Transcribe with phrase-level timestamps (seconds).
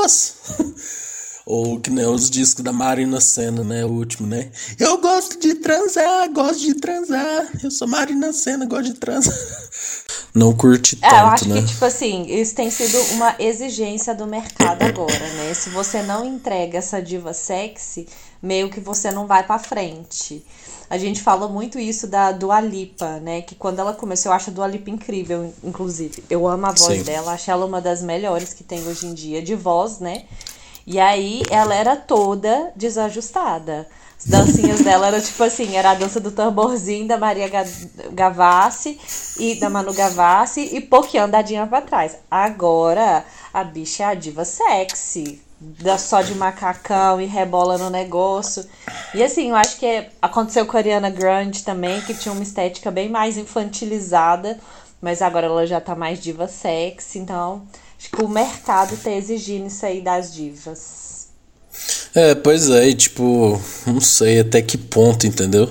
[0.00, 0.34] Deus!
[1.46, 3.84] Ou que nem os discos da Marina Senna, né?
[3.84, 4.52] O último, né?
[4.78, 7.50] Eu gosto de transar, gosto de transar.
[7.62, 9.34] Eu sou Marina Senna, gosto de transar.
[10.34, 11.60] Não curte tanto, é, eu acho né?
[11.60, 15.52] que, tipo assim, isso tem sido uma exigência do mercado agora, né?
[15.54, 18.06] Se você não entrega essa diva sexy,
[18.40, 20.44] meio que você não vai pra frente.
[20.88, 23.42] A gente fala muito isso da Dua Lipa, né?
[23.42, 26.22] Que quando ela começou, eu acho a Dua Lipa incrível, inclusive.
[26.28, 27.02] Eu amo a voz Sim.
[27.04, 30.24] dela, acho ela uma das melhores que tem hoje em dia, de voz, né?
[30.86, 33.86] E aí ela era toda desajustada.
[34.20, 37.64] As dancinhas dela era tipo assim, era a dança do tamborzinho da Maria Ga-
[38.12, 38.98] Gavassi
[39.38, 42.16] e da Manu Gavassi e pouquinho andadinha pra trás.
[42.30, 45.40] Agora a bicha é a diva sexy.
[45.58, 48.64] Dá só de macacão e rebola no negócio.
[49.14, 52.42] E assim, eu acho que é- aconteceu com a Ariana Grande também, que tinha uma
[52.42, 54.58] estética bem mais infantilizada,
[55.02, 57.62] mas agora ela já tá mais diva sexy, então
[57.98, 60.99] acho que o mercado tá exigindo isso aí das divas.
[62.14, 65.68] É, pois é, e tipo, não sei até que ponto, entendeu?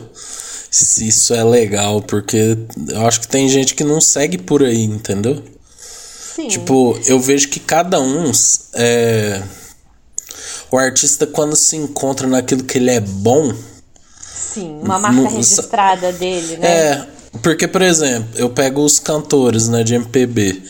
[0.71, 2.57] Se isso é legal, porque
[2.89, 5.43] eu acho que tem gente que não segue por aí, entendeu?
[6.35, 6.47] Sim.
[6.47, 8.31] Tipo, eu vejo que cada um
[8.73, 9.41] é.
[10.71, 13.53] O artista, quando se encontra naquilo que ele é bom,
[14.53, 16.67] Sim, uma marca não- registrada dele, né?
[16.67, 17.07] É,
[17.41, 20.61] porque, por exemplo, eu pego os cantores, né, de MPB.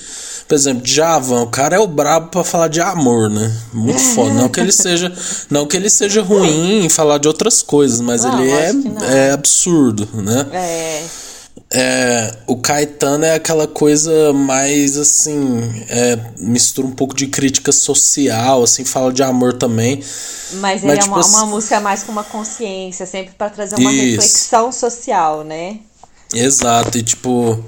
[0.50, 3.55] Por exemplo, Djavan, o cara é o brabo pra falar de amor, né?
[3.72, 4.33] Muito foda.
[4.33, 5.14] Não que ele seja,
[5.47, 8.73] não que ele seja ruim em falar de outras coisas, mas Não, ele é,
[9.27, 10.47] é absurdo, né?
[10.52, 11.03] É.
[11.72, 18.64] É, o Caetano é aquela coisa mais assim, é, mistura um pouco de crítica social,
[18.64, 19.97] assim, fala de amor também.
[20.53, 23.52] Mas, Mas, ele é tipo uma, assim- uma música mais com uma consciência, sempre pra
[23.52, 24.02] trazer uma Isso.
[24.16, 25.77] reflexão social, né?
[26.34, 27.64] Exato, e tipo,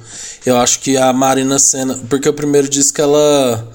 [0.45, 1.99] eu acho que a Marina Senna.
[2.09, 3.71] Porque o primeiro disco ela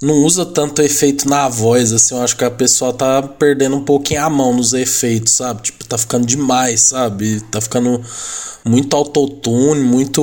[0.00, 3.84] não usa tanto efeito na voz, assim, eu acho que a pessoa tá perdendo um
[3.84, 5.62] pouquinho a mão nos efeitos, sabe?
[5.62, 7.40] Tipo, tá ficando demais, sabe?
[7.42, 8.00] Tá ficando
[8.64, 10.22] muito autotune, muito.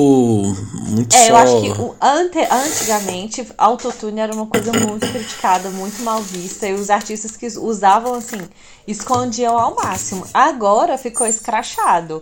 [0.88, 1.28] Muito É, só.
[1.28, 6.66] eu acho que o, ante, antigamente autotune era uma coisa muito criticada, muito mal vista,
[6.66, 8.40] e os artistas que usavam assim,
[8.86, 10.26] escondiam ao máximo.
[10.32, 12.20] Agora ficou escrachado.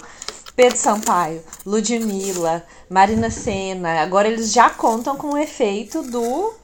[0.56, 6.54] Pedro Sampaio, Ludmilla, Marina Senna, agora eles já contam com o efeito do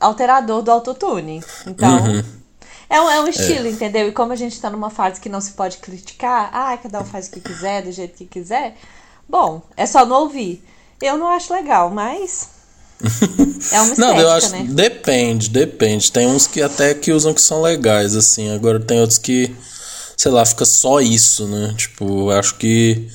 [0.00, 1.42] alterador do autotune.
[1.66, 2.24] Então, Uhum.
[2.88, 4.08] é um, é um estilo, entendeu?
[4.08, 7.04] E como a gente tá numa fase que não se pode criticar, ah, cada um
[7.04, 8.76] faz o que quiser, do jeito que quiser,
[9.28, 10.64] bom, é só não ouvir.
[11.02, 12.48] Eu não acho legal, mas.
[13.70, 14.50] É uma estética, Não, eu acho.
[14.50, 14.66] né?
[14.68, 16.10] Depende, depende.
[16.10, 18.50] Tem uns que até que usam que são legais, assim.
[18.54, 19.54] Agora tem outros que,
[20.18, 21.72] sei lá, fica só isso, né?
[21.76, 23.06] Tipo, acho que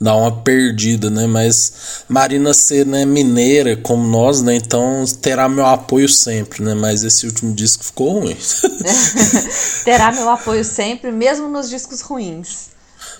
[0.00, 1.24] dá uma perdida, né?
[1.24, 4.56] Mas Marina Senna é mineira, como nós, né?
[4.56, 6.74] Então terá meu apoio sempre, né?
[6.74, 8.36] Mas esse último disco ficou ruim.
[9.84, 12.70] Terá meu apoio sempre, mesmo nos discos ruins.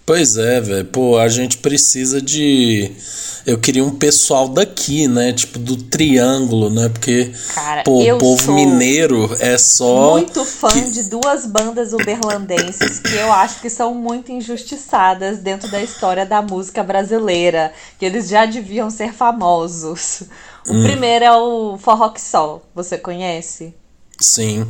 [0.08, 0.86] Pois é, velho.
[0.86, 2.90] Pô, a gente precisa de.
[3.44, 5.34] Eu queria um pessoal daqui, né?
[5.34, 6.88] Tipo, do Triângulo, né?
[6.88, 10.12] Porque, Cara, pô, o povo mineiro é só.
[10.12, 15.82] Muito fã de duas bandas uberlandenses que eu acho que são muito injustiçadas dentro da
[15.82, 20.22] história da música brasileira, que eles já deviam ser famosos.
[20.66, 20.84] O Hum.
[20.84, 23.74] primeiro é o Forró que Sol, você conhece?
[24.18, 24.66] Sim.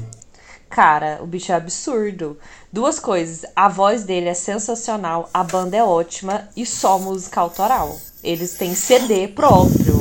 [0.68, 2.38] Cara, o bicho é absurdo.
[2.72, 7.98] Duas coisas, a voz dele é sensacional, a banda é ótima e só música autoral.
[8.22, 9.96] Eles têm CD próprio.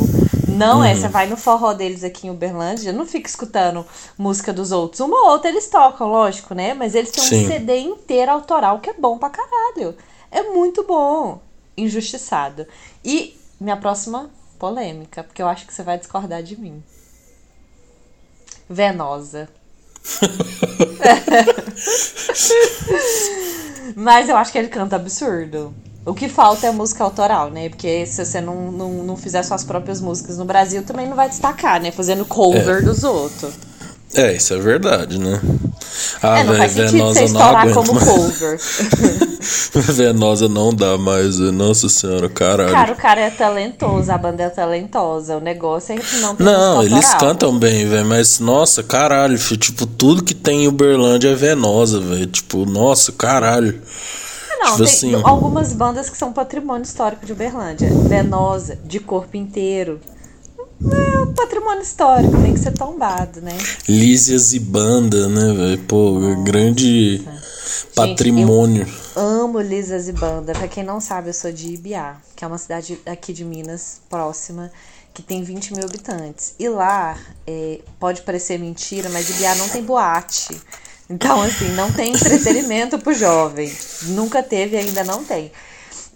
[0.47, 3.85] Não é, você vai no forró deles aqui em Uberlândia, não fica escutando
[4.17, 5.00] música dos outros.
[5.00, 6.73] Uma ou outra eles tocam, lógico, né?
[6.73, 7.45] Mas eles têm Sim.
[7.45, 9.95] um CD inteiro autoral que é bom pra caralho.
[10.31, 11.39] É muito bom.
[11.77, 12.66] Injustiçado.
[13.06, 16.83] E minha próxima polêmica, porque eu acho que você vai discordar de mim.
[18.67, 19.47] Venosa.
[23.95, 25.74] Mas eu acho que ele canta absurdo.
[26.06, 27.68] O que falta é música autoral, né?
[27.68, 31.27] Porque se você não, não, não fizer suas próprias músicas no Brasil, também não vai
[31.27, 31.92] destacar, né?
[31.92, 33.54] Fazendo cover dos outros.
[34.13, 35.39] É, isso é verdade, né?
[36.24, 38.07] Ah, é, não Venosa não aguento como mais.
[38.07, 38.59] cover.
[39.94, 42.71] Venosa não dá mais, nossa senhora, caralho.
[42.71, 45.38] Cara, o cara é talentoso, a banda é talentosa.
[45.38, 49.59] O negócio é que não tem não, eles cantam bem, velho, mas nossa, caralho, filho,
[49.59, 52.27] tipo, tudo que tem em Uberlândia é Venosa, velho.
[52.27, 53.81] Tipo, nossa, caralho.
[54.59, 55.21] Não, Tipo tem assim.
[55.24, 57.89] algumas bandas que são patrimônio histórico de Uberlândia.
[58.07, 60.00] Venosa, de corpo inteiro.
[60.79, 63.57] É um patrimônio histórico, tem que ser tombado, né?
[63.89, 65.83] Lísias e banda, né, velho?
[65.83, 67.25] Pô, grande
[67.95, 68.88] patrimônio.
[69.15, 70.53] Amo Lisas e Banda.
[70.53, 74.00] Pra quem não sabe, eu sou de Ibiá, que é uma cidade aqui de Minas,
[74.07, 74.71] próxima,
[75.13, 76.53] que tem 20 mil habitantes.
[76.59, 80.62] E lá, é, pode parecer mentira, mas Ibiá não tem boate.
[81.09, 83.71] Então, assim, não tem entretenimento pro jovem.
[84.03, 85.51] Nunca teve e ainda não tem.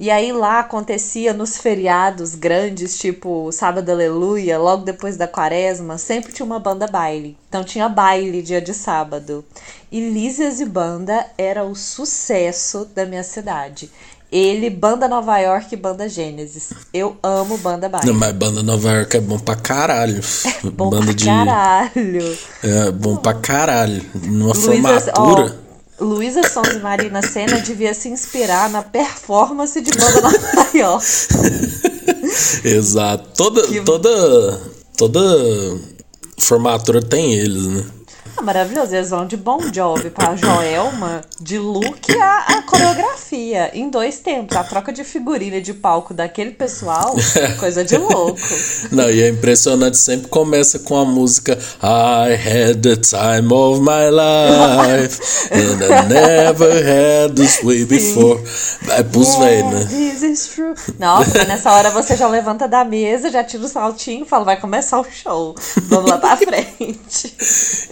[0.01, 6.33] E aí lá acontecia nos feriados grandes, tipo Sábado Aleluia, logo depois da quaresma, sempre
[6.33, 7.38] tinha uma banda baile.
[7.48, 9.45] Então tinha baile dia de sábado.
[9.92, 13.92] E Lízias e Banda era o sucesso da minha cidade.
[14.31, 16.74] Ele, Banda Nova York e Banda Gênesis.
[16.92, 18.07] Eu amo Banda Baile.
[18.07, 20.19] Não, mas Banda Nova York é bom pra caralho.
[20.63, 21.25] É bom banda pra de...
[21.25, 22.38] caralho.
[22.63, 24.03] É bom pra caralho.
[24.15, 25.59] Numa Luísa- formatura.
[25.68, 25.70] ó,
[26.01, 31.06] Luísa Sons e Marina Senna devia se inspirar na performance de Banda Nova York.
[32.65, 33.30] Exato.
[33.36, 34.62] Toda, Que- toda,
[34.98, 35.19] toda
[36.39, 37.86] formatura tem eles, né?
[38.41, 38.95] Ah, maravilhoso.
[38.95, 43.69] Eles vão de Bon Jovi pra Joelma, de look a, a coreografia.
[43.71, 44.57] Em dois tempos.
[44.57, 47.15] A troca de figurina de palco daquele pessoal,
[47.59, 48.39] coisa de louco.
[48.91, 54.09] Não, e é impressionante, sempre começa com a música I had the time of my
[54.09, 55.19] life
[55.51, 58.41] and I never had this way before.
[58.81, 59.85] Vai pros Yeah, velhos, né?
[59.85, 60.73] this is true.
[60.97, 64.59] Nossa, nessa hora você já levanta da mesa, já tira o saltinho e fala, vai
[64.59, 65.55] começar o show.
[65.83, 67.35] Vamos lá pra frente.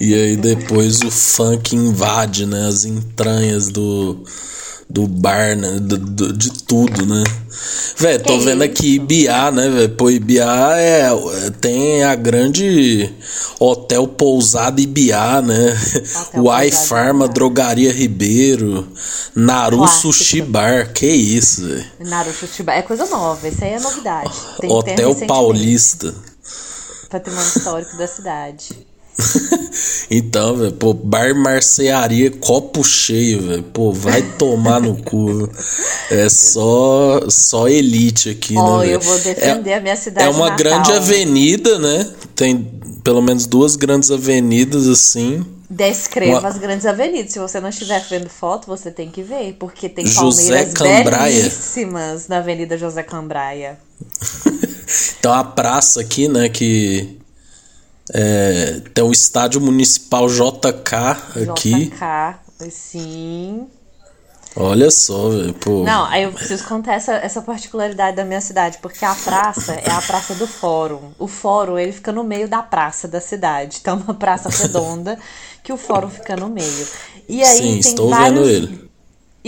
[0.02, 2.68] E aí depois o funk invade, né?
[2.68, 4.24] As entranhas do,
[4.90, 5.80] do bar, né?
[5.80, 7.24] Do, do- de tudo, né?
[7.98, 9.90] Véi, tô Que vendo aqui Ibiá, né, velho?
[9.90, 13.14] Pô, Ibiá é, é- tem a grande
[13.60, 15.78] Hotel Pousada Ibiá, né?
[16.34, 17.28] Pousada Farma.
[17.28, 18.88] Drogaria Ribeiro,
[19.36, 20.14] Naru Clássico.
[20.14, 21.86] Sushi Bar, que isso, velho?
[22.00, 24.32] Naruto Chiba é coisa nova, isso aí é novidade.
[24.62, 25.16] Tem Hotel.
[25.28, 26.14] Paulista.
[27.10, 28.70] Patrimônio histórico da cidade.
[30.12, 33.64] Então, velho, pô, bar marcearia, copo cheio, velho.
[33.64, 35.48] Pô, vai tomar no cu.
[36.10, 38.94] É só só elite aqui, Ó, né, velho?
[38.96, 40.58] eu vou defender a minha cidade É uma natal.
[40.58, 42.10] grande avenida, né?
[42.36, 42.58] Tem
[43.04, 45.46] pelo menos duas grandes avenidas assim.
[45.70, 47.32] Descreva Uma- as grandes avenidas.
[47.32, 49.56] Se você não estiver vendo foto, você tem que ver.
[49.60, 51.36] Porque tem José palmeiras Cambraia.
[51.44, 53.78] belíssimas na Avenida José Cambraia.
[55.20, 57.19] Então a praça aqui, né, que
[58.14, 60.96] é, tem o estádio municipal JK
[61.50, 61.92] aqui.
[61.92, 63.68] JK, sim.
[64.56, 65.56] Olha só, velho.
[65.86, 69.92] Não, aí eu preciso contar essa, essa particularidade da minha cidade, porque a praça é
[69.92, 71.12] a praça do fórum.
[71.20, 73.78] O fórum, ele fica no meio da praça da cidade.
[73.80, 75.18] Então, é uma praça redonda
[75.64, 76.88] que o fórum fica no meio.
[77.28, 78.48] E aí Sim, tem estou vários...
[78.48, 78.89] vendo ele.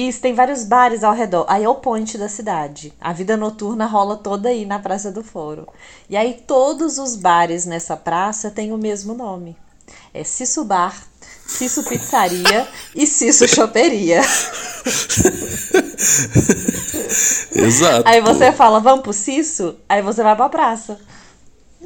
[0.07, 1.45] Isso, tem vários bares ao redor.
[1.47, 2.91] Aí é o point da cidade.
[2.99, 5.67] A vida noturna rola toda aí na Praça do Foro.
[6.09, 9.55] E aí todos os bares nessa praça têm o mesmo nome.
[10.11, 10.95] É Cisso Bar,
[11.45, 14.21] Cisso Pizzaria e Cisso Choperia.
[17.53, 18.03] Exato.
[18.05, 18.33] Aí pô.
[18.33, 19.75] você fala, vamos pro Cisso?
[19.87, 20.99] Aí você vai pra praça.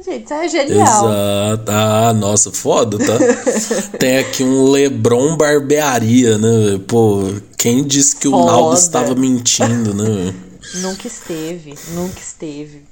[0.04, 1.08] Gente, isso é genial.
[1.08, 1.72] Exato.
[1.72, 3.18] Ah, nossa, foda, tá?
[3.98, 6.80] Tem aqui um Lebron Barbearia, né?
[6.86, 7.22] Pô,
[7.56, 8.46] quem disse que o Foda.
[8.46, 10.34] Naldo estava mentindo, né?
[10.82, 12.82] Nunca esteve, nunca esteve.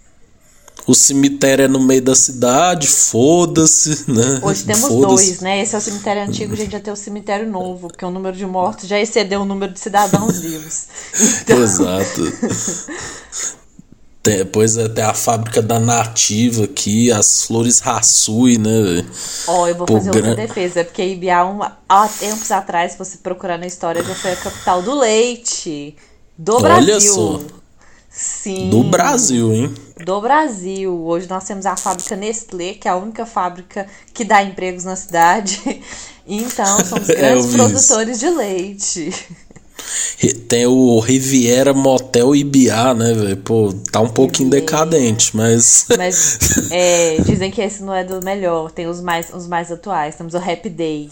[0.86, 4.38] O cemitério é no meio da cidade, foda-se, né?
[4.42, 5.60] Hoje temos dois, né?
[5.60, 8.36] Esse é o cemitério antigo, a gente já tem o cemitério novo, porque o número
[8.36, 10.84] de mortos já excedeu o número de cidadãos vivos.
[11.42, 12.22] Então, Exato.
[14.24, 19.04] Tem, pois é, tem a fábrica da Nativa aqui, as flores Rassui, né?
[19.46, 22.98] Ó, eu vou Pô, fazer outra gran- defesa, porque Ibiá, uma, há tempos atrás, se
[22.98, 25.94] você procurar na história, já foi a capital do leite.
[26.38, 27.12] Do Olha Brasil.
[27.14, 27.40] só.
[28.08, 28.70] Sim.
[28.70, 29.74] Do Brasil, hein?
[30.04, 30.92] Do Brasil.
[31.04, 34.96] Hoje nós temos a fábrica Nestlé, que é a única fábrica que dá empregos na
[34.96, 35.60] cidade.
[36.26, 39.12] Então, somos É, grandes produtores de leite.
[40.48, 43.36] Tem o Riviera Motel Ibiá, né, velho?
[43.38, 44.66] Pô, tá um pouquinho Riviera.
[44.66, 45.86] decadente, mas.
[45.96, 48.70] Mas é, dizem que esse não é do melhor.
[48.70, 50.14] Tem os mais, os mais atuais.
[50.14, 51.10] Temos o Happy Day.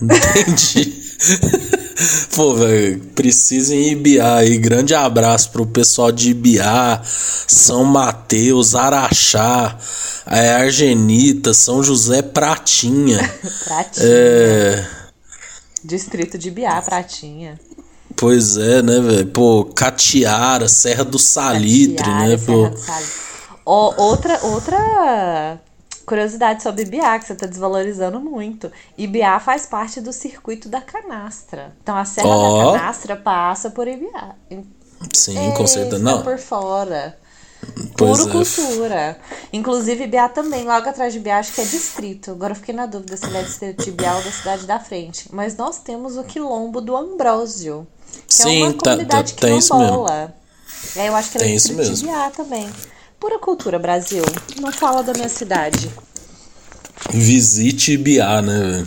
[0.00, 1.00] Entendi.
[2.34, 4.58] Pô, velho, precisa em Ibiá aí.
[4.58, 9.78] Grande abraço pro pessoal de Ibiá, São Mateus, Araxá,
[10.26, 13.18] é, Argenita, São José Pratinha.
[13.64, 14.06] Pratinha.
[14.06, 15.01] É.
[15.84, 17.58] Distrito de Biá, Pratinha.
[18.16, 19.26] Pois é, né, velho?
[19.28, 22.38] Pô, Catiara, Serra do Salitre, Catiara, né?
[22.38, 22.68] Serra Pô.
[22.68, 23.22] do Salitre.
[23.64, 25.60] Outra, outra
[26.04, 28.70] curiosidade sobre Ibiá, que você está desvalorizando muito.
[28.98, 31.72] Ibiá faz parte do circuito da canastra.
[31.82, 32.72] Então a Serra Ó.
[32.72, 34.34] da Canastra passa por Ibiá.
[35.12, 35.96] Sim, com certeza.
[35.96, 37.16] Ei, Não, por fora.
[37.96, 38.32] Pois Puro é.
[38.32, 39.18] cultura.
[39.52, 42.30] Inclusive, Ibiá também, logo atrás de Ibiá, acho que é distrito.
[42.32, 44.80] Agora eu fiquei na dúvida se ele é distrito de Ibiá ou da cidade da
[44.80, 45.28] frente.
[45.32, 47.86] Mas nós temos o quilombo do Ambrósio.
[48.26, 50.34] Que Sim, é uma tá- comunidade tá- tem isso quilombola.
[50.96, 51.94] É, eu acho que ele é distrito mesmo.
[51.94, 52.68] de Ibiá também.
[53.20, 54.24] Pura cultura, Brasil.
[54.60, 55.88] Não fala da minha cidade.
[57.10, 58.86] Visite Ibiá, né?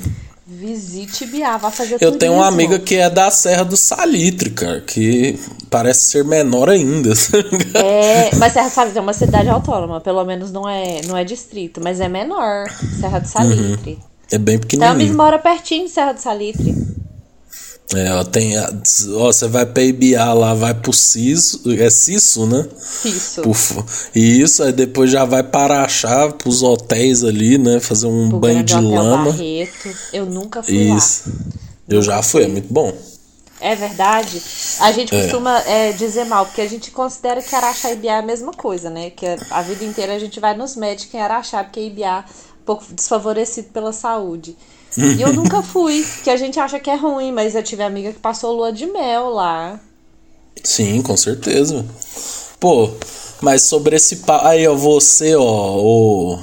[0.66, 4.82] Visite Ibiá, vá fazer Eu tenho uma amiga que é da Serra do Salitre, cara,
[4.82, 7.14] que parece ser menor ainda.
[7.76, 11.24] É, mas Serra do Salitre é uma cidade autônoma, pelo menos não é, não é
[11.24, 12.66] distrito, mas é menor,
[13.00, 13.92] Serra do Salitre.
[13.92, 14.16] Uhum.
[14.32, 15.02] É bem pequenininho.
[15.02, 16.74] Então, mora pertinho de Serra do Salitre.
[17.94, 18.54] É, ó, tem.
[18.60, 21.62] Ó, você vai pra Ibiá lá, vai pro Ciso.
[21.80, 22.68] É Ciso, né?
[23.06, 23.42] Isso.
[24.16, 27.80] isso, aí depois já vai para Araxá, pros hotéis ali, né?
[27.80, 29.32] Fazer um Pro banho de lama.
[29.32, 29.96] Barreto.
[30.12, 31.30] Eu nunca fui isso.
[31.30, 31.36] lá.
[31.88, 32.92] Eu já fui, é muito bom.
[33.62, 34.42] É verdade.
[34.80, 35.22] A gente é.
[35.22, 38.52] costuma é, dizer mal, porque a gente considera que Araxá e Ibiá é a mesma
[38.52, 39.12] coisa, né?
[39.12, 42.66] Que a vida inteira a gente vai nos médicos em Araxá, porque Ibiá é um
[42.66, 44.58] pouco desfavorecido pela saúde.
[44.98, 48.14] E eu nunca fui, que a gente acha que é ruim, mas eu tive amiga
[48.14, 49.80] que passou lua de mel lá.
[50.64, 51.86] Sim, com certeza.
[52.60, 52.90] Pô,
[53.42, 54.22] mas sobre esse.
[54.44, 56.40] Aí, ó, você, ó, o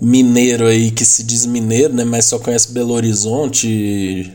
[0.00, 2.04] mineiro aí que se diz mineiro, né?
[2.04, 4.32] Mas só conhece Belo Horizonte,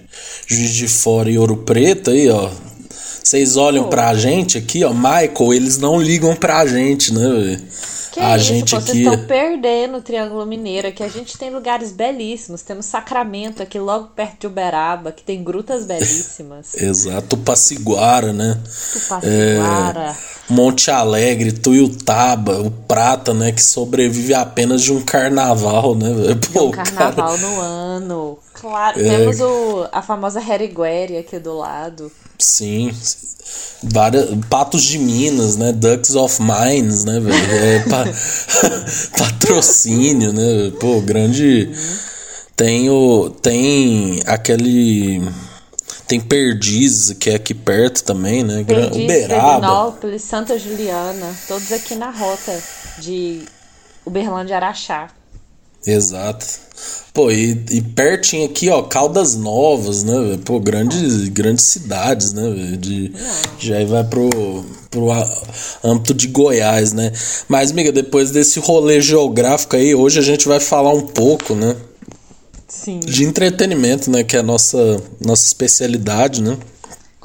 [0.48, 2.50] Juiz de Fora e Ouro Preto aí, ó.
[3.24, 3.90] Vocês olham Pô.
[3.90, 7.62] pra gente aqui, ó, Michael, eles não ligam pra gente, né?
[8.12, 8.86] Que a isso, gente pô, aqui...
[8.88, 10.88] vocês estão perdendo o Triângulo Mineiro.
[10.88, 12.62] Aqui a gente tem lugares belíssimos.
[12.62, 16.74] Temos Sacramento aqui logo perto de Uberaba, que tem grutas belíssimas.
[16.82, 18.60] Exato, Tupaciguara, né?
[18.94, 20.16] Tupaciguara.
[20.16, 23.52] É, Monte Alegre, Tuiutaba, o Prata, né?
[23.52, 26.10] Que sobrevive apenas de um carnaval, né?
[26.52, 27.38] Pô, um carnaval cara...
[27.38, 28.40] no ano.
[28.60, 29.04] Claro, é...
[29.04, 32.12] temos o, a famosa Heriguere aqui do lado.
[32.38, 32.92] Sim,
[33.84, 35.72] várias, patos de Minas, né?
[35.72, 37.54] Ducks of Mines, né, velho?
[37.54, 38.06] É, pa,
[39.18, 40.72] patrocínio, né?
[40.80, 41.72] Pô, grande.
[42.56, 43.30] Tem o.
[43.30, 45.22] Tem aquele.
[46.08, 48.64] Tem Perdizes, que é aqui perto também, né?
[48.66, 49.96] Perdizes, Uberaba.
[50.20, 52.62] Santa Juliana, todos aqui na rota
[52.98, 53.44] de
[54.06, 55.10] Uberlândia Araxá.
[55.86, 56.46] Exato.
[57.14, 60.40] Pô, e, e pertinho aqui, ó, Caldas Novas, né?
[60.46, 62.78] Pô, grandes, grandes cidades, né?
[62.80, 63.12] De,
[63.58, 64.30] já vai pro,
[64.90, 65.10] pro
[65.84, 67.12] âmbito de Goiás, né?
[67.48, 71.76] Mas, amiga, depois desse rolê geográfico aí, hoje a gente vai falar um pouco, né?
[72.68, 73.00] Sim.
[73.00, 74.24] De entretenimento, né?
[74.24, 76.58] Que é a nossa, nossa especialidade, né?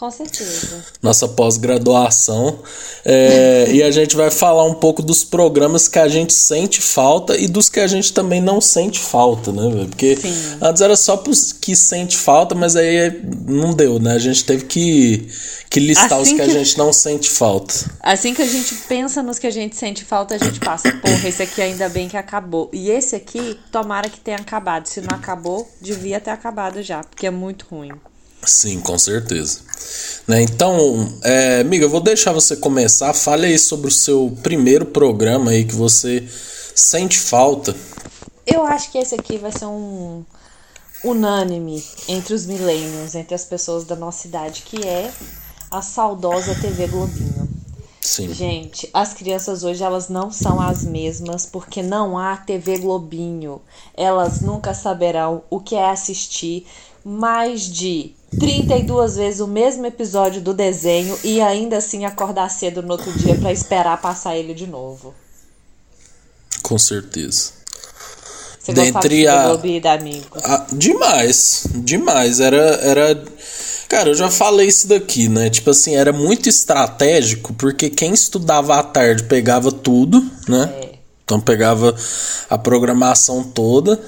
[0.05, 0.85] Com certeza.
[1.03, 2.59] Nossa pós-graduação.
[3.07, 7.39] É, e a gente vai falar um pouco dos programas que a gente sente falta
[7.39, 9.87] e dos que a gente também não sente falta, né?
[9.89, 10.59] Porque Sim.
[10.61, 14.13] antes era só pros que sente falta, mas aí não deu, né?
[14.13, 15.27] A gente teve que,
[15.71, 17.75] que listar assim os que, que, a gente não sente falta.
[18.01, 21.27] Assim que a gente pensa nos que a gente sente falta, a gente passa, porra,
[21.27, 22.69] esse aqui ainda bem que acabou.
[22.75, 24.87] E esse aqui, tomara que tenha acabado.
[24.87, 27.93] Se não acabou, devia ter acabado já, porque é muito ruim.
[28.47, 29.61] Sim, com certeza.
[30.27, 30.43] Né?
[30.43, 33.13] Então, é, amiga, eu vou deixar você começar.
[33.13, 36.27] Fale aí sobre o seu primeiro programa aí que você
[36.75, 37.75] sente falta.
[38.47, 40.25] Eu acho que esse aqui vai ser um
[41.05, 45.13] unânime entre os milênios, entre as pessoas da nossa idade, que é
[45.71, 47.49] a saudosa TV Globinho.
[48.01, 48.33] Sim.
[48.33, 53.61] Gente, as crianças hoje elas não são as mesmas porque não há TV Globinho.
[53.95, 56.67] Elas nunca saberão o que é assistir
[57.05, 62.93] mais de 32 vezes o mesmo episódio do desenho e ainda assim acordar cedo no
[62.93, 65.15] outro dia para esperar passar ele de novo.
[66.63, 67.53] Com certeza.
[68.59, 70.39] Você Dentre a, de amigo?
[70.43, 72.41] A, demais, demais.
[72.41, 73.25] Era, era.
[73.89, 75.51] Cara, eu já falei isso daqui, né?
[75.51, 80.73] Tipo assim, era muito estratégico, porque quem estudava à tarde pegava tudo, né?
[80.81, 80.95] É.
[81.25, 81.95] Então pegava
[82.49, 84.01] a programação toda,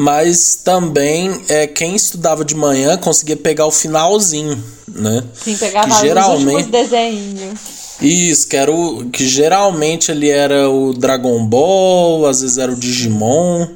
[0.00, 5.24] mas também é, quem estudava de manhã conseguia pegar o finalzinho, né?
[5.34, 7.58] Sim, pegava que geralmente, os desenhos.
[8.00, 12.76] Isso, que era o que geralmente ele era o Dragon Ball, às vezes era o
[12.76, 13.66] Digimon,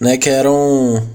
[0.00, 1.06] né, que eram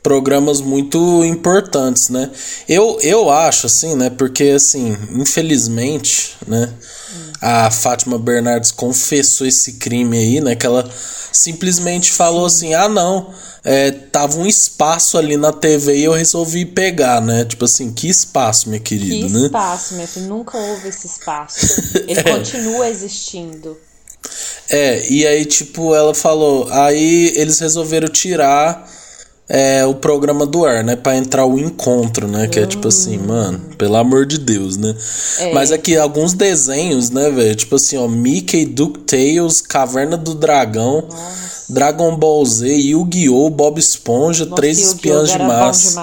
[0.00, 2.30] programas muito importantes, né?
[2.68, 6.72] Eu, eu acho assim, né, porque assim, infelizmente, né,
[7.40, 10.56] a Fátima Bernardes confessou esse crime aí, né?
[10.56, 10.88] Que ela
[11.32, 13.32] simplesmente falou assim: ah, não,
[13.64, 17.44] é, tava um espaço ali na TV e eu resolvi pegar, né?
[17.44, 19.46] Tipo assim, que espaço, minha querida, que né?
[19.46, 21.80] espaço, minha filha, nunca houve esse espaço.
[22.06, 22.22] Ele é.
[22.22, 23.76] continua existindo.
[24.68, 28.88] É, e aí, tipo, ela falou, aí eles resolveram tirar
[29.48, 30.94] é, o programa do ar, né?
[30.94, 32.46] Pra entrar o encontro, né?
[32.48, 33.26] Que é tipo assim, hum.
[33.26, 34.94] mano, pelo amor de Deus, né?
[35.38, 35.52] É.
[35.54, 37.54] Mas aqui alguns desenhos, né, velho?
[37.54, 41.48] Tipo assim, ó, Mickey, DuckTales, Caverna do Dragão, Nossa.
[41.68, 46.00] Dragon Ball Z, Yu-Gi-Oh!, Bob Esponja, Nossa, Três Espiãs de Massa.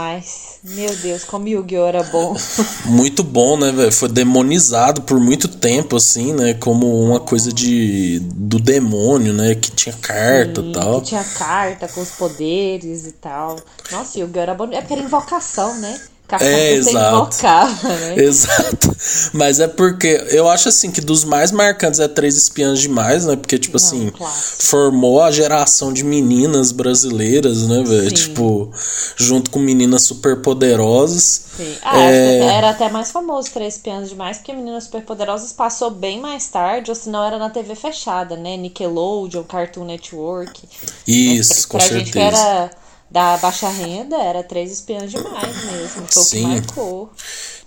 [0.67, 1.85] Meu Deus, como Yu-Gi-Oh!
[1.85, 2.35] era bom.
[2.85, 3.91] Muito bom, né, velho?
[3.91, 6.55] Foi demonizado por muito tempo, assim, né?
[6.55, 9.53] Como uma coisa de do demônio, né?
[9.53, 11.01] Que tinha carta e tal.
[11.01, 13.57] Que tinha carta com os poderes e tal.
[13.91, 14.39] Nossa, Yu-Gi-Oh!
[14.39, 14.65] era bom.
[14.71, 15.99] É porque era invocação, né?
[16.39, 17.37] É, exato.
[17.43, 18.15] Né?
[18.23, 18.95] Exato.
[19.33, 23.35] Mas é porque eu acho assim que dos mais marcantes é Três Espiãs Demais, né?
[23.35, 24.11] Porque, tipo Não, assim,
[24.59, 28.11] formou a geração de meninas brasileiras, né, velho?
[28.11, 28.71] Tipo,
[29.15, 31.45] junto com meninas super poderosas.
[31.55, 31.75] Sim.
[31.83, 32.37] Ah, é...
[32.39, 36.95] era até mais famoso Três Espiãs Demais, porque Meninas Superpoderosas passou bem mais tarde, ou
[36.95, 38.57] senão era na TV fechada, né?
[38.57, 40.67] Nickelodeon, Cartoon Network.
[41.07, 42.05] Isso, pra, com pra certeza.
[42.05, 42.71] Gente que era
[43.15, 46.05] da baixa renda era três espiãs demais mesmo.
[46.11, 46.37] Foi Sim.
[46.37, 47.09] o que marcou.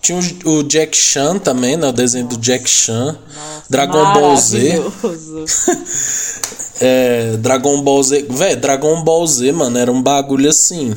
[0.03, 1.89] Tinha o, o Jack Chan também, né?
[1.89, 2.37] O desenho Nossa.
[2.37, 3.19] do Jack Chan.
[3.35, 4.83] Nossa, Dragon Ball Z.
[6.83, 8.27] é, Dragon Ball Z.
[8.29, 10.95] Véi, Dragon Ball Z, mano, era um bagulho assim.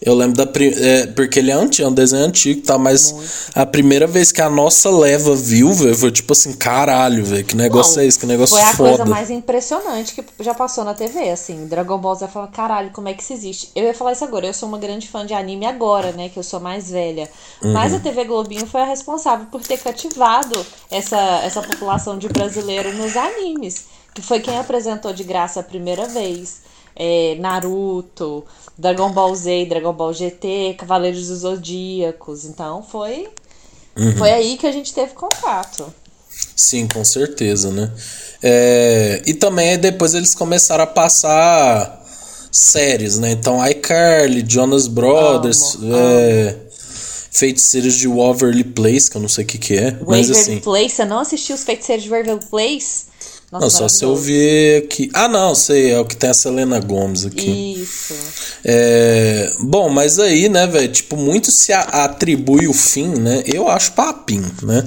[0.00, 0.48] Eu lembro da.
[0.60, 2.78] É, porque ele é antigo, é um desenho antigo, tá?
[2.78, 3.30] Mas Muito.
[3.54, 7.56] a primeira vez que a nossa leva viu, velho, foi tipo assim, caralho, velho, que
[7.56, 8.16] negócio é esse?
[8.16, 8.76] Que negócio foi foda.
[8.76, 11.66] Foi a coisa mais impressionante que já passou na TV, assim.
[11.66, 13.70] Dragon Ball Z fala, caralho, como é que isso existe?
[13.74, 16.28] Eu ia falar isso agora, eu sou uma grande fã de anime agora, né?
[16.28, 17.28] Que eu sou mais velha.
[17.62, 17.72] Uhum.
[17.72, 22.92] Mas a TV Globinho foi a responsável por ter cativado essa, essa população de brasileiro
[22.96, 23.86] nos animes.
[24.14, 26.67] Que foi quem apresentou de graça a primeira vez.
[26.98, 28.44] É, Naruto,
[28.76, 32.44] Dragon Ball Z, Dragon Ball GT, Cavaleiros dos Zodíacos.
[32.44, 33.28] Então foi
[33.96, 34.16] uhum.
[34.16, 35.86] foi aí que a gente teve contato.
[36.54, 37.90] Sim, com certeza, né?
[38.42, 42.04] É, e também depois eles começaram a passar
[42.50, 43.30] séries, né?
[43.32, 46.68] Então iCarly, Jonas Brothers, amo, é, amo.
[47.30, 49.90] Feiticeiros de Waverly Place, que eu não sei o que, que é.
[49.92, 53.06] Waverly mas assim, Place, você não assistiu os Feiticeiros de Waverly Place?
[53.50, 55.10] Nossa, não, só se eu ver aqui.
[55.14, 57.80] Ah, não, sei, é o que tem a Selena Gomes aqui.
[57.80, 58.14] Isso.
[58.62, 59.50] É...
[59.60, 63.42] Bom, mas aí, né, velho, tipo, muito se atribui o fim, né?
[63.46, 64.86] Eu acho papinho, né?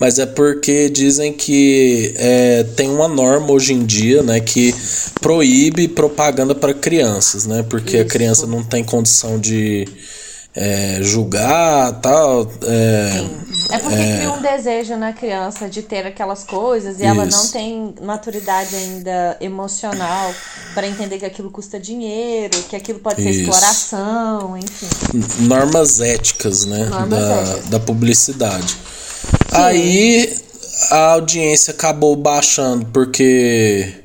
[0.00, 4.74] Mas é porque dizem que é, tem uma norma hoje em dia, né, que
[5.20, 7.62] proíbe propaganda para crianças, né?
[7.68, 8.06] Porque Isso.
[8.06, 9.86] a criança não tem condição de
[10.54, 12.50] é, julgar tal.
[12.64, 17.04] É, é porque é, cria um desejo na criança de ter aquelas coisas e isso.
[17.04, 20.34] ela não tem maturidade ainda emocional
[20.74, 23.40] para entender que aquilo custa dinheiro, que aquilo pode ser isso.
[23.40, 24.88] exploração, enfim.
[25.46, 26.84] Normas éticas, né?
[26.86, 27.68] Normas da, éticas.
[27.68, 28.68] da publicidade.
[28.68, 28.76] Sim.
[29.52, 30.36] Aí
[30.90, 34.01] a audiência acabou baixando porque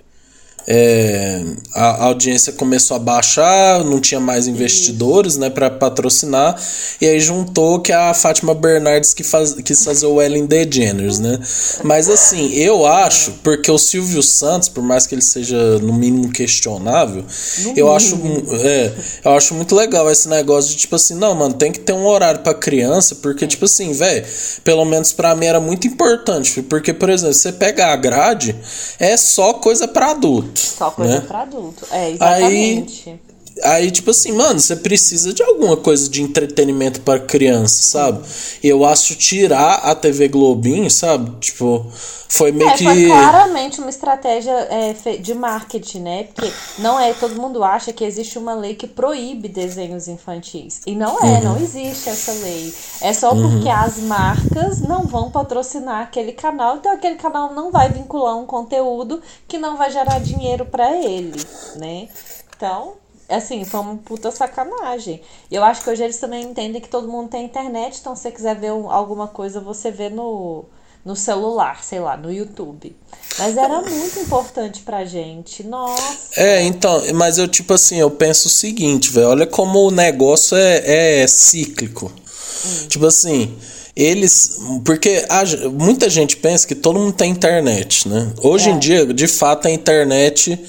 [0.68, 6.62] é, a, audiência começou a baixar, não tinha mais investidores né, para patrocinar,
[7.00, 11.40] e aí juntou que a Fátima Bernardes que faz, quis fazer o Ellen DeGeneres, né?
[11.84, 16.30] Mas assim, eu acho, porque o Silvio Santos, por mais que ele seja no mínimo
[16.32, 17.24] questionável,
[17.64, 18.16] no eu, Acho,
[18.64, 18.92] é,
[19.24, 22.06] eu acho muito legal esse negócio de tipo assim, não, mano, tem que ter um
[22.06, 24.26] horário para criança, porque tipo assim, velho,
[24.64, 28.56] pelo menos para mim era muito importante, porque, por exemplo, você pega a grade,
[29.00, 30.57] é só coisa para adulto.
[30.58, 31.26] Só coisa né?
[31.28, 31.86] pra adulto.
[31.92, 33.10] É, exatamente.
[33.10, 33.20] Aí,
[33.64, 38.26] aí, tipo assim, mano, você precisa de alguma coisa de entretenimento para criança, sabe?
[38.64, 41.32] Eu acho tirar a TV Globinho, sabe?
[41.40, 41.86] Tipo,
[42.30, 42.84] foi meio é, que.
[42.84, 46.24] Foi claramente uma estratégia é, de marketing, né?
[46.26, 47.14] Porque não é.
[47.14, 50.82] Todo mundo acha que existe uma lei que proíbe desenhos infantis.
[50.86, 51.44] E não é, uhum.
[51.44, 52.74] não existe essa lei.
[53.02, 53.52] É só uhum.
[53.52, 58.46] porque as marcas não vão patrocinar aquele canal, então aquele canal não vai vincular um
[58.46, 61.42] conteúdo que não vai gerar dinheiro para ele,
[61.78, 62.10] né?
[62.56, 62.96] Então,
[63.36, 65.22] assim, foi uma puta sacanagem.
[65.52, 68.24] E eu acho que hoje eles também entendem que todo mundo tem internet, então se
[68.24, 70.66] você quiser ver alguma coisa, você vê no
[71.08, 72.94] no celular, sei lá, no YouTube.
[73.40, 75.64] Mas era muito importante pra gente.
[75.64, 76.28] Nossa.
[76.36, 79.30] É, então, mas eu, tipo assim, eu penso o seguinte, velho.
[79.30, 82.12] Olha como o negócio é, é cíclico.
[82.12, 82.88] Hum.
[82.90, 83.56] Tipo assim,
[83.96, 84.60] eles.
[84.84, 88.34] Porque a, muita gente pensa que todo mundo tem internet, né?
[88.44, 88.74] Hoje é.
[88.74, 90.60] em dia, de fato, a internet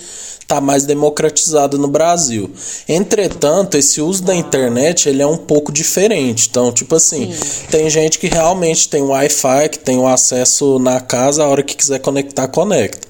[0.49, 2.51] está mais democratizado no Brasil.
[2.89, 6.49] Entretanto, esse uso da internet ele é um pouco diferente.
[6.49, 7.67] Então, tipo assim, Sim.
[7.71, 11.77] tem gente que realmente tem Wi-Fi, que tem o acesso na casa, a hora que
[11.77, 13.07] quiser conectar, conecta.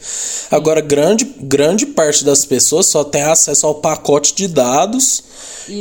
[0.50, 5.22] Agora, grande, grande parte das pessoas só tem acesso ao pacote de dados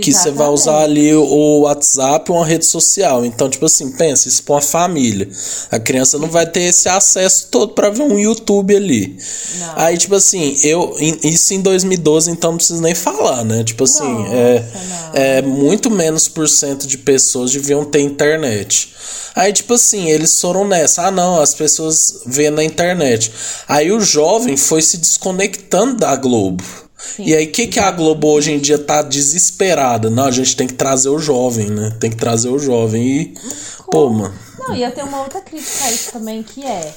[0.01, 3.25] que você vai usar ali o WhatsApp ou uma rede social.
[3.25, 5.29] Então, tipo assim, pensa, isso pra uma família.
[5.71, 9.17] A criança não vai ter esse acesso todo para ver um YouTube ali.
[9.59, 9.73] Não.
[9.75, 10.95] Aí, tipo assim, eu.
[11.23, 13.63] Isso em 2012, então não preciso nem falar, né?
[13.63, 18.93] Tipo assim, Nossa, é, é muito menos por cento de pessoas deviam ter internet.
[19.35, 21.07] Aí, tipo assim, eles foram nessa.
[21.07, 23.31] Ah, não, as pessoas vêem na internet.
[23.67, 26.86] Aí o jovem foi se desconectando da Globo.
[26.97, 30.09] Sim, e aí, o que, que a Globo hoje em dia tá desesperada?
[30.09, 31.95] Não, a gente tem que trazer o jovem, né?
[31.99, 33.03] Tem que trazer o jovem.
[33.03, 33.33] E,
[33.91, 34.33] pô, mano.
[34.57, 36.93] Não, e eu tenho uma outra crítica a isso também, que é.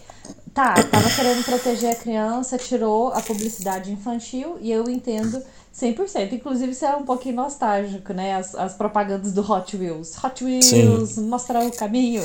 [0.53, 5.41] Tá, tava querendo proteger a criança, tirou a publicidade infantil, e eu entendo
[5.79, 6.33] 100%.
[6.33, 8.35] Inclusive, isso é um pouquinho nostálgico, né?
[8.35, 10.13] As, as propagandas do Hot Wheels.
[10.23, 10.65] Hot Wheels,
[11.11, 11.29] Sim.
[11.29, 12.23] mostrar o caminho.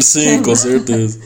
[0.00, 1.20] Sim, com certeza.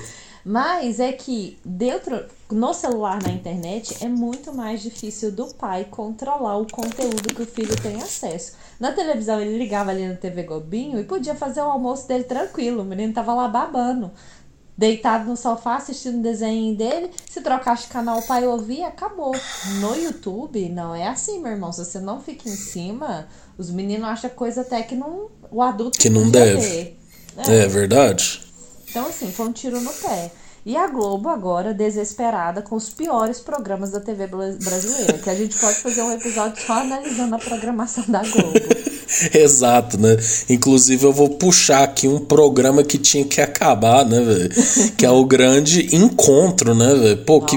[0.45, 6.59] Mas é que dentro no celular, na internet, é muito mais difícil do pai controlar
[6.59, 8.53] o conteúdo que o filho tem acesso.
[8.79, 12.83] Na televisão, ele ligava ali na TV Gobinho e podia fazer o almoço dele tranquilo.
[12.83, 14.11] O menino tava lá babando,
[14.77, 17.11] deitado no sofá, assistindo o desenho dele.
[17.31, 19.35] Se trocasse canal, o pai ouvia, acabou.
[19.81, 21.73] No YouTube, não é assim, meu irmão.
[21.73, 25.99] Se você não fica em cima, os meninos acham coisa até que não, o adulto
[25.99, 26.97] que não deve.
[27.37, 27.59] É.
[27.59, 28.52] é verdade.
[28.93, 30.31] Então, assim, foi um tiro no pé.
[30.67, 35.59] E a Globo agora desesperada com os piores programas da TV brasileira, que a gente
[35.59, 38.53] pode fazer um episódio só analisando a programação da Globo.
[39.35, 40.17] Exato, né?
[40.49, 44.51] Inclusive eu vou puxar aqui um programa que tinha que acabar, né, velho?
[44.97, 47.25] Que é o grande encontro, né, velho?
[47.25, 47.57] Pô, que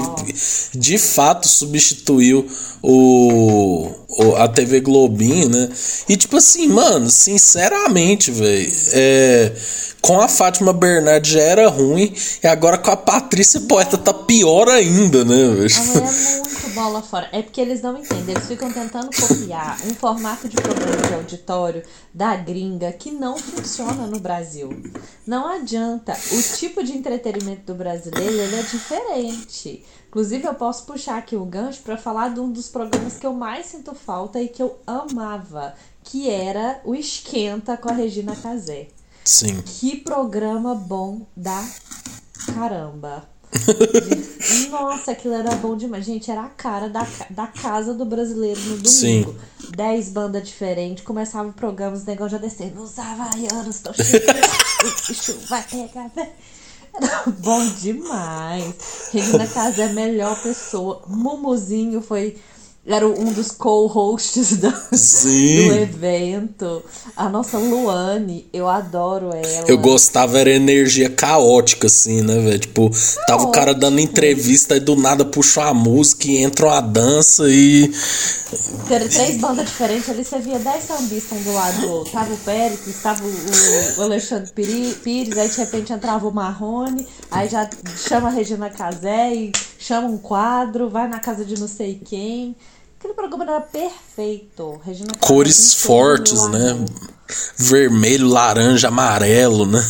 [0.74, 2.48] de fato substituiu
[2.82, 3.88] o,
[4.36, 5.68] a TV Globinho, né?
[6.08, 9.52] E tipo assim, mano, sinceramente, velho, é,
[10.00, 14.68] com a Fátima Bernardes já era ruim, e agora com a Patrícia Poeta tá pior
[14.68, 15.70] ainda, né, velho?
[15.72, 17.28] É muito bola fora.
[17.32, 21.82] É porque eles não entendem, eles ficam tentando copiar um formato de programa de auditório
[22.12, 24.68] da gringa que não funciona no Brasil.
[25.26, 26.12] Não adianta.
[26.12, 29.82] O tipo de entretenimento do brasileiro ele é diferente.
[30.16, 33.34] Inclusive, eu posso puxar aqui o gancho para falar de um dos programas que eu
[33.34, 38.88] mais sinto falta e que eu amava, que era o Esquenta com a Regina Casé.
[39.22, 39.60] Sim.
[39.60, 41.62] Que programa bom da
[42.46, 43.28] caramba.
[44.70, 46.06] Nossa, aquilo era bom demais.
[46.06, 48.88] Gente, era a cara da, da casa do brasileiro no domingo.
[48.88, 49.36] Sim.
[49.76, 52.82] Dez bandas diferentes, começava o programa, os negócios já descendo.
[52.82, 54.38] Os havaianos, tô chegando.
[54.38, 56.10] o bicho vai pegar.
[57.40, 58.74] Bom demais.
[59.12, 61.02] Regina Casé é a melhor pessoa.
[61.06, 62.36] Mumuzinho foi
[62.86, 66.84] era um dos co-hosts do, do, evento.
[67.16, 69.64] A nossa Luane, eu adoro ela.
[69.66, 72.58] Eu gostava, era energia caótica, assim, né, velho?
[72.60, 72.90] Tipo,
[73.26, 77.44] tava o cara dando entrevista e do nada puxou a música e entra uma dança
[77.48, 77.92] e.
[78.88, 82.12] Era três bandas diferentes ali, você via dez sambistas um do lado do outro.
[82.12, 87.48] Tava o Péricles, tava o, o Alexandre Pires, aí de repente entrava o Marrone, aí
[87.48, 92.00] já chama a Regina Casé e chama um quadro, vai na casa de não sei
[92.04, 92.54] quem.
[92.98, 94.80] Aquele programa era perfeito.
[94.84, 96.76] Regina Cores fortes, né?
[97.56, 99.80] Vermelho, laranja, amarelo, né?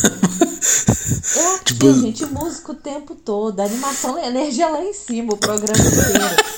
[1.35, 1.93] É aqui, tipo...
[1.93, 3.59] gente, música o tempo todo.
[3.59, 6.57] A animação, a energia lá em cima, o programa inteiro.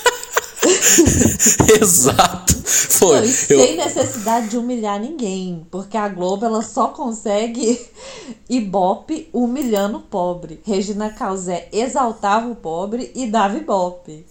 [1.82, 2.56] Exato.
[2.66, 3.16] Foi.
[3.16, 3.60] Não, eu...
[3.66, 5.66] Sem necessidade de humilhar ninguém.
[5.70, 7.80] Porque a Globo ela só consegue
[8.50, 10.62] ibope humilhando o pobre.
[10.66, 14.26] Regina Casé exaltava o pobre e dava ibope.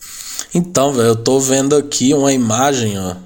[0.55, 3.17] Então, velho, eu tô vendo aqui uma imagem, ó.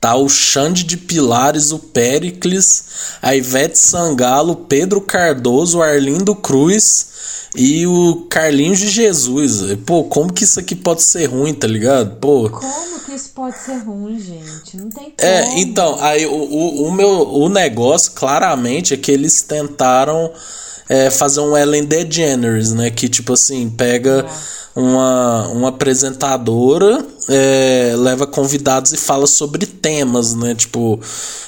[0.00, 2.84] Tá o Xande de Pilares, o Pericles,
[3.22, 7.06] a Ivete Sangalo, o Pedro Cardoso, o Arlindo Cruz
[7.54, 9.78] e o Carlinhos de Jesus.
[9.86, 12.16] Pô, como que isso aqui pode ser ruim, tá ligado?
[12.16, 12.50] Pô.
[12.50, 14.76] Como que isso pode ser ruim, gente?
[14.76, 15.56] Não tem é, como.
[15.56, 20.30] É, então, aí o, o, o, meu o negócio claramente é que eles tentaram
[20.88, 22.90] é, fazer um Ellen DeGeneres, né?
[22.90, 24.26] Que tipo assim, pega.
[24.76, 30.54] Uma, uma apresentadora é, leva convidados e fala sobre temas, né?
[30.54, 31.00] Tipo,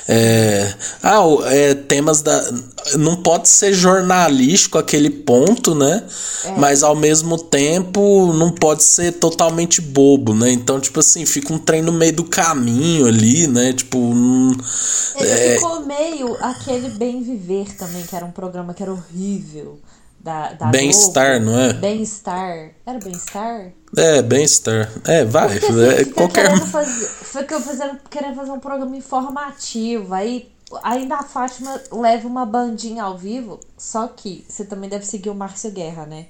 [0.08, 2.42] é, ah, é, temas da.
[2.98, 6.04] Não pode ser jornalístico aquele ponto, né?
[6.44, 6.52] É.
[6.52, 10.50] Mas ao mesmo tempo não pode ser totalmente bobo, né?
[10.52, 13.72] Então, tipo assim, fica um trem no meio do caminho ali, né?
[13.72, 13.98] Tipo.
[13.98, 14.56] Um,
[15.16, 15.54] Ele é...
[15.56, 19.78] ficou meio aquele Bem Viver também, que era um programa que era horrível
[20.26, 21.72] da, da Bem-estar, não é?
[21.72, 22.72] Bem-estar.
[22.84, 23.70] Era bem-estar?
[23.96, 24.90] É, bem-estar.
[25.06, 25.60] É, vai.
[25.60, 26.48] Porque, assim, é, qualquer.
[26.48, 30.12] Querendo fazer, fica fazendo, querendo fazer um programa informativo.
[30.12, 30.50] Aí
[30.82, 33.60] ainda a Fátima leva uma bandinha ao vivo.
[33.78, 36.26] Só que você também deve seguir o Márcio Guerra, né?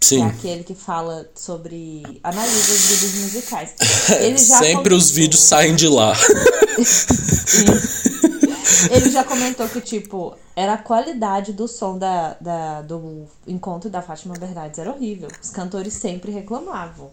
[0.00, 0.16] Sim.
[0.16, 2.02] Que é aquele que fala sobre.
[2.24, 3.70] analisa os vídeos musicais.
[4.18, 6.12] Ele já Sempre os vídeos saem de lá.
[8.90, 14.02] Ele já comentou que, tipo, era a qualidade do som da, da, do encontro da
[14.02, 15.28] Fátima Bernardes era horrível.
[15.42, 17.10] Os cantores sempre reclamavam.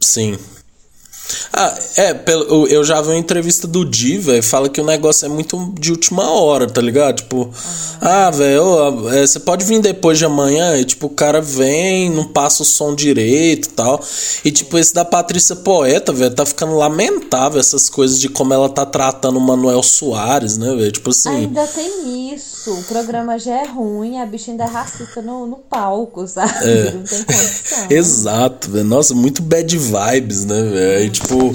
[0.00, 0.38] Sim.
[1.52, 5.24] Ah, é, pelo, eu já vi uma entrevista do Di, velho, fala que o negócio
[5.24, 7.16] é muito de última hora, tá ligado?
[7.16, 7.50] Tipo,
[8.00, 12.24] ah, velho, é, você pode vir depois de amanhã, e tipo, o cara vem, não
[12.26, 14.02] passa o som direito e tal.
[14.44, 18.68] E tipo, esse da Patrícia Poeta, velho, tá ficando lamentável essas coisas de como ela
[18.68, 20.92] tá tratando o Manuel Soares, né, velho?
[20.92, 21.30] Tipo assim.
[21.30, 22.72] Ainda tem isso.
[22.72, 26.52] O programa já é ruim, a bicha ainda é racista no, no palco, sabe?
[26.68, 26.90] É.
[26.90, 27.86] Não tem condição.
[27.90, 28.84] Exato, velho.
[28.84, 31.13] Nossa, muito bad vibes, né, velho?
[31.14, 31.54] Tipo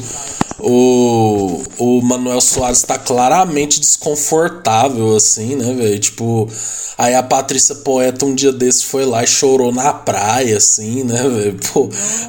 [0.62, 6.00] o, o Manuel Soares tá claramente desconfortável, assim, né, velho?
[6.00, 6.50] Tipo,
[6.98, 11.22] aí a Patrícia Poeta um dia desse foi lá e chorou na praia, assim, né,
[11.22, 11.60] velho?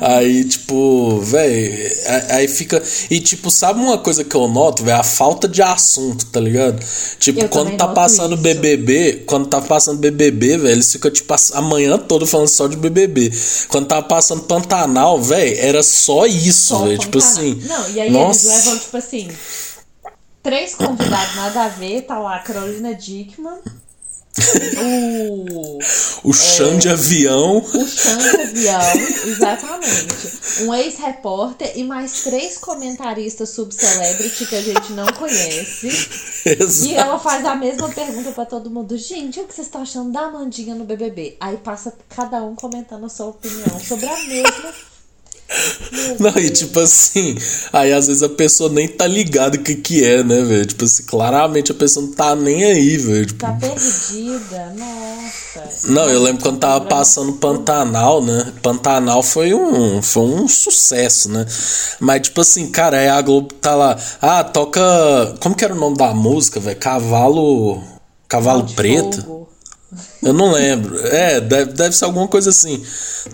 [0.00, 1.90] Aí, tipo, velho,
[2.30, 2.80] aí fica.
[3.10, 5.00] E, tipo, sabe uma coisa que eu noto, velho?
[5.00, 6.80] A falta de assunto, tá ligado?
[7.18, 8.42] Tipo, Eu quando tá passando isso.
[8.42, 12.76] BBB, quando tá passando BBB, velho, eles ficam, tipo, a manhã toda falando só de
[12.76, 13.32] BBB.
[13.68, 16.98] Quando tava passando Pantanal, velho, era só isso, velho.
[16.98, 17.54] Tipo Assim.
[17.66, 18.46] Não, e aí nossa.
[18.46, 19.28] eles levam, tipo assim,
[20.42, 23.58] três convidados nada a ver, tá lá a Carolina Dickman,
[24.82, 25.78] o,
[26.22, 27.58] O chão de avião.
[27.58, 28.80] o chão de avião,
[29.26, 35.88] exatamente, um ex-repórter e mais três comentaristas subcelebrity que a gente não conhece.
[36.46, 36.94] E Exato.
[36.94, 38.96] ela faz a mesma pergunta pra todo mundo.
[38.96, 41.36] Gente, o que vocês estão achando da Amandinha no BBB?
[41.40, 44.72] Aí passa cada um comentando a sua opinião sobre a mesma.
[46.18, 47.36] Não, e tipo assim,
[47.72, 50.66] aí às vezes a pessoa nem tá ligada o que que é, né, velho?
[50.66, 53.26] Tipo assim, claramente a pessoa não tá nem aí, velho.
[53.26, 55.90] Tipo, Tá perdida, nossa.
[55.90, 58.52] Não, eu lembro quando tava passando Pantanal, né?
[58.62, 61.44] Pantanal foi um, foi um sucesso, né?
[61.98, 63.98] Mas, tipo assim, cara, aí a Globo tá lá.
[64.20, 64.80] Ah, toca.
[65.40, 66.78] Como que era o nome da música, velho?
[66.78, 67.82] Cavalo.
[68.28, 69.22] Cavalo Preto?
[69.22, 69.49] fogo.
[70.22, 70.98] Eu não lembro.
[71.06, 72.82] É, deve, deve ser alguma coisa assim.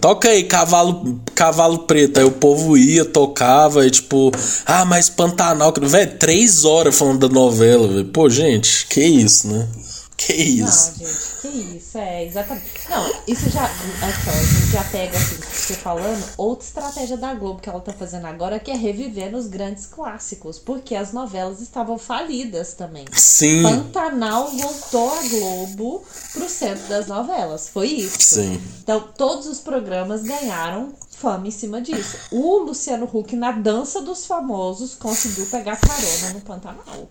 [0.01, 2.19] Toca aí, cavalo, cavalo preto.
[2.19, 4.33] Aí o povo ia, tocava, e tipo,
[4.65, 5.73] ah, mas Pantanal.
[5.81, 8.07] Velho, três horas falando da novela, velho.
[8.07, 9.69] Pô, gente, que isso, né?
[10.27, 10.95] Que isso.
[10.99, 12.67] Não, gente, que isso, é, exatamente.
[12.89, 13.65] Não, isso já.
[13.65, 17.81] Aqui, ó, a gente já pega, assim, você falando, outra estratégia da Globo que ela
[17.81, 23.05] tá fazendo agora, que é reviver os grandes clássicos, porque as novelas estavam falidas também.
[23.13, 27.69] Sim, Pantanal voltou a Globo pro centro das novelas.
[27.69, 28.17] Foi isso.
[28.19, 28.61] sim.
[28.83, 32.17] Então, todos os programas ganharam fama em cima disso.
[32.31, 37.09] O Luciano Huck, na dança dos famosos, conseguiu pegar carona no Pantanal.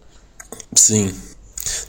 [0.73, 1.13] Sim.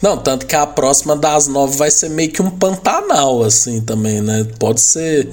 [0.01, 4.21] Não, tanto que a próxima das nove vai ser meio que um Pantanal, assim, também,
[4.21, 4.47] né?
[4.59, 5.29] Pode ser.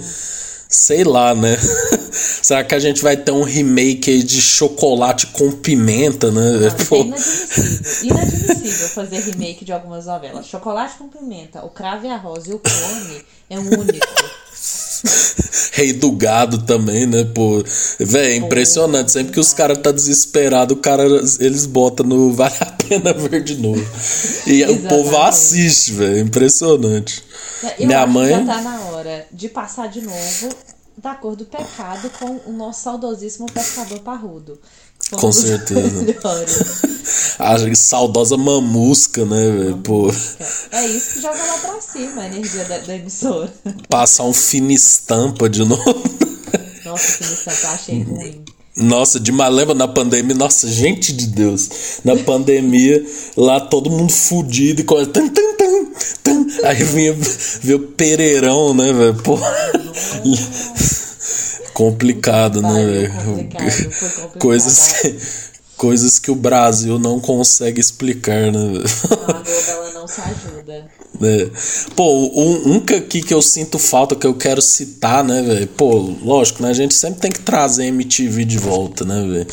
[0.69, 1.55] Sei lá, né?
[2.11, 6.69] Será que a gente vai ter um remake aí de chocolate com pimenta, né?
[6.89, 8.17] Pô, é inadmissível.
[8.17, 10.47] Inadmissível fazer remake de algumas novelas.
[10.47, 14.07] Chocolate com pimenta, o cravo e a rosa e o clone é um único.
[15.73, 17.23] Rei do gado também, né?
[17.23, 17.63] Pô,
[17.99, 19.11] velho, é impressionante.
[19.11, 21.03] Sempre que os caras tá desesperado, o cara
[21.39, 23.85] eles botam no Vale a Pena Ver de novo.
[24.47, 26.19] E o povo assiste, velho.
[26.19, 27.23] Impressionante.
[27.79, 28.31] Eu Minha mãe.
[28.31, 30.49] já tá na hora de passar de novo
[30.97, 34.59] da cor do pecado com o nosso saudosíssimo pescador parrudo.
[35.19, 36.03] Com certeza.
[36.03, 36.93] melhores.
[37.37, 39.77] A saudosa mamusca, né, velho?
[39.77, 40.09] Pô,
[40.71, 43.53] É isso que joga lá pra cima a energia da, da emissora.
[43.89, 45.83] passar um fina estampa de novo.
[46.85, 48.43] Nossa, lição que eu achei ruim.
[48.75, 50.35] Nossa, demais, lembra na pandemia?
[50.35, 51.69] Nossa, gente de Deus.
[52.03, 53.05] Na pandemia,
[53.37, 54.85] lá todo mundo fudido e.
[54.85, 55.91] Tum, tum, tum,
[56.23, 56.47] tum.
[56.63, 57.13] Aí vinha,
[57.61, 59.15] vinha o Pereirão, né, velho?
[59.21, 59.37] Pô.
[61.73, 63.49] Complicado, né, velho?
[64.39, 65.15] Coisas que,
[65.75, 68.59] coisas que o Brasil não consegue explicar, né?
[69.27, 70.85] A Globo, ela não se ajuda.
[71.19, 71.49] né?
[71.95, 75.67] Pô, um, um que aqui que eu sinto falta, que eu quero citar, né, velho?
[75.67, 76.69] Pô, lógico, né?
[76.69, 79.47] A gente sempre tem que trazer MTV de volta, né, velho?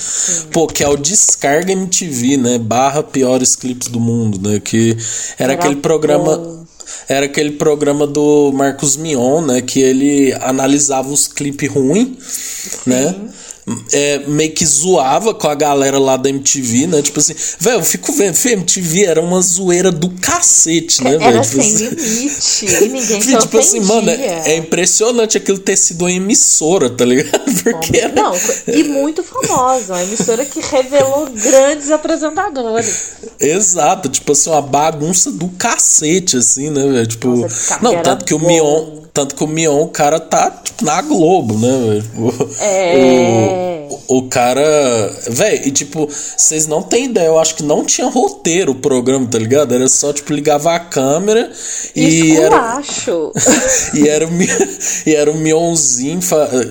[0.52, 2.58] Pô, que é o Descarga MTV, né?
[2.58, 4.60] Barra piores clipes do mundo, né?
[4.60, 4.96] Que
[5.38, 6.36] era, Era aquele programa.
[6.36, 6.59] bom.
[7.08, 9.60] Era aquele programa do Marcos Mion, né?
[9.60, 12.08] Que ele analisava os clipes ruins,
[12.86, 13.14] né?
[13.92, 17.02] É, meio que zoava com a galera lá da MTV, né?
[17.02, 21.22] Tipo assim, velho, eu fico vendo, MTV era uma zoeira do cacete, né, velho?
[21.22, 22.84] Era Tipo sem assim, limite.
[22.84, 27.04] E ninguém se tipo assim, mano, é, é impressionante aquilo ter sido uma emissora, tá
[27.04, 27.40] ligado?
[27.62, 28.34] Porque era, Não,
[28.66, 29.94] e muito famosa.
[29.94, 33.10] Uma emissora que revelou grandes apresentadores.
[33.38, 37.06] Exato, tipo assim, uma bagunça do cacete, assim, né, velho?
[37.06, 38.38] Tipo, Nossa, não, tanto que o.
[38.38, 42.04] Mion, tanto que o Mion, o cara tá tipo, na Globo, né, velho?
[42.60, 43.76] É.
[43.76, 43.79] o
[44.30, 44.62] cara.
[45.28, 49.26] Véi, e tipo, vocês não têm ideia, eu acho que não tinha roteiro o programa,
[49.26, 49.74] tá ligado?
[49.74, 51.50] Era só, tipo, ligava a câmera
[51.94, 52.32] e.
[52.32, 53.32] Esculacho.
[53.34, 54.30] Era, e era o,
[55.06, 56.20] e era o Mionzinho.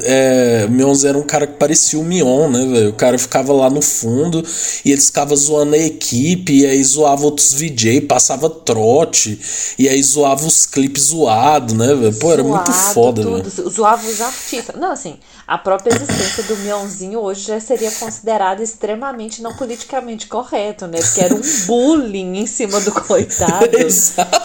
[0.04, 2.90] É, o Mionzinho era um cara que parecia o Mion, né, velho?
[2.90, 4.44] O cara ficava lá no fundo
[4.84, 9.40] e eles ficavam zoando a equipe, e aí zoava outros VJ, passava trote,
[9.78, 12.14] e aí zoava os clipes zoados, né, velho?
[12.16, 13.70] Pô, era muito foda, velho.
[13.70, 14.76] Zoava os artistas.
[14.76, 15.18] Não, assim,
[15.50, 21.00] a própria existência do Mionzinho hoje já seria considerada extremamente não politicamente correto, né?
[21.02, 23.76] Porque era um bullying em cima do coitado.
[23.76, 24.40] Exato.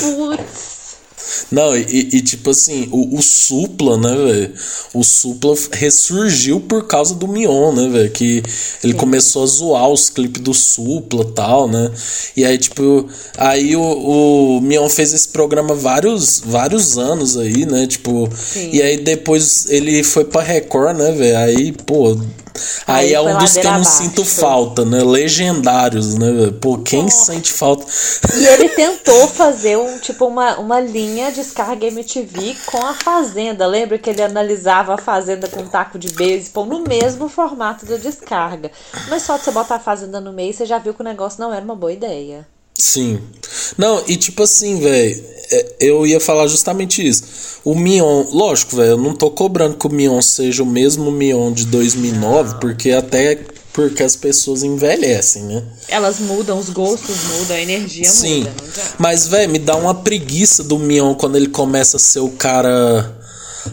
[0.00, 0.71] Putz.
[1.50, 4.52] Não, e, e, tipo assim, o, o Supla, né, velho?
[4.94, 8.10] O Supla ressurgiu por causa do Mion, né, velho?
[8.10, 8.42] Que
[8.82, 8.98] ele Sim.
[8.98, 11.90] começou a zoar os clipes do Supla tal, né?
[12.36, 17.86] E aí, tipo, aí o, o Mion fez esse programa vários, vários anos aí, né?
[17.86, 18.70] Tipo, Sim.
[18.72, 21.38] e aí depois ele foi pra Record, né, velho?
[21.38, 22.18] Aí, pô,
[22.86, 23.90] Aí, Aí é um dos que eu não abaixo.
[23.90, 25.02] sinto falta, né?
[25.02, 26.52] Legendários, né?
[26.60, 27.10] Pô, quem oh.
[27.10, 27.86] sente falta?
[28.34, 33.66] E ele tentou fazer um tipo uma, uma linha descarga MTV com a Fazenda.
[33.66, 37.96] Lembra que ele analisava a Fazenda com um taco de beisebol no mesmo formato da
[37.96, 38.70] descarga.
[39.08, 41.40] Mas só de você botar a Fazenda no meio, você já viu que o negócio
[41.40, 42.46] não era uma boa ideia.
[42.74, 43.20] Sim.
[43.76, 47.24] Não, e tipo assim, velho, é, eu ia falar justamente isso.
[47.64, 51.52] O Mion, lógico, velho, eu não tô cobrando que o Mion seja o mesmo Mion
[51.52, 52.58] de 2009, não.
[52.58, 53.38] porque até
[53.72, 55.62] porque as pessoas envelhecem, né?
[55.88, 58.40] Elas mudam, os gostos mudam, a energia Sim.
[58.40, 58.52] muda.
[58.74, 58.80] Sim.
[58.98, 63.21] Mas, velho, me dá uma preguiça do Mion quando ele começa a ser o cara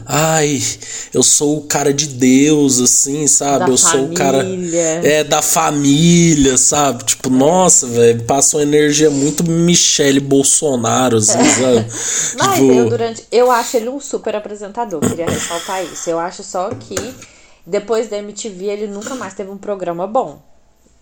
[0.06, 0.62] ai,
[1.14, 3.66] eu sou o cara de Deus, assim, sabe?
[3.66, 4.00] Da eu família.
[4.00, 4.46] sou o cara.
[5.04, 7.04] É, da família, sabe?
[7.04, 11.86] Tipo, nossa, velho, passa uma energia muito Michele Bolsonaro, assim, sabe?
[12.38, 12.72] Mas tipo...
[12.72, 13.26] eu, durante.
[13.32, 16.10] Eu acho ele um super apresentador, queria ressaltar isso.
[16.10, 16.96] Eu acho só que
[17.66, 20.42] depois da MTV ele nunca mais teve um programa bom.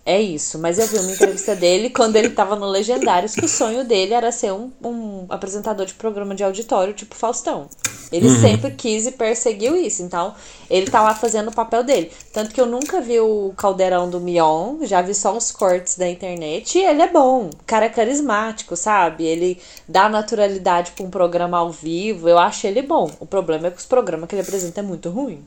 [0.08, 3.48] É isso, mas eu vi uma entrevista dele quando ele tava no Legendários que o
[3.48, 7.68] sonho dele era ser um, um apresentador de programa de auditório tipo Faustão.
[8.10, 8.40] Ele uhum.
[8.40, 10.34] sempre quis e perseguiu isso, então
[10.70, 12.10] ele tá lá fazendo o papel dele.
[12.32, 16.08] Tanto que eu nunca vi o caldeirão do Mion, já vi só uns cortes da
[16.08, 17.50] internet e ele é bom.
[17.50, 19.26] O cara é carismático, sabe?
[19.26, 23.10] Ele dá naturalidade pra um programa ao vivo, eu acho ele bom.
[23.20, 25.44] O problema é que os programas que ele apresenta é muito ruim.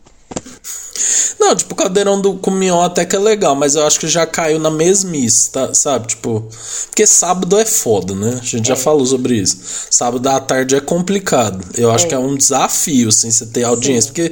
[1.39, 4.07] Não, tipo, o caldeirão do com Mion até que é legal, mas eu acho que
[4.07, 6.07] já caiu na mesmice, tá, sabe?
[6.09, 6.47] Tipo,
[6.85, 8.39] porque sábado é foda, né?
[8.39, 8.75] A gente é.
[8.75, 9.57] já falou sobre isso.
[9.89, 11.65] Sábado à tarde é complicado.
[11.75, 12.09] Eu acho é.
[12.09, 14.09] que é um desafio, assim, você ter audiência.
[14.09, 14.13] Sim.
[14.13, 14.31] Porque,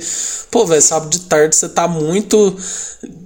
[0.51, 2.55] pô, velho, sábado de tarde você tá muito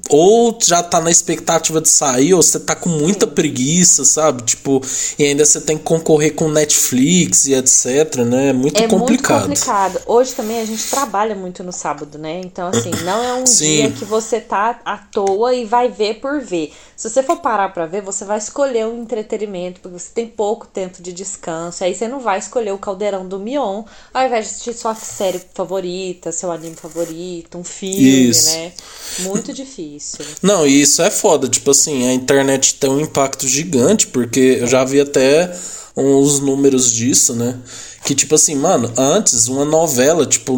[0.10, 4.44] ou já tá na expectativa de sair, ou você tá com muita preguiça, sabe?
[4.44, 4.82] Tipo,
[5.18, 8.50] e ainda você tem que concorrer com Netflix e etc, né?
[8.50, 9.48] É muito é complicado.
[9.48, 10.02] muito complicado.
[10.06, 12.42] Hoje também a gente trabalha muito no sábado, né?
[12.44, 13.66] Então, assim, não é um Sim.
[13.66, 16.74] dia que você tá à toa e vai ver por ver.
[16.96, 20.68] Se você for parar para ver, você vai escolher um entretenimento, porque você tem pouco
[20.68, 21.84] tempo de descanso.
[21.84, 25.42] Aí você não vai escolher o caldeirão do Mion, ao invés de assistir sua série
[25.54, 28.52] favorita, seu anime favorito, um filme, Isso.
[28.52, 28.74] né?
[29.20, 29.93] Muito difícil.
[30.42, 31.48] Não, e isso é foda.
[31.48, 35.54] Tipo assim, a internet tem um impacto gigante, porque eu já vi até
[35.96, 37.58] uns números disso, né?
[38.04, 40.58] Que tipo assim, mano, antes uma novela, tipo,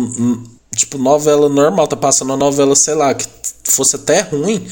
[0.76, 3.26] tipo novela normal, tá passando uma novela, sei lá, que
[3.64, 4.66] fosse até ruim,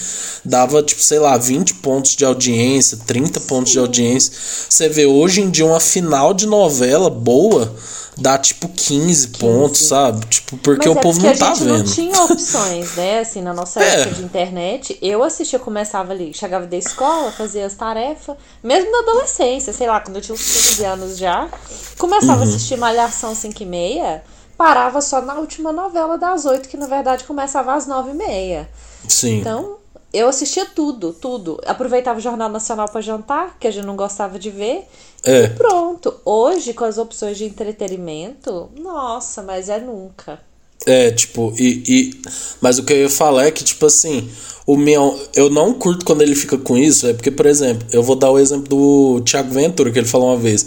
[0.44, 4.32] dava tipo, sei lá, 20 pontos de audiência, 30 pontos de audiência.
[4.70, 7.74] Você vê hoje em dia uma final de novela boa,
[8.16, 9.38] dá tipo 15, 15.
[9.40, 10.26] pontos, sabe?
[10.28, 11.78] Tipo, porque Mas o é povo porque não tá vendo.
[11.78, 13.20] Não tinha opções, né?
[13.20, 14.02] Assim, na nossa é.
[14.02, 19.00] época de internet, eu assistia, começava ali, chegava da escola, fazia as tarefas, mesmo na
[19.00, 21.50] adolescência, sei lá, quando eu tinha uns 15 anos já,
[21.98, 22.42] começava uhum.
[22.42, 24.24] a assistir Malhação 5 e meia,
[24.58, 28.70] parava só na última novela das 8, que na verdade começava às 9 e meia.
[29.08, 29.40] Sim.
[29.40, 29.78] Então,
[30.14, 31.60] eu assistia tudo, tudo.
[31.66, 34.88] Aproveitava o Jornal Nacional para jantar, que a gente não gostava de ver.
[35.24, 35.46] É.
[35.46, 36.14] E pronto.
[36.24, 40.40] Hoje, com as opções de entretenimento, nossa, mas é nunca.
[40.86, 42.22] É, tipo, e, e.
[42.62, 44.30] Mas o que eu ia falar é que, tipo assim,
[44.66, 45.20] o meu.
[45.36, 48.32] Eu não curto quando ele fica com isso, é porque, por exemplo, eu vou dar
[48.32, 50.66] o exemplo do Thiago Ventura, que ele falou uma vez.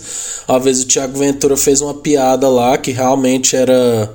[0.48, 4.10] Uma vez o Thiago Ventura fez uma piada lá que realmente era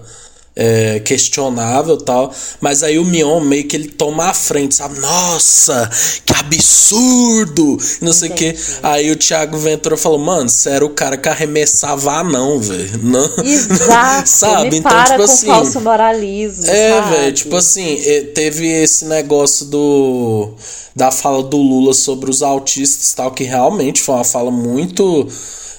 [0.55, 2.33] é, questionável tal.
[2.59, 4.99] Mas aí o Mion meio que ele toma a frente, sabe?
[4.99, 5.89] Nossa,
[6.25, 7.77] que absurdo!
[8.01, 8.55] Não sei o que.
[8.83, 13.01] Aí o Thiago Ventura falou, mano, você era o cara que arremessava anão, velho.
[13.43, 14.27] Exato.
[14.29, 14.77] sabe?
[14.77, 15.47] então, para tipo assim.
[15.47, 16.65] falso moralismo.
[16.65, 17.97] É, velho, tipo assim,
[18.33, 20.53] teve esse negócio do.
[20.93, 25.25] Da fala do Lula sobre os autistas tal, que realmente foi uma fala muito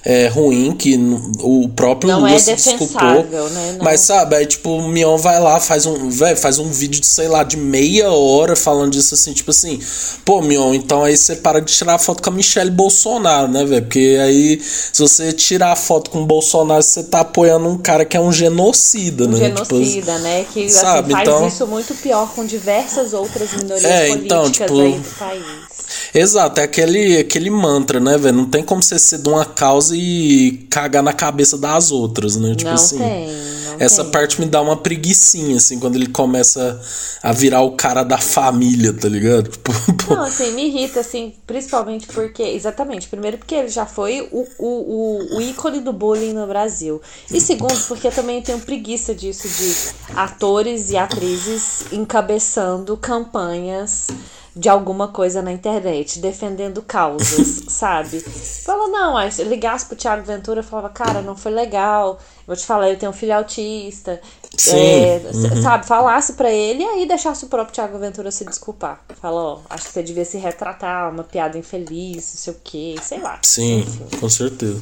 [0.04, 0.98] é, ruim, que
[1.40, 3.24] o próprio Lula é se desculpou.
[3.24, 3.78] Né?
[3.80, 7.06] Mas sabe, aí tipo, o Mion vai lá, faz um, véio, faz um vídeo de,
[7.06, 9.80] sei lá, de meia hora falando disso assim, tipo assim,
[10.24, 13.82] pô, Mion, então aí você para de tirar foto com a Michelle Bolsonaro, né, velho?
[13.82, 18.16] Porque aí, se você tirar foto com o Bolsonaro, você tá apoiando um cara que
[18.16, 19.38] é um genocida, um né?
[19.38, 20.46] Genocida, tipo, né?
[20.52, 21.48] Que sabe, assim, faz então...
[21.48, 25.72] isso muito pior com diversas outras minorias É, políticas então, tipo, aí do país.
[26.14, 28.36] Exato, é aquele, aquele mantra, né, velho?
[28.36, 32.54] Não tem como você ser de uma causa e cagar na cabeça das outras, né?
[32.54, 32.98] Tipo não assim.
[32.98, 34.12] Tem, não essa tem.
[34.12, 36.78] parte me dá uma preguiçinha, assim, quando ele começa
[37.22, 39.50] a virar o cara da família, tá ligado?
[40.10, 42.42] Não, assim, me irrita, assim, principalmente porque.
[42.42, 43.08] Exatamente.
[43.08, 47.00] Primeiro, porque ele já foi o, o, o, o ícone do bullying no Brasil.
[47.30, 54.08] E segundo, porque eu também tenho preguiça disso, de atores e atrizes encabeçando campanhas
[54.54, 58.20] de alguma coisa na internet, defendendo causas, sabe?
[58.20, 62.18] Fala, não, aí se ligasse pro Thiago Ventura, eu falava, cara, não foi legal.
[62.46, 64.20] Vou te falar, eu tenho um filho autista.
[64.56, 64.76] Sim.
[64.76, 65.62] É, Uhum.
[65.62, 69.00] Sabe, falasse pra ele e aí deixasse o próprio Thiago Ventura se desculpar.
[69.20, 72.94] Fala, ó, acho que você devia se retratar, uma piada infeliz, não sei o quê,
[73.02, 73.38] sei lá.
[73.42, 74.18] Sim, Enfim.
[74.20, 74.78] com certeza.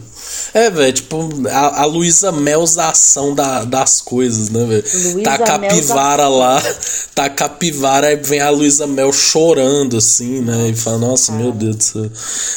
[0.55, 5.23] É, velho, tipo, a, a Luísa Melzação da, das coisas, né, velho?
[5.23, 6.61] Tá a capivara lá,
[7.15, 10.69] tá a capivara, aí vem a Luísa Mel chorando, assim, né?
[10.69, 12.11] e fala, nossa, meu Deus do céu.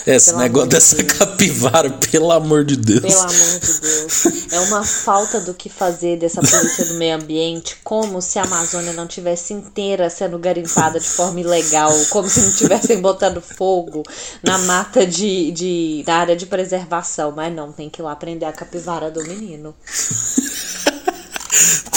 [0.08, 1.14] Esse Pelo negócio de dessa Deus.
[1.14, 3.02] capivara, pelo amor de Deus.
[3.02, 4.52] Pelo amor de Deus.
[4.52, 8.94] É uma falta do que fazer dessa polícia do meio ambiente, como se a Amazônia
[8.94, 14.04] não tivesse inteira sendo garimpada de forma ilegal, como se não estivessem botando fogo
[14.42, 16.04] na mata de, de.
[16.08, 17.34] na área de preservação.
[17.36, 19.76] Mas não, tem que ir lá prender a capivara do menino.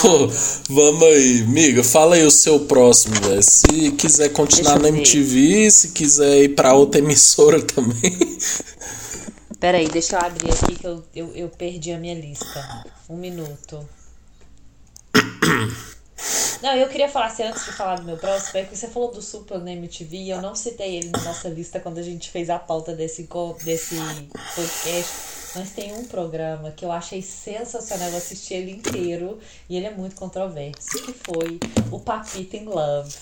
[0.03, 0.29] Pô,
[0.69, 3.43] vamos aí, amiga, fala aí o seu próximo, velho.
[3.43, 4.99] Se quiser continuar na eu ver.
[4.99, 8.17] MTV, se quiser ir pra outra emissora também.
[9.59, 12.85] Peraí, deixa eu abrir aqui que eu, eu, eu perdi a minha lista.
[13.09, 13.89] Um minuto.
[16.62, 19.12] Não, eu queria falar assim, antes de falar do meu próximo, é que você falou
[19.12, 22.31] do Supla na MTV e eu não citei ele na nossa lista quando a gente
[22.31, 23.29] fez a pauta desse,
[23.62, 23.97] desse
[24.55, 25.12] podcast.
[25.55, 29.39] Mas tem um programa que eu achei sensacional, eu assisti ele inteiro
[29.69, 31.61] e ele é muito controverso, que foi
[31.91, 33.14] o Papita in Love.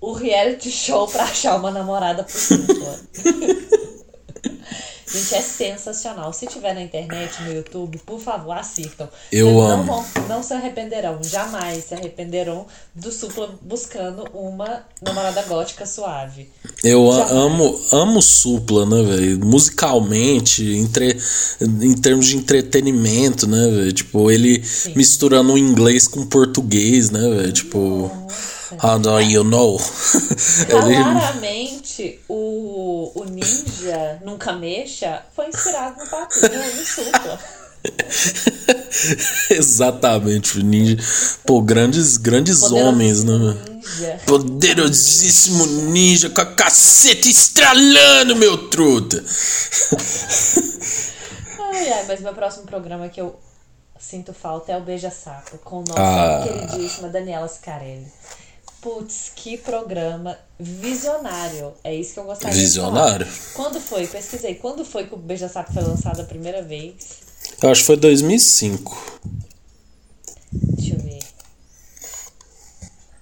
[0.00, 3.00] O reality show pra achar uma namorada pro Supla.
[5.12, 6.32] Gente, é sensacional.
[6.32, 9.08] Se tiver na internet, no YouTube, por favor, assistam.
[9.30, 9.84] Eu Vocês amo.
[9.84, 16.48] Não, vão, não se arrependerão, jamais se arrependerão do Supla buscando uma namorada gótica suave.
[16.82, 19.44] Eu a- amo, amo Supla, né, velho?
[19.44, 21.16] Musicalmente, entre,
[21.60, 23.92] em termos de entretenimento, né, velho?
[23.92, 24.62] Tipo, ele
[24.96, 27.52] misturando o inglês com o português, né, velho?
[27.52, 28.10] Tipo,
[28.82, 29.80] how do you know?
[30.68, 37.40] ele, Claramente, o, o ninja Nunca Mexa foi inspirado no papo, no, no Supla.
[39.50, 40.96] exatamente, o ninja.
[41.44, 43.32] Pô, grandes, grandes homens, né?
[43.68, 44.20] Ninja.
[44.26, 49.22] Poderosíssimo ninja com a caceta estralando, meu truta.
[51.58, 53.38] Ai, ai, mas meu próximo programa que eu
[53.98, 56.44] sinto falta é o Beija Sapo, com nossa Ah.
[56.46, 58.06] queridíssima Daniela Scarelli.
[58.82, 61.72] Putz, que programa visionário.
[61.84, 63.24] É isso que eu gostaria Visionário.
[63.24, 63.54] de falar.
[63.54, 64.08] Quando foi?
[64.08, 64.56] Pesquisei.
[64.56, 66.94] Quando foi que o Beija Sapo foi lançado a primeira vez?
[67.62, 69.20] Eu acho que foi 2005.
[70.52, 71.20] Deixa eu ver.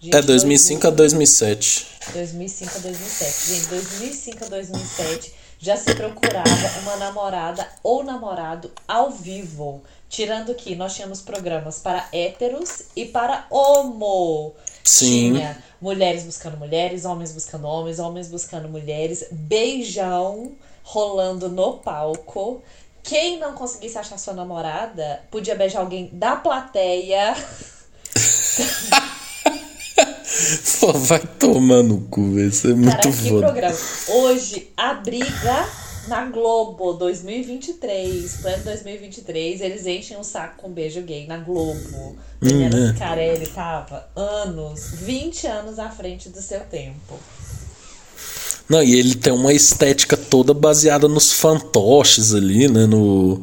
[0.01, 1.87] Gente, É, 2005 a 2007.
[2.15, 3.55] 2005 a 2007.
[3.55, 9.83] Gente, 2005 a 2007 já se procurava uma namorada ou namorado ao vivo.
[10.09, 14.55] Tirando que nós tínhamos programas para héteros e para homo.
[14.85, 15.35] Sim.
[15.35, 20.53] Tinha mulheres buscando mulheres, homens buscando homens, homens buscando mulheres, beijão
[20.83, 22.63] rolando no palco.
[23.03, 27.35] Quem não conseguisse achar sua namorada podia beijar alguém da plateia.
[30.81, 32.39] Pô, vai tomar no cu.
[32.39, 33.47] Isso é muito Cara, foda.
[33.47, 33.77] programa.
[34.09, 35.69] Hoje, a briga
[36.11, 42.17] na Globo 2023, plano 2023, eles enchem o saco com beijo gay na Globo.
[42.41, 42.95] Daniela Hum, é.
[42.95, 47.15] Scarelli tava anos, 20 anos à frente do seu tempo.
[48.69, 52.87] Não, e ele tem uma estética toda baseada nos fantoches ali, né?
[52.87, 53.41] No,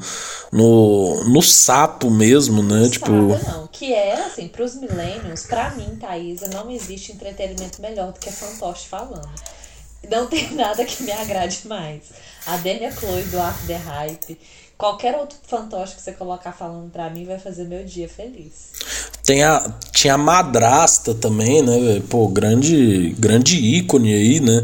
[0.52, 2.90] no, no sapo mesmo, né?
[2.90, 3.68] Tipo, Sabe, não.
[3.68, 8.88] Que é, assim, pros millennials, pra mim, Thaisa, não existe entretenimento melhor do que fantoche
[8.88, 9.30] falando.
[10.10, 12.04] Não tem nada que me agrade mais.
[12.48, 14.40] A Dania Chloe do After Hype,
[14.78, 18.72] qualquer outro fantoche que você colocar falando pra mim vai fazer meu dia feliz.
[19.26, 22.02] Tem a, tinha a madrasta também, né, velho?
[22.04, 24.64] Pô, grande, grande ícone aí, né?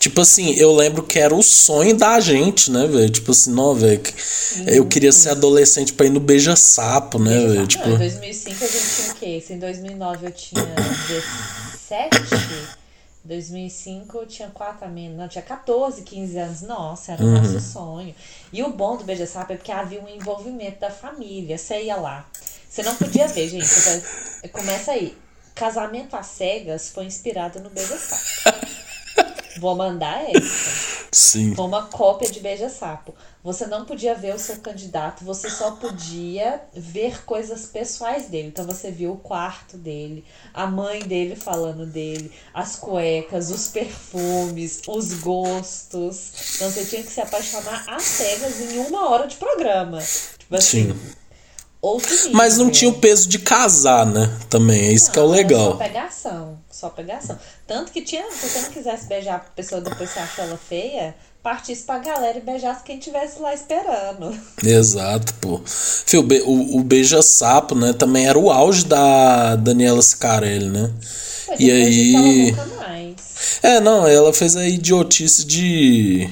[0.00, 3.08] Tipo assim, eu lembro que era o sonho da gente, né, velho?
[3.08, 4.02] Tipo assim, não, velho.
[4.66, 7.66] Eu queria ser adolescente pra ir no Beija-Sapo, né, velho?
[7.68, 7.88] Tipo...
[7.88, 9.44] Não, em 2005 a gente tinha o quê?
[9.46, 10.66] Se em 2009 eu tinha
[11.88, 12.10] 17.
[13.24, 16.62] 2005 eu tinha 4 a menos, não, tinha 14, 15 anos.
[16.62, 17.34] Nossa, era o Uhum.
[17.42, 18.14] nosso sonho.
[18.52, 21.56] E o bom do Beija-Sapo é porque havia um envolvimento da família.
[21.58, 22.26] Você ia lá.
[22.68, 23.66] Você não podia ver, gente.
[23.66, 25.16] Você Começa aí.
[25.54, 28.66] Casamento às cegas foi inspirado no Beija-Sapo.
[29.60, 31.06] Vou mandar essa.
[31.12, 31.54] Sim.
[31.54, 33.14] Foi uma cópia de Beija-Sapo.
[33.42, 38.48] Você não podia ver o seu candidato, você só podia ver coisas pessoais dele.
[38.48, 44.82] Então você viu o quarto dele, a mãe dele falando dele, as cuecas, os perfumes,
[44.86, 46.32] os gostos.
[46.56, 50.02] Então você tinha que se apaixonar às cegas em uma hora de programa.
[50.38, 51.00] Tipo assim, Sim.
[51.80, 52.32] outro nível.
[52.32, 54.38] Mas não tinha o peso de casar, né?
[54.50, 55.70] Também, é isso que é o Não, era legal.
[55.70, 57.38] Só pegação, só pegação.
[57.66, 60.58] Tanto que tinha, se você não quisesse beijar a pessoa depois que você achou ela
[60.58, 64.36] feia, partisse pra galera e beijasse quem tivesse lá esperando.
[64.62, 65.60] Exato, pô.
[65.64, 67.92] Fio, o, o Beija-Sapo, né?
[67.92, 70.90] Também era o auge da Daniela Scarelli, né?
[71.46, 72.14] Foi E aí.
[72.14, 73.14] ela nunca mais.
[73.62, 76.28] É, não, ela fez a idiotice de.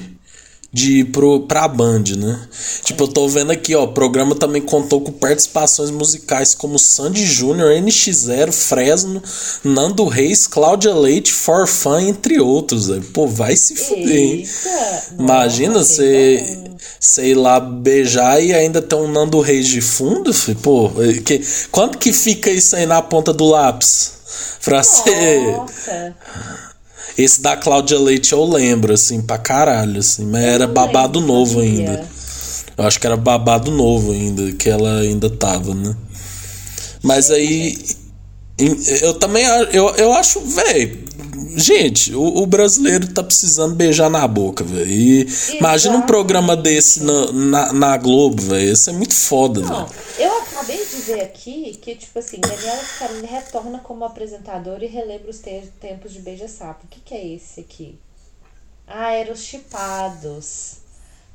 [0.71, 2.39] De ir pro, pra Band, né?
[2.83, 3.85] Tipo, eu tô vendo aqui, ó.
[3.85, 9.21] O programa também contou com participações musicais como Sandy Júnior, NX0, Fresno,
[9.63, 12.87] Nando Reis, Cláudia Leite, Forfã, entre outros.
[13.13, 14.47] Pô, vai se fuder, hein?
[15.17, 16.63] Imagina Nossa, você,
[16.99, 20.53] sei lá, beijar e ainda ter um Nando Reis de fundo, fi?
[20.53, 20.91] pô,
[21.25, 21.41] que,
[21.71, 24.19] quanto que fica isso aí na ponta do lápis?
[24.63, 25.39] Pra ser.
[27.17, 31.53] Esse da Cláudia Leite eu lembro, assim, pra caralho, assim, mas era babado lembro, novo
[31.55, 31.69] sabia.
[31.69, 32.09] ainda.
[32.77, 35.95] Eu acho que era babado novo ainda, que ela ainda tava, né?
[37.03, 37.77] Mas aí.
[39.01, 41.07] Eu também eu, eu acho, velho.
[41.55, 45.25] Gente, o, o brasileiro tá precisando beijar na boca, velho.
[45.57, 48.71] Imagina um programa desse na, na, na Globo, velho.
[48.71, 49.87] Isso é muito foda, Não, velho.
[50.19, 50.38] eu
[51.13, 52.81] ver aqui que, tipo assim, Daniela
[53.27, 56.85] retorna como apresentadora e relembra os te- tempos de Beija-Sapo.
[56.85, 57.97] O que, que é esse aqui?
[58.87, 60.77] Ah, era os chipados.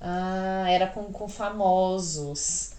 [0.01, 2.71] Ah, era com, com famosos.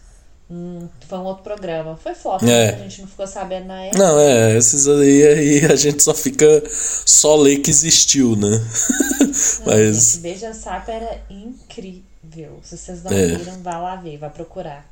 [0.49, 1.97] Hum, foi um outro programa.
[1.97, 2.45] Foi flop, É.
[2.45, 2.69] né?
[2.75, 3.97] a gente não ficou sabendo na época.
[3.97, 6.45] Não, é, esses aí, aí a gente só fica.
[6.69, 8.49] Só ler que existiu, né?
[9.59, 10.11] Não, Mas.
[10.13, 12.59] gente, Beija-Sapo era incrível.
[12.63, 13.35] Se vocês não É.
[13.35, 14.85] viram, vá lá ver, vai procurar.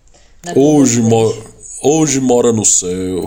[0.51, 1.37] Hoje, Globoplay.
[1.37, 3.25] mo hoje mora no céu.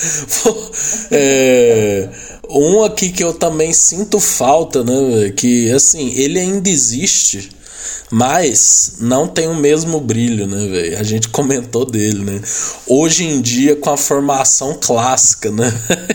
[1.12, 2.08] é,
[2.50, 5.30] um aqui que eu também sinto falta, né?
[5.36, 7.50] Que assim, ele ainda existe,
[8.10, 10.98] mas não tem o mesmo brilho, né, velho?
[10.98, 12.40] A gente comentou dele, né?
[12.86, 15.70] Hoje em dia, com a formação clássica, né?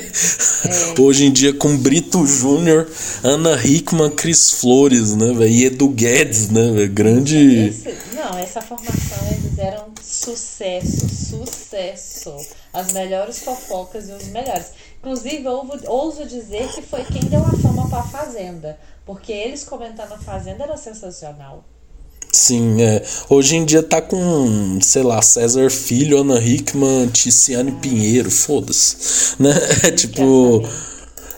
[0.99, 2.89] Hoje em dia, com Brito Júnior,
[3.23, 5.47] Ana Hickman, Cris Flores, né, velho?
[5.47, 6.91] E Edu Guedes, né, velho?
[6.91, 7.37] Grande.
[7.67, 12.35] Esse- não, essa formação eles eram sucesso, sucesso.
[12.73, 14.67] As melhores fofocas e os melhores.
[14.99, 15.43] Inclusive,
[15.87, 18.77] ouso dizer que foi quem deu a fama pra Fazenda.
[19.05, 21.63] Porque eles comentando a Fazenda era sensacional.
[22.31, 23.03] Sim, é.
[23.29, 29.35] Hoje em dia tá com, sei lá, César Filho, Ana Hickman, Ticiane Pinheiro, foda-se.
[29.39, 29.53] Né?
[29.83, 30.63] É tipo.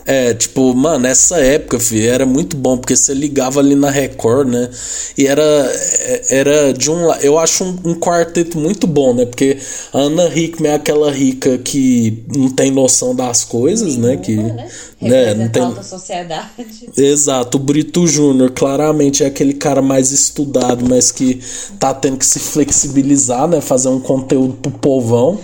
[0.09, 4.47] É, tipo, mano, essa época, filho, era muito bom, porque você ligava ali na Record,
[4.47, 4.67] né?
[5.15, 9.27] E era, é- era de um Eu acho um, um quarteto muito bom, né?
[9.27, 9.59] Porque
[9.93, 14.17] a Ana Hickman é aquela rica que não tem noção das coisas, né?
[14.17, 14.53] Que, Uma, né?
[14.55, 14.69] né?
[14.99, 16.49] Representa Não tem, alta sociedade.
[16.97, 21.39] Exato, o Brito Júnior claramente é aquele cara mais estudado, mas que
[21.79, 23.61] tá tendo que se flexibilizar, né?
[23.61, 25.39] Fazer um conteúdo pro povão.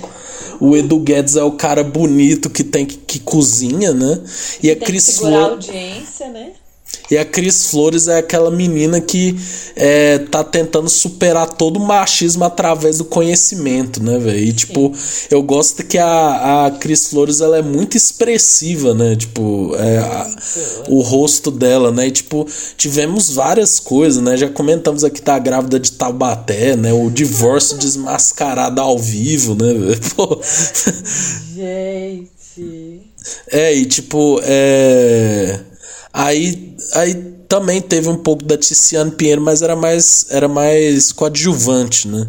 [0.59, 4.21] O Edu Guedes é o cara bonito que tem que, que cozinha, né?
[4.61, 5.69] E a Tem que Cris a Flores.
[5.69, 6.51] audiência, né?
[7.09, 9.35] E a Cris Flores é aquela menina que
[9.75, 14.39] é, tá tentando superar todo o machismo através do conhecimento, né, velho?
[14.39, 14.91] E, tipo,
[15.29, 19.15] eu gosto que a, a Cris Flores, ela é muito expressiva, né?
[19.15, 20.35] Tipo, é, a-
[20.89, 22.07] o rosto dela, né?
[22.07, 22.47] E, tipo,
[22.77, 24.35] tivemos várias coisas, né?
[24.37, 26.91] Já comentamos aqui tá grávida de Taubaté, né?
[26.93, 30.39] O divórcio desmascarado ao vivo, né, velho?
[31.55, 33.01] Gente.
[33.51, 35.59] É, e tipo, é.
[36.17, 37.13] Aí, aí
[37.47, 42.25] também teve um pouco da Tiziane Pinheiro, mas era mais, era mais coadjuvante, né?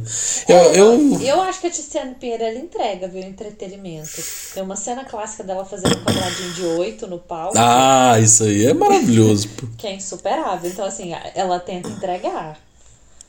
[0.49, 3.23] Eu, eu, Eu acho que a Tiziane Pinheiro ela entrega, viu?
[3.23, 4.21] Entretenimento.
[4.53, 8.67] Tem uma cena clássica dela fazendo um quadradinho de oito no palco, Ah, isso aí
[8.67, 9.49] é maravilhoso.
[9.51, 9.67] pô.
[9.79, 10.69] que é insuperável.
[10.69, 12.59] Então, assim, ela tenta entregar.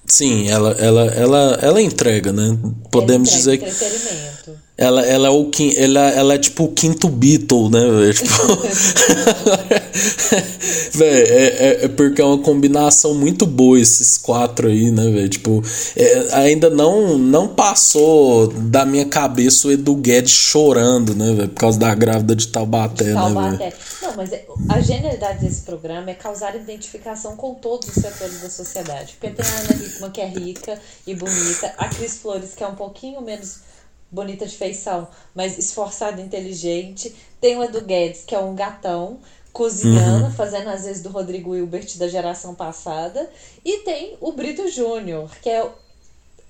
[0.09, 2.57] Sim, ela, ela, ela, ela entrega, né?
[2.89, 4.57] Podemos Ela dizer entrega que entretenimento.
[4.77, 8.13] ela, ela é o ela, ela é tipo o quinto Beatle, né?
[8.13, 8.27] Tipo...
[10.93, 15.29] Véi, é, é, é porque é uma combinação muito boa esses quatro aí, né, velho?
[15.29, 15.63] Tipo,
[15.95, 21.49] é, ainda não, não passou da minha cabeça o Edu Guedes chorando, né, velho?
[21.49, 23.33] Por causa da grávida de Taubaté, né, velho?
[23.33, 23.73] Taubaté.
[24.01, 28.49] Não, mas é- a genialidade desse programa é causar identificação com todos os setores da
[28.49, 29.15] sociedade.
[29.19, 32.67] Porque tem a Ana Hickman, que é rica e bonita, a Cris Flores, que é
[32.67, 33.67] um pouquinho menos
[34.09, 37.13] bonita de feição, mas esforçada e inteligente.
[37.39, 39.19] Tem o Edu Guedes, que é um gatão,
[39.57, 43.27] cozinhando, fazendo às vezes do Rodrigo Hilbert da geração passada.
[43.65, 45.67] E tem o Brito Júnior, que é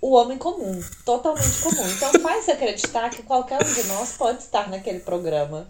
[0.02, 1.88] o homem comum, totalmente comum.
[1.96, 5.66] Então faz acreditar que qualquer um de nós pode estar naquele programa.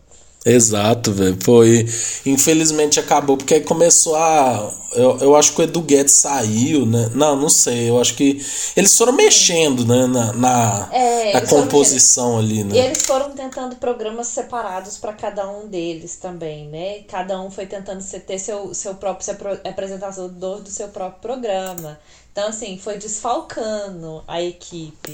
[0.47, 1.37] Exato, velho.
[1.65, 4.73] E infelizmente acabou, porque aí começou a.
[4.93, 7.11] Eu, eu acho que o Edu Guedes saiu, né?
[7.13, 7.89] Não, não sei.
[7.89, 8.41] Eu acho que
[8.75, 10.07] eles foram mexendo, né?
[10.07, 12.77] Na, na, É, na composição ali, E né?
[12.85, 16.99] eles foram tentando programas separados para cada um deles também, né?
[17.07, 19.37] Cada um foi tentando ter seu, seu próprio ser
[19.67, 21.99] apresentador do seu próprio programa.
[22.31, 25.11] Então, assim, foi desfalcando a equipe.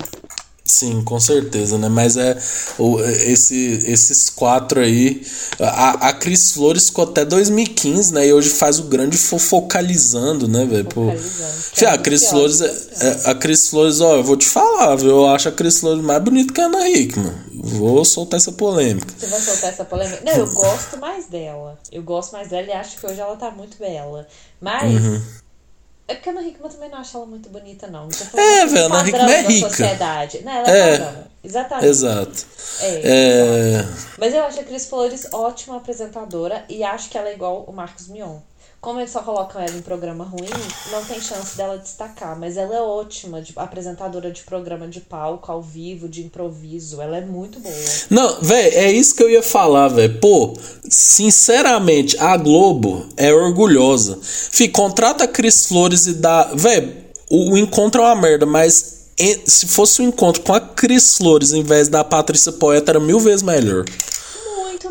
[0.66, 1.90] Sim, com certeza, né?
[1.90, 2.38] Mas é
[2.80, 3.56] o, esse,
[3.86, 5.22] esses quatro aí.
[5.60, 8.28] A, a Cris Flores ficou até 2015, né?
[8.28, 10.88] E hoje faz o grande fofocalizando, né, velho?
[11.82, 12.66] É a Cris Flores, é,
[13.02, 15.10] é- a Cris Flores, ó, eu vou te falar, viu?
[15.10, 17.34] Eu acho a Cris Flores mais bonita que a Ana Hickman.
[17.54, 19.14] Vou soltar essa polêmica.
[19.18, 20.22] Você vai soltar essa polêmica?
[20.26, 21.78] Não, eu gosto mais dela.
[21.92, 24.26] Eu gosto mais dela e acho que hoje ela tá muito bela.
[24.62, 25.04] Mas.
[25.04, 25.22] Uhum.
[26.08, 28.10] É porque a Ana Hickman também não acha ela muito bonita, não.
[28.10, 29.70] Tô É, velho, a Ana Hickman é rica.
[29.70, 30.42] sociedade.
[30.44, 30.96] Não, ela É.
[30.96, 31.24] é.
[31.44, 31.88] Exatamente.
[31.88, 32.46] Exato.
[32.82, 33.86] É, É,
[34.18, 37.72] Mas eu acho a Cris Flores ótima apresentadora e acho que ela é igual o
[37.74, 38.38] Marcos Mion.
[38.84, 40.50] Como eles só colocam ela em programa ruim,
[40.92, 42.38] não tem chance dela destacar.
[42.38, 47.02] Mas ela é ótima de, apresentadora de programa de palco, ao vivo, de improviso.
[47.02, 47.74] Ela é muito boa.
[48.10, 50.20] Não, velho, é isso que eu ia falar, velho.
[50.20, 50.54] Pô,
[50.90, 54.20] sinceramente, a Globo é orgulhosa.
[54.22, 56.52] Fih, contrata a Cris Flores e dá.
[56.54, 56.94] Velho,
[57.30, 59.06] o, o encontro é uma merda, mas
[59.46, 63.22] se fosse um encontro com a Cris Flores em vez da Patrícia Poeta, era mil
[63.22, 63.86] vezes melhor.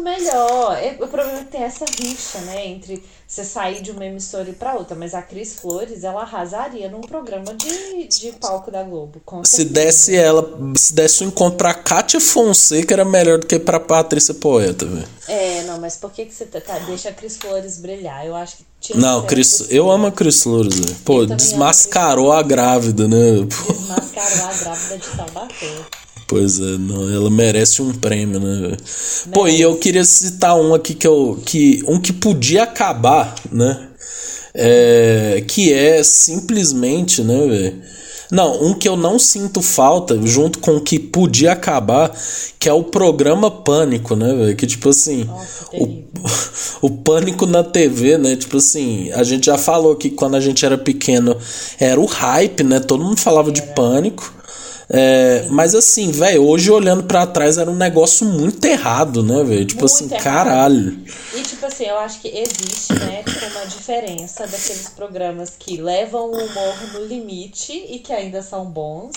[0.03, 0.76] Melhor.
[0.76, 2.66] É- O problema é que tem essa rixa, né?
[2.66, 4.94] Entre você sair de uma emissora e ir pra outra.
[4.96, 9.22] Mas a Cris Flores, ela arrasaria num programa de, de palco da Globo.
[9.44, 10.46] Se desse ela,
[10.76, 15.09] se desse um encontro pra Kátia Fonseca, era melhor do que pra Patrícia Poeta, velho.
[15.28, 18.26] É, não, mas por que, que você tá, tá- deixa a Cris Flores brilhar?
[18.26, 20.96] Eu acho que Não, Cris, eu amo a Cris Flores, velho.
[21.05, 23.16] Pô, desmascarou a grávida, né?
[23.66, 23.72] Pô.
[23.72, 25.76] Desmascarou a grávida de Taubaté.
[26.33, 28.74] Pois é, não, ela merece um prêmio, né?
[29.35, 31.39] Pô, e eu queria citar um aqui que eu.
[31.45, 33.89] Que, um que podia acabar, né?
[34.55, 37.83] É, que é simplesmente, né, velho?
[38.30, 42.11] Não, um que eu não sinto falta, junto com o que podia acabar,
[42.59, 44.57] que é o programa Pânico, né, velho?
[44.57, 45.24] Que tipo assim.
[45.24, 46.03] Nossa, o,
[46.87, 48.37] o pânico na TV, né?
[48.37, 51.37] Tipo assim, a gente já falou que quando a gente era pequeno
[51.78, 52.80] era o hype, né?
[52.80, 54.41] Todo mundo falava de pânico.
[54.89, 59.64] É, mas assim, velho, hoje olhando pra trás era um negócio muito errado, né, velho?
[59.64, 60.22] Tipo Muito assim, errado.
[60.22, 61.05] caralho.
[61.35, 66.30] E, tipo assim, eu acho que existe, né, tipo, uma diferença daqueles programas que levam
[66.30, 69.12] o humor no limite e que ainda são bons.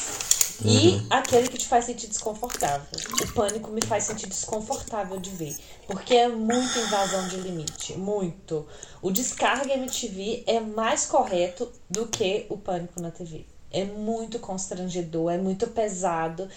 [0.64, 2.88] E aquele que te faz sentir desconfortável.
[3.22, 5.54] O pânico me faz sentir desconfortável de ver.
[5.86, 7.98] Porque é muita invasão de limite.
[7.98, 8.66] Muito.
[9.02, 13.46] O Descarga MTV é mais correto do que o pânico na TV.
[13.82, 16.48] É muito constrangedor, é muito pesado.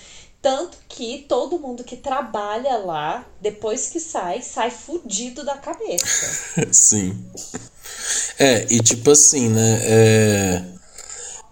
[0.40, 6.66] Tanto que todo mundo que trabalha lá, depois que sai, sai fudido da cabeça.
[6.70, 7.18] Sim.
[8.38, 9.80] É, e tipo assim, né?
[9.82, 10.62] É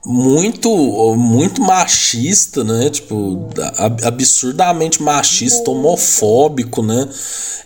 [0.05, 0.71] muito
[1.17, 2.89] muito machista, né?
[2.91, 7.09] Tipo, ab- absurdamente machista, homofóbico, né?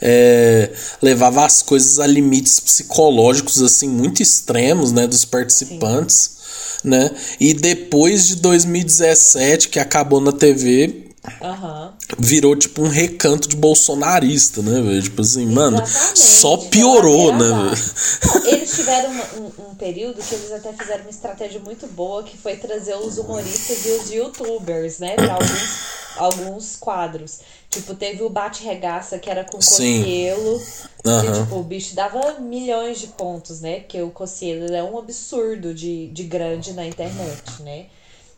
[0.01, 0.73] É,
[1.03, 6.37] levava as coisas a limites psicológicos assim muito extremos, né, dos participantes,
[6.85, 7.11] né?
[7.39, 11.11] E depois de 2017 que acabou na TV,
[11.43, 11.93] Aham.
[12.19, 15.03] virou tipo um recanto de bolsonarista, né, velho?
[15.03, 18.47] Tipo assim, mano, Exatamente, só foi piorou, né, velho?
[18.57, 22.57] Eles tiveram um, um período que eles até fizeram uma estratégia muito boa, que foi
[22.57, 25.51] trazer os humoristas e os youtubers, né, pra alguns,
[26.17, 27.41] alguns quadros.
[27.69, 29.61] Tipo, teve o Bate Regaça, que era com o.
[31.07, 31.21] Aham.
[31.21, 33.81] Que, tipo, o bicho dava milhões de pontos, né?
[33.81, 37.87] Porque o Cocielo ele é um absurdo de, de grande na internet, né?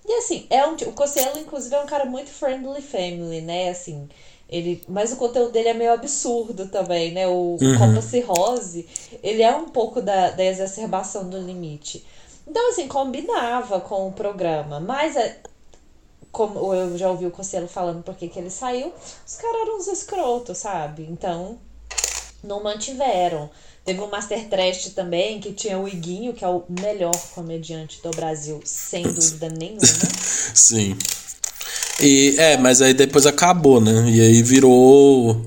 [0.07, 3.69] E assim, é um, o Cocielo, inclusive, é um cara muito friendly family, né?
[3.71, 4.09] Assim,
[4.49, 7.27] ele, mas o conteúdo dele é meio absurdo também, né?
[7.27, 7.79] O Uhum.
[7.79, 8.87] Copa Cirrose,
[9.23, 12.05] ele é um pouco da, da exacerbação do limite.
[12.47, 14.79] Então, assim, combinava com o programa.
[14.81, 15.39] Mas, é,
[16.33, 18.93] como eu já ouvi o Conselho falando por que ele saiu,
[19.27, 21.07] os caras eram uns escrotos, sabe?
[21.09, 21.59] Então,
[22.43, 23.51] não mantiveram.
[23.85, 28.11] Teve o Master Trash também, que tinha o Iguinho, que é o melhor comediante do
[28.11, 29.81] Brasil, sem dúvida nenhuma.
[30.55, 30.97] Sim.
[32.03, 34.11] E, é, mas aí depois acabou, né?
[34.11, 35.41] E aí virou.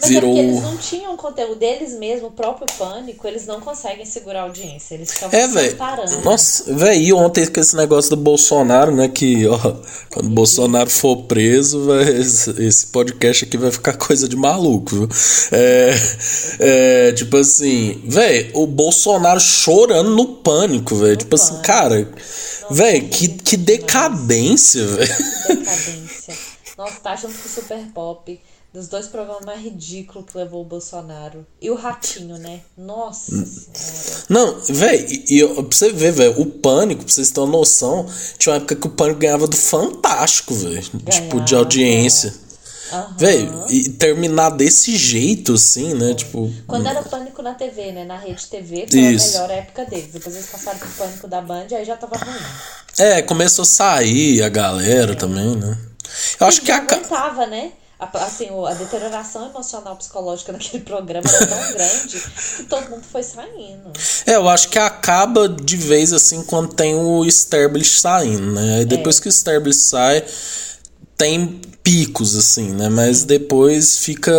[0.00, 0.30] Mas virou.
[0.30, 4.40] é porque eles não tinham conteúdo deles mesmo, o próprio pânico, eles não conseguem segurar
[4.40, 4.94] a audiência.
[4.94, 5.76] Eles ficam É, velho.
[6.24, 9.08] Nossa, velho, e ontem com esse negócio do Bolsonaro, né?
[9.08, 9.58] Que, ó,
[10.10, 14.96] quando o Bolsonaro for preso, vai, esse, esse podcast aqui vai ficar coisa de maluco,
[14.96, 15.08] viu?
[15.52, 15.94] É,
[16.58, 21.16] é tipo assim, velho, o Bolsonaro chorando no pânico, velho.
[21.16, 21.66] Tipo assim, pânico.
[21.66, 22.08] cara,
[22.70, 25.16] velho, que, que decadência, velho.
[25.48, 26.36] Decadência.
[26.76, 28.40] Nossa, tá junto com o Super Pop.
[28.72, 31.44] Dos dois programas mais ridículos que levou o Bolsonaro.
[31.60, 32.60] E o Ratinho, né?
[32.78, 34.24] Nossa senhora.
[34.28, 38.06] Não, velho, e, e pra você ver, velho, o pânico, pra vocês terem uma noção,
[38.38, 40.82] tinha uma época que o pânico ganhava do Fantástico, velho.
[41.10, 42.32] Tipo, de audiência.
[42.92, 43.14] Aham.
[43.16, 46.14] Velho, e terminar desse jeito, assim, né?
[46.14, 46.52] Tipo.
[46.66, 48.04] Quando era Pânico na TV, né?
[48.04, 49.32] Na Rede TV, foi a Isso.
[49.32, 50.12] melhor época deles.
[50.12, 52.40] Depois eles passaram pro Pânico da Band, aí já tava ruim.
[52.98, 55.78] É, começou a sair a galera também, né?
[56.38, 56.76] Eu acho que a.
[56.78, 57.72] aguentava, né?
[57.98, 62.20] A, assim, a deterioração emocional psicológica daquele programa era tão grande
[62.56, 63.92] que todo mundo foi saindo.
[64.26, 68.78] É, eu acho que acaba de vez assim quando tem o Sterblich saindo, né?
[68.78, 70.24] Aí depois que o Sterblich sai,
[71.16, 72.88] tem picos, assim, né?
[72.88, 74.32] Mas depois fica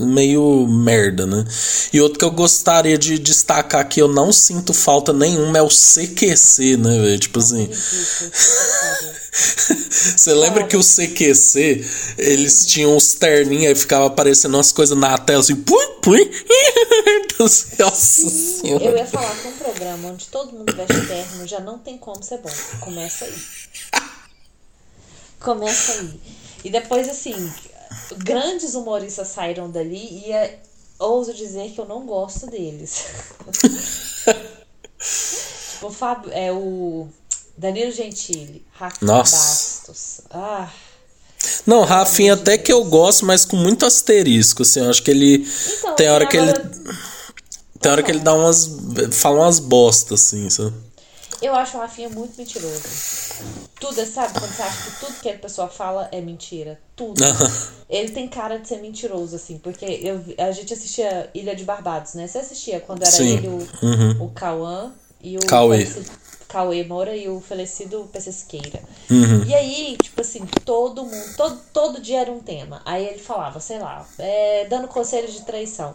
[0.00, 1.44] meio merda, né?
[1.92, 5.68] E outro que eu gostaria de destacar que eu não sinto falta nenhuma é o
[5.68, 7.18] CQC, né, velho?
[7.18, 7.68] Tipo assim.
[9.32, 11.84] Você lembra que o CQC,
[12.18, 15.56] eles tinham uns terninhos e ficava aparecendo umas coisas na tela assim.
[15.56, 16.30] Pui, pui.
[17.38, 18.84] Nossa senhora.
[18.84, 22.22] Eu ia falar que um programa onde todo mundo veste terno já não tem como
[22.22, 22.50] ser bom.
[22.80, 23.34] Começa aí.
[25.40, 26.20] Começa aí.
[26.64, 27.52] E depois, assim,
[28.18, 30.60] grandes humoristas saíram dali e é,
[30.98, 33.04] ouso dizer que eu não gosto deles.
[34.98, 37.08] tipo, o Fábio, é o
[37.56, 39.04] Danilo Gentili, Rafa.
[39.04, 40.20] Bastos.
[40.30, 40.70] Ah,
[41.66, 45.46] Não, Rafinha até que eu gosto, mas com muito asterisco, assim, eu acho que ele
[45.78, 46.70] Então, tem hora que ele agora-
[47.80, 48.70] tem hora que ele dá umas
[49.10, 50.72] fala umas bosta assim, sabe?
[51.42, 52.82] Eu acho o Rafinha muito mentiroso.
[53.80, 54.38] Tudo, sabe?
[54.38, 56.80] Quando você acha que tudo que a pessoa fala é mentira.
[56.94, 57.20] Tudo.
[57.90, 62.14] Ele tem cara de ser mentiroso, assim, porque eu, a gente assistia Ilha de Barbados,
[62.14, 62.26] né?
[62.26, 63.36] Você assistia quando era Sim.
[63.36, 65.86] ele, o, o Cauã e o Cauê.
[66.48, 68.82] Cauê Moura e o falecido PC Siqueira.
[69.10, 69.42] Uhum.
[69.44, 72.82] E aí, tipo assim, todo mundo, todo, todo dia era um tema.
[72.84, 75.94] Aí ele falava, sei lá, é, dando conselhos de traição.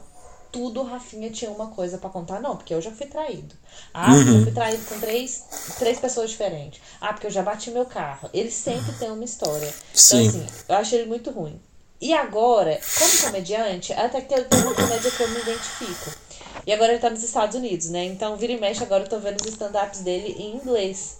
[0.51, 3.53] Tudo o Rafinha tinha uma coisa pra contar, não, porque eu já fui traído.
[3.93, 5.43] Ah, porque eu fui traído com três,
[5.77, 6.81] três pessoas diferentes.
[7.01, 8.29] Ah, porque eu já bati meu carro.
[8.33, 9.73] Ele sempre tem uma história.
[9.93, 10.23] Sim.
[10.23, 11.59] Então, assim, eu acho ele muito ruim.
[11.99, 16.11] E agora, como comediante, até que tem uma comédia que eu me identifico.
[16.65, 18.05] E agora ele tá nos Estados Unidos, né?
[18.05, 21.17] Então, vira e mexe, agora eu tô vendo os stand-ups dele em inglês.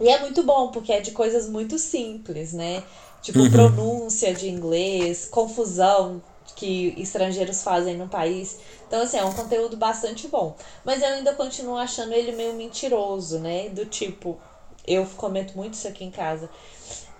[0.00, 2.82] E é muito bom, porque é de coisas muito simples, né?
[3.22, 6.22] Tipo, pronúncia de inglês, confusão
[6.56, 8.58] que estrangeiros fazem no país.
[8.88, 10.56] Então, assim, é um conteúdo bastante bom.
[10.84, 13.68] Mas eu ainda continuo achando ele meio mentiroso, né?
[13.68, 14.40] Do tipo,
[14.86, 16.48] eu comento muito isso aqui em casa.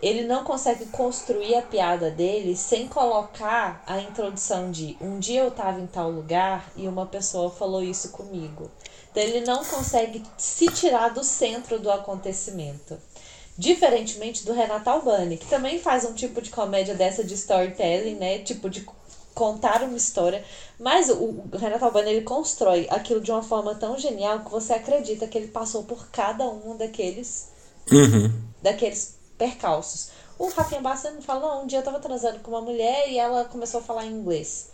[0.02, 5.50] Ele não consegue construir a piada dele sem colocar a introdução de um dia eu
[5.50, 8.70] tava em tal lugar e uma pessoa falou isso comigo.
[9.10, 12.98] Então ele não consegue se tirar do centro do acontecimento.
[13.56, 18.40] Diferentemente do Renato Albani, que também faz um tipo de comédia dessa de storytelling, né?
[18.40, 18.86] Tipo de
[19.36, 20.42] contar uma história.
[20.80, 24.72] Mas o, o Renato Albani ele constrói aquilo de uma forma tão genial que você
[24.72, 27.48] acredita que ele passou por cada um daqueles
[27.92, 28.32] Uhum.
[28.60, 30.08] daqueles percalços.
[30.38, 33.18] O Rafinha Bastos não fala, não, um dia eu tava transando com uma mulher e
[33.18, 34.68] ela começou a falar inglês.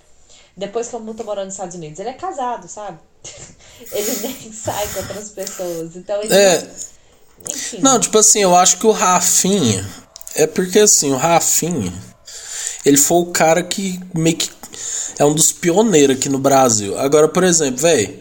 [0.57, 1.99] Depois que eu tô morando nos Estados Unidos.
[1.99, 2.99] Ele é casado, sabe?
[3.93, 5.97] ele nem sai com outras pessoas.
[5.97, 6.33] Então ele.
[6.33, 6.71] É.
[7.51, 7.81] Enfim.
[7.81, 9.85] Não, tipo assim, eu acho que o Rafinha
[10.35, 11.93] é porque assim, o Rafinha
[12.85, 14.51] ele foi o cara que meio que
[15.19, 16.99] é um dos pioneiros aqui no Brasil.
[16.99, 18.19] Agora, por exemplo, velho,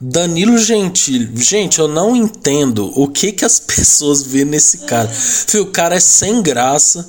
[0.00, 1.30] Danilo Gentili.
[1.42, 5.08] Gente, eu não entendo o que que as pessoas vê nesse cara.
[5.08, 7.08] Fio, o cara é sem graça.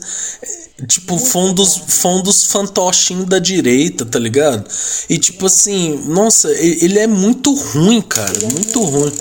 [0.87, 4.65] Tipo, foi um dos, foi um dos fantochinhos da direita, tá ligado?
[5.09, 8.31] E tipo assim, nossa, ele é muito ruim, cara.
[8.33, 9.11] Ele é muito ruim.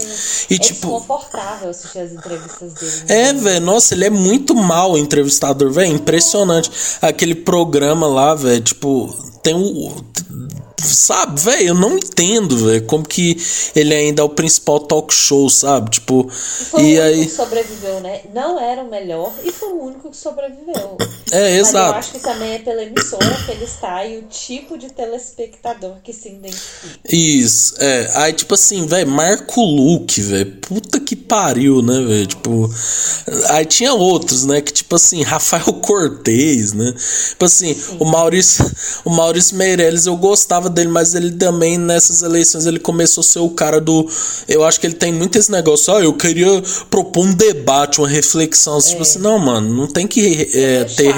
[0.49, 0.87] E é tipo.
[0.87, 2.93] desconfortável assistir as entrevistas dele.
[3.09, 3.29] né?
[3.29, 6.71] É, velho, nossa, ele é muito mal o entrevistador, velho, impressionante.
[7.03, 9.13] Aquele programa lá, velho, tipo,
[9.43, 9.97] tem o
[10.85, 13.37] sabe, velho, eu não entendo, velho, como que
[13.75, 15.91] ele ainda é o principal talk show, sabe?
[15.91, 18.21] Tipo, e, foi e o aí que sobreviveu, né?
[18.33, 20.97] Não era o melhor e foi o único que sobreviveu.
[21.31, 21.93] É, Mas exato.
[21.93, 25.97] eu acho que também é pela emissora que ele está e o tipo de telespectador
[26.03, 27.01] que se identifica.
[27.11, 28.11] Isso, é.
[28.15, 32.27] Aí, tipo assim, velho, Marco Luque, velho, puta que pariu, né, velho?
[32.27, 32.71] Tipo,
[33.51, 36.95] aí tinha outros, né, que tipo assim, Rafael Cortez, né?
[37.31, 37.97] Tipo assim, Sim.
[37.99, 38.65] o Maurício,
[39.05, 43.39] o Maurício Meirelles eu gostava dele, mas ele também nessas eleições ele começou a ser
[43.39, 44.09] o cara do.
[44.47, 48.09] Eu acho que ele tem muito esse negócio, ah, eu queria propor um debate, uma
[48.09, 48.79] reflexão.
[48.79, 48.91] Tipo é.
[48.99, 51.15] Tipo assim, não, mano, não tem que é, é ter.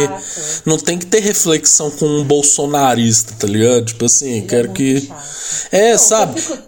[0.67, 3.87] Não tem que ter reflexão com um bolsonarista, tá ligado?
[3.87, 5.01] Tipo assim, ele é quero que.
[5.01, 5.69] Chato.
[5.73, 6.41] É, não, sabe?
[6.41, 6.59] Fico...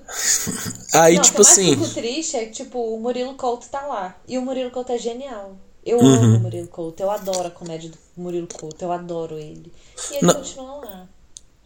[0.94, 1.70] Aí, não, tipo assim.
[1.70, 4.16] Eu fico triste é que, tipo, o Murilo Couto tá lá.
[4.26, 5.56] E o Murilo Couto é genial.
[5.84, 6.14] Eu uhum.
[6.14, 9.72] amo o Murilo Couto, eu adoro a comédia do Murilo Couto, eu adoro ele.
[10.10, 10.34] E ele não.
[10.34, 11.08] continua lá.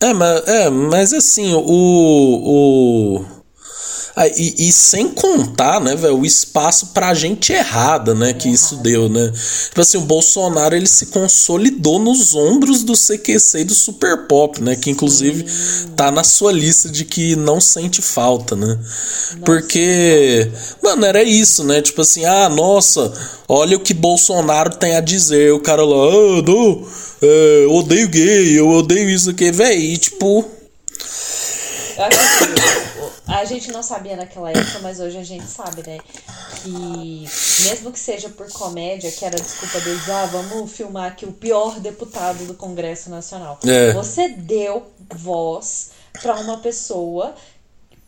[0.01, 1.61] É, mas, é, mas assim, o.
[3.21, 3.36] o
[4.15, 8.77] ah, e, e, sem contar, né, velho, o espaço pra gente errada, né, que isso
[8.77, 9.33] deu, né?
[9.69, 14.63] Tipo assim, o Bolsonaro ele se consolidou nos ombros do CQC e do Super Pop,
[14.63, 14.75] né?
[14.75, 15.45] Que inclusive
[15.95, 18.79] tá na sua lista de que não sente falta, né?
[19.45, 20.51] Porque,
[20.83, 21.83] mano, era isso, né?
[21.83, 23.13] Tipo assim, ah, nossa,
[23.49, 25.53] olha o que Bolsonaro tem a dizer.
[25.53, 26.87] O cara lá, ah, não,
[27.23, 29.79] é, eu odeio gay, eu odeio isso aqui, velho.
[29.79, 30.45] E tipo.
[31.97, 32.96] Que
[33.27, 35.99] a gente não sabia naquela época, mas hoje a gente sabe, né?
[36.63, 37.29] Que
[37.65, 41.81] mesmo que seja por comédia, que era desculpa deles, ah, vamos filmar aqui o pior
[41.81, 43.59] deputado do Congresso Nacional.
[43.67, 43.93] É.
[43.93, 45.91] Você deu voz
[46.23, 47.35] para uma pessoa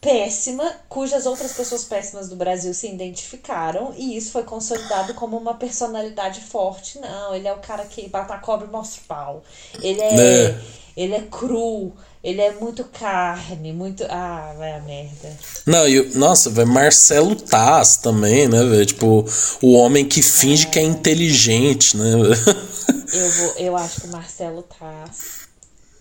[0.01, 5.55] péssima, cujas outras pessoas péssimas do Brasil se identificaram, e isso foi consolidado como uma
[5.55, 6.99] personalidade forte.
[7.01, 9.43] Não, ele é o cara que bata a cobra e mostra o pau.
[9.83, 10.61] Ele é, é.
[10.97, 11.93] ele é cru,
[12.23, 14.05] ele é muito carne, muito.
[14.09, 15.37] Ah, vai a merda.
[15.65, 18.87] Não, e, nossa, velho, Marcelo Taz também, né, velho?
[18.87, 19.25] Tipo,
[19.63, 20.71] o homem que finge é.
[20.71, 22.11] que é inteligente, né?
[22.13, 25.49] eu, vou, eu acho que o Marcelo Taz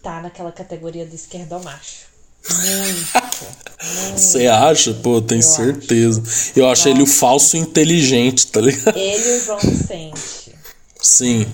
[0.01, 2.07] tá naquela categoria do esquerdomacho.
[2.49, 4.15] Muito.
[4.15, 4.93] Você acha?
[4.95, 6.23] Pô, tenho eu certeza.
[6.25, 6.51] Acho.
[6.55, 6.89] Eu acho Nossa.
[6.89, 8.97] ele o falso inteligente, tá ligado?
[8.97, 10.55] Ele e o João Vicente.
[10.99, 11.45] Sim.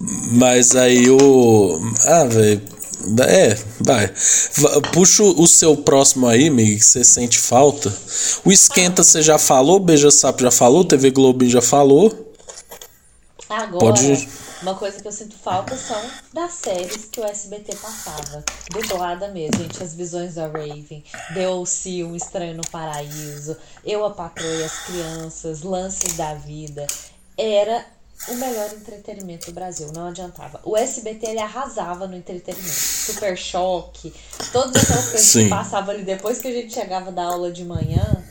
[0.00, 1.80] Mas aí o.
[2.04, 2.77] Ah, velho
[3.26, 4.12] é, vai.
[4.92, 7.94] Puxa o seu próximo aí, Mig, que você sente falta.
[8.44, 12.34] O Esquenta você já falou, Beija Sapo já falou, TV Globo já falou.
[13.48, 14.28] Agora, Pode...
[14.60, 16.00] uma coisa que eu sinto falta são
[16.34, 18.44] das séries que o SBT passava.
[18.70, 19.82] Dublada mesmo, gente.
[19.82, 25.62] As Visões da Raven, The Um Estranho no Paraíso, Eu, a Patroa e as Crianças,
[25.62, 26.86] Lances da Vida.
[27.38, 27.86] Era
[28.26, 30.60] o melhor entretenimento do Brasil, não adiantava.
[30.64, 32.68] O SBT ele arrasava no entretenimento.
[32.68, 34.12] Super choque,
[34.52, 35.44] todas aquelas coisas Sim.
[35.44, 38.24] que passavam ali depois que a gente chegava da aula de manhã.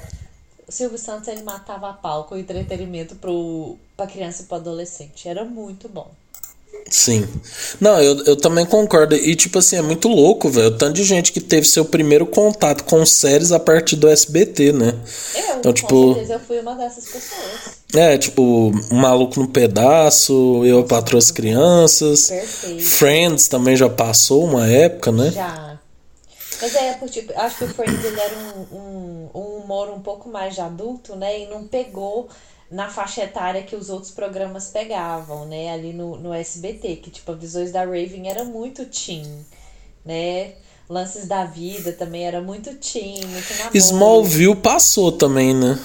[0.67, 4.57] O Silvio Santos ele matava a pau com o entretenimento pro, pra criança e pro
[4.57, 5.29] adolescente.
[5.29, 6.11] Era muito bom.
[6.89, 7.27] Sim.
[7.79, 9.15] Não, eu, eu também concordo.
[9.15, 10.77] E, tipo assim, é muito louco, velho.
[10.77, 14.95] Tanto de gente que teve seu primeiro contato com séries a partir do SBT, né?
[15.35, 17.77] Eu, então, tipo, certeza, eu fui uma dessas pessoas.
[17.93, 22.27] É, tipo, Maluco no Pedaço, Eu Patroa as Crianças.
[22.27, 22.83] Perfeito.
[22.83, 25.31] Friends também já passou uma época, né?
[25.31, 25.79] Já.
[26.61, 29.99] Mas é, por, tipo, acho que o Friends ele era um, um, um humor um
[29.99, 31.41] pouco mais de adulto, né?
[31.41, 32.29] E não pegou
[32.69, 35.71] na faixa etária que os outros programas pegavam, né?
[35.71, 39.45] Ali no, no SBT, que tipo, a Visões da Raven era muito teen,
[40.05, 40.53] né?
[40.89, 43.77] Lances da Vida também era muito teen, muito namoro.
[43.77, 45.77] Smallville passou também, né?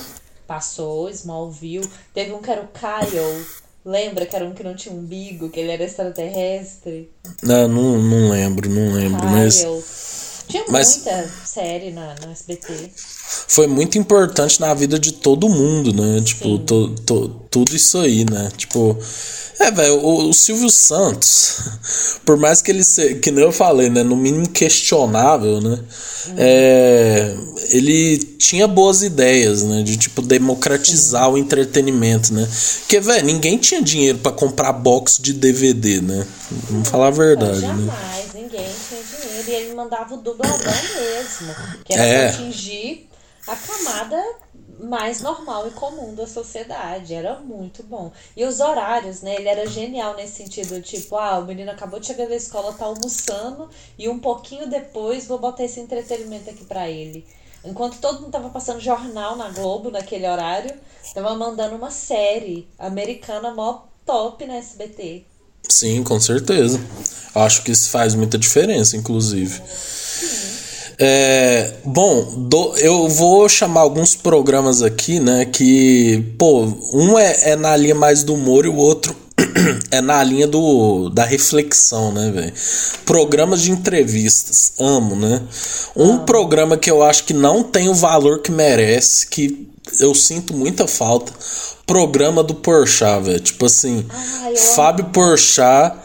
[0.46, 1.88] Passou, Smallville.
[2.14, 3.46] Teve um que era o Kyle.
[3.84, 7.10] Lembra que era um que não tinha umbigo, que ele era extraterrestre?
[7.42, 9.32] Não, não, não lembro, não lembro, Kyle.
[9.32, 10.21] mas...
[10.52, 12.90] Tinha Mas muita série na, no SBT.
[13.48, 16.20] Foi muito importante na vida de todo mundo, né?
[16.22, 18.52] Tipo, to, to, tudo isso aí, né?
[18.54, 18.98] Tipo.
[19.58, 21.60] É, velho, o, o, Silvio Santos,
[22.26, 25.78] por mais que ele seja, que nem eu falei, né, no mínimo questionável, né,
[26.26, 26.34] uhum.
[26.36, 27.36] é,
[27.70, 31.32] ele tinha boas ideias, né, de tipo democratizar Sim.
[31.32, 32.48] o entretenimento, né,
[32.80, 36.26] porque, velho, ninguém tinha dinheiro para comprar box de DVD, né,
[36.68, 38.24] vamos falar a verdade, Jamais, né.
[38.34, 39.01] ninguém tinha
[39.42, 40.58] dinheiro, e ele mandava o dubladão
[40.96, 42.28] mesmo, que era é.
[42.28, 43.08] pra atingir
[43.46, 44.22] a camada
[44.80, 47.14] mais normal e comum da sociedade.
[47.14, 48.12] Era muito bom.
[48.36, 49.36] E os horários, né?
[49.36, 52.86] Ele era genial nesse sentido, tipo, ah, o menino acabou de chegar da escola, tá
[52.86, 53.68] almoçando,
[53.98, 57.26] e um pouquinho depois vou botar esse entretenimento aqui para ele.
[57.64, 60.74] Enquanto todo mundo tava passando jornal na Globo naquele horário,
[61.14, 65.24] tava mandando uma série americana mó top na SBT.
[65.68, 66.80] Sim, com certeza.
[67.34, 69.60] Acho que isso faz muita diferença, inclusive.
[70.98, 75.46] É, bom, do, eu vou chamar alguns programas aqui, né?
[75.46, 79.16] Que, pô, um é, é na linha mais do humor e o outro
[79.90, 82.52] é na linha do, da reflexão, né, velho?
[83.04, 85.42] Programas de entrevistas, amo, né?
[85.96, 86.18] Um ah.
[86.20, 89.68] programa que eu acho que não tem o valor que merece, que
[90.00, 91.32] eu sinto muita falta,
[91.86, 93.40] programa do Porchat, velho.
[93.40, 95.96] Tipo assim, ah, Fábio Porchat,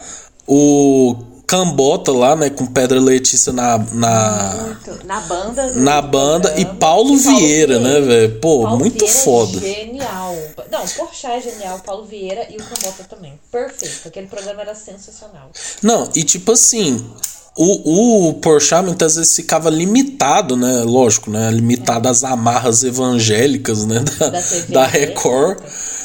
[0.46, 1.16] o
[1.48, 6.78] Cambota lá, né, com Pedra Letícia na na na banda, na banda e Paulo, e
[6.78, 8.38] Paulo Vieira, Vieira, né, velho?
[8.38, 9.56] Pô, Paulo muito Vieira é foda.
[9.56, 10.36] É genial.
[10.70, 13.32] Não, Porchat é genial, Paulo Vieira e o Cambota também.
[13.50, 14.06] Perfeito.
[14.06, 15.50] Aquele programa era sensacional.
[15.82, 17.02] Não, e tipo assim,
[17.56, 20.82] o, o Porchat muitas vezes ficava limitado, né?
[20.84, 21.50] Lógico, né?
[21.50, 22.10] Limitado é.
[22.10, 24.00] às amarras evangélicas, né?
[24.00, 25.58] Da, da, da Record.
[25.64, 25.97] É,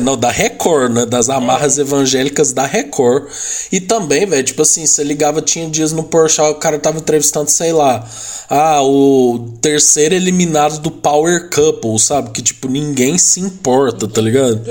[0.00, 1.06] não, da Record, né?
[1.06, 1.82] Das amarras é.
[1.82, 3.28] evangélicas da Record.
[3.70, 7.50] E também, velho, tipo assim, você ligava, tinha dias no Porsche, o cara tava entrevistando,
[7.50, 8.08] sei lá,
[8.48, 12.30] ah, o terceiro eliminado do Power Couple, sabe?
[12.30, 14.62] Que, tipo, ninguém se importa, tá ligado?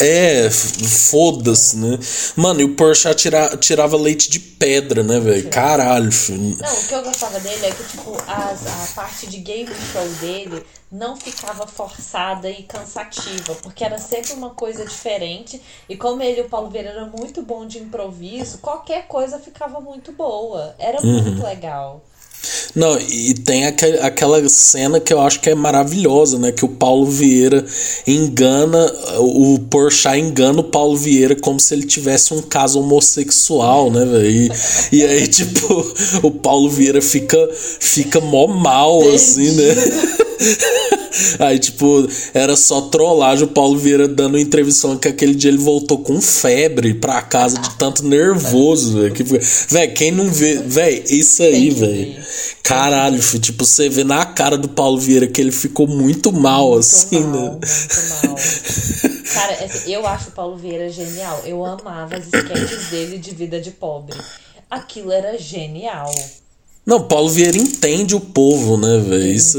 [0.00, 1.98] É, foda-se, né?
[2.36, 5.48] Mano, e o Porsche tira, tirava leite de pedra, né, velho?
[5.50, 6.56] Caralho, filho.
[6.60, 10.08] Não, o que eu gostava dele é que, tipo, as, a parte de game show
[10.20, 15.60] dele não ficava forçada e cansativa, porque era sempre uma coisa diferente.
[15.88, 19.80] E como ele e o Paulo Vieira eram muito bom de improviso, qualquer coisa ficava
[19.80, 20.74] muito boa.
[20.78, 21.22] Era uhum.
[21.22, 22.02] muito legal.
[22.74, 26.52] Não, e tem aquela cena que eu acho que é maravilhosa, né?
[26.52, 27.64] Que o Paulo Vieira
[28.06, 28.86] engana,
[29.18, 34.30] o Porchat engana o Paulo Vieira como se ele tivesse um caso homossexual, né, velho?
[34.30, 34.50] E,
[34.92, 39.74] e, aí, tipo, o Paulo Vieira fica, fica mó mal, assim, né?
[41.38, 45.98] Aí, tipo, era só trollagem o Paulo Vieira dando entrevista que aquele dia ele voltou
[45.98, 49.12] com febre pra casa de tanto nervoso, velho.
[49.12, 50.56] Que, velho, quem não vê.
[50.56, 52.16] Velho, isso aí, velho.
[52.62, 56.70] Caralho, filho, tipo, você vê na cara do Paulo Vieira que ele ficou muito mal,
[56.70, 57.50] muito assim, mal, né?
[57.50, 58.36] Muito mal.
[59.34, 61.42] Cara, assim, eu acho o Paulo Vieira genial.
[61.44, 64.16] Eu amava as sketches dele de vida de pobre.
[64.70, 66.12] Aquilo era genial.
[66.88, 69.30] Não, Paulo Vieira entende o povo, né, velho?
[69.30, 69.58] Isso.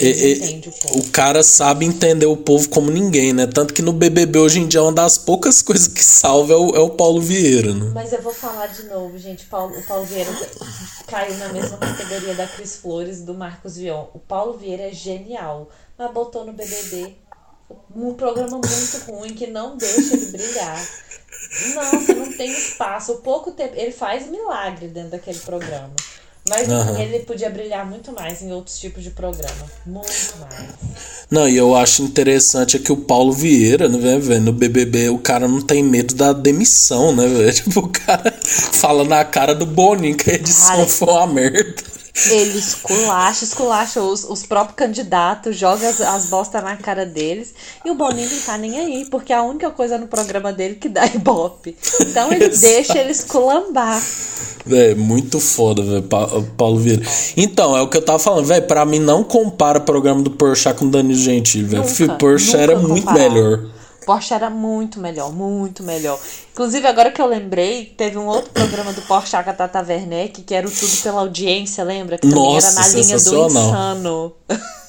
[0.00, 0.60] É, é,
[0.98, 3.46] o cara sabe entender o povo como ninguém, né?
[3.46, 6.56] Tanto que no BBB hoje em dia é uma das poucas coisas que salva é
[6.56, 7.90] o, é o Paulo Vieira, né?
[7.92, 9.44] Mas eu vou falar de novo, gente.
[9.44, 10.30] Paulo, o Paulo Vieira
[11.06, 14.06] caiu na mesma categoria da Cris Flores e do Marcos Vion.
[14.14, 15.68] O Paulo Vieira é genial,
[15.98, 17.14] mas botou no BBB
[17.94, 20.82] um programa muito ruim que não deixa ele brilhar.
[21.74, 23.12] Nossa, não tem espaço.
[23.12, 23.74] O pouco tempo.
[23.76, 25.92] Ele faz milagre dentro daquele programa.
[26.52, 27.00] Mas uhum.
[27.00, 29.64] ele podia brilhar muito mais em outros tipos de programa.
[29.86, 30.68] Muito mais.
[31.30, 35.18] Não, e eu acho interessante é que o Paulo Vieira, né, velho, no BBB, o
[35.18, 37.52] cara não tem medo da demissão, né, velho?
[37.62, 41.82] Tipo, o cara fala na cara do Boninho que a edição cara, foi uma merda.
[42.30, 47.54] Ele esculacha, esculacha os, os próprios candidatos, joga as, as bostas na cara deles.
[47.84, 50.74] E o Boninho não tá nem aí, porque é a única coisa no programa dele
[50.74, 51.74] que dá ibope.
[52.00, 54.02] Então ele deixa ele esculambar.
[54.70, 56.02] É, muito foda, velho,
[56.56, 57.02] Paulo Vieira.
[57.36, 60.30] Então, é o que eu tava falando, velho, pra mim não compara o programa do
[60.30, 61.82] Porchat com o Danilo Gentili, velho.
[61.82, 63.64] O Porchat era muito melhor.
[64.04, 66.18] Porsche era muito melhor, muito melhor.
[66.52, 70.54] Inclusive, agora que eu lembrei, teve um outro programa do Porsche a Tata Werneck, que
[70.54, 72.18] era o Tudo pela Audiência, lembra?
[72.18, 74.32] Que também Nossa, era na linha do insano.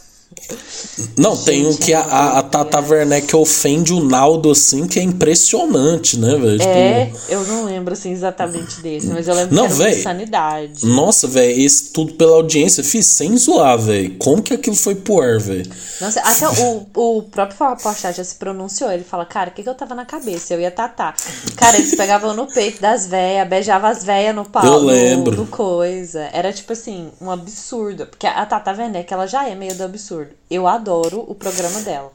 [1.18, 5.00] Não, Gente, tem um que a, a, a Tata Werneck ofende o Naldo assim, que
[5.00, 6.60] é impressionante, né, velho?
[6.60, 10.86] Tipo, é, eu não lembro assim exatamente desse, mas eu lembro não, que era insanidade.
[10.86, 14.16] Nossa, velho, esse tudo pela audiência, fiz sem zoar, velho.
[14.18, 15.70] Como que aquilo foi pro ar, velho?
[16.02, 19.70] Nossa, até o, o próprio Porchat já se pronunciou, ele fala, cara, o que, que
[19.70, 20.54] eu tava na cabeça?
[20.54, 21.16] Eu ia tatar.
[21.56, 24.66] Cara, eles pegavam no peito das véias, beijavam as véias no pau.
[24.66, 25.36] Eu lembro.
[25.36, 26.30] Do, do coisa.
[26.34, 28.06] Era tipo assim, um absurdo.
[28.08, 30.33] Porque a Tata Werneck, ela já é meio do absurdo.
[30.50, 32.12] Eu adoro o programa dela.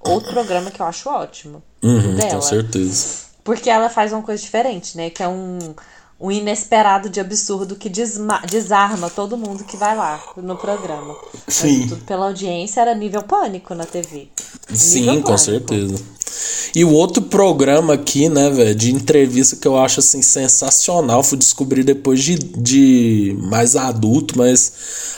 [0.00, 1.62] Outro programa que eu acho ótimo.
[1.82, 2.34] Uhum, dela.
[2.34, 3.32] Com certeza.
[3.44, 5.10] Porque ela faz uma coisa diferente, né?
[5.10, 5.58] Que é um,
[6.22, 7.90] um inesperado de absurdo que
[8.48, 11.16] desarma todo mundo que vai lá no programa.
[11.48, 11.80] Sim.
[11.80, 14.28] Mas tudo pela audiência era nível pânico na TV.
[14.72, 15.30] Sim, pânico.
[15.32, 16.00] com certeza.
[16.74, 21.36] E o outro programa aqui, né, velho, de entrevista que eu acho assim sensacional, fui
[21.36, 24.72] descobrir depois de, de mais adulto, mas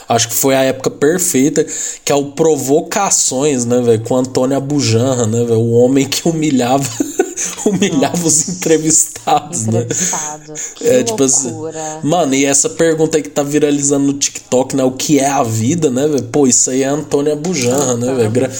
[0.09, 1.65] acho que foi a época perfeita,
[2.03, 6.83] que é o Provocações, né, velho, com Antônio Abujanra, né, velho, o homem que humilhava
[7.65, 9.81] Humilhava os entrevistados, né?
[9.81, 10.53] Entrevistado.
[10.75, 11.49] Que É, tipo assim.
[11.51, 11.99] loucura.
[12.03, 14.83] Mano, e essa pergunta aí que tá viralizando no TikTok, né?
[14.83, 16.23] O que é a vida, né, velho?
[16.23, 18.31] Pô, isso aí é Antônia Bujanra, né, velho?
[18.31, 18.51] Gra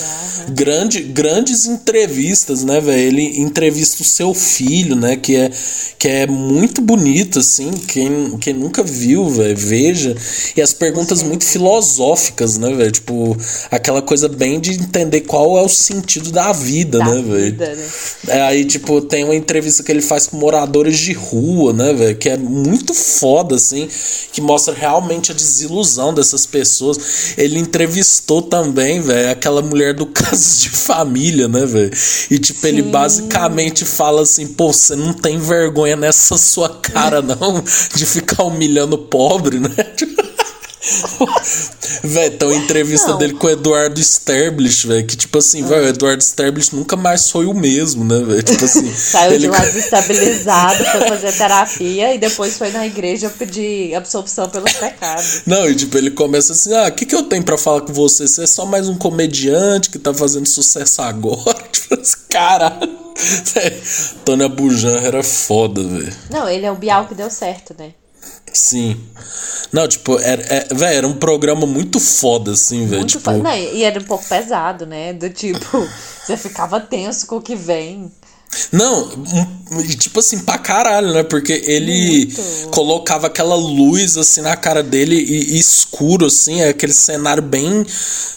[0.50, 3.00] grande, grandes entrevistas, né, velho?
[3.00, 5.16] Ele entrevista o seu filho, né?
[5.16, 5.52] Que é,
[5.98, 7.72] que é muito bonito, assim.
[7.72, 10.16] Quem, quem nunca viu, velho, veja.
[10.56, 12.92] E as perguntas muito filosóficas, né, velho?
[12.92, 13.36] Tipo,
[13.72, 17.58] aquela coisa bem de entender qual é o sentido da vida, Da né, velho?
[17.58, 17.78] né?
[18.28, 22.18] É, aí, tipo, tem uma entrevista que ele faz com moradores de rua, né, velho?
[22.18, 23.88] Que é muito foda, assim,
[24.32, 27.36] que mostra realmente a desilusão dessas pessoas.
[27.38, 31.92] Ele entrevistou também, velho, aquela mulher do caso de família, né, velho?
[32.30, 32.90] E, tipo, ele Sim.
[32.90, 37.64] basicamente fala assim: pô, você não tem vergonha nessa sua cara, não,
[37.96, 39.70] de ficar humilhando o pobre, né?
[42.06, 43.18] Velho, tem uma entrevista Não.
[43.18, 45.06] dele com o Eduardo Sterblich, velho.
[45.06, 48.44] Que, tipo assim, velho, o Eduardo Sterblich nunca mais foi o mesmo, né, velho?
[48.44, 48.92] Tipo assim.
[48.96, 49.40] Saiu ele...
[49.40, 55.42] de lá desestabilizado, foi fazer terapia e depois foi na igreja pedir absolvição pelos pecados.
[55.46, 57.94] Não, e tipo, ele começa assim: ah, o que, que eu tenho pra falar com
[57.94, 58.28] você?
[58.28, 61.56] Você é só mais um comediante que tá fazendo sucesso agora?
[61.72, 63.06] Tipo assim, caralho.
[63.54, 63.82] Véi,
[64.24, 66.14] Tônia Bujan era foda, velho.
[66.30, 67.92] Não, ele é o Bial que deu certo, né?
[68.58, 69.00] Sim.
[69.72, 73.04] Não, tipo, era, é, véi, era um programa muito foda, assim, velho.
[73.04, 75.12] Tipo, fa- Não, e era um pouco pesado, né?
[75.12, 75.60] Do tipo,
[76.26, 78.10] você ficava tenso com o que vem.
[78.72, 79.10] Não,
[79.98, 81.24] tipo assim, pra caralho, né?
[81.24, 82.70] Porque ele Muito.
[82.70, 87.86] colocava aquela luz assim na cara dele e, e escuro, assim, é aquele cenário bem,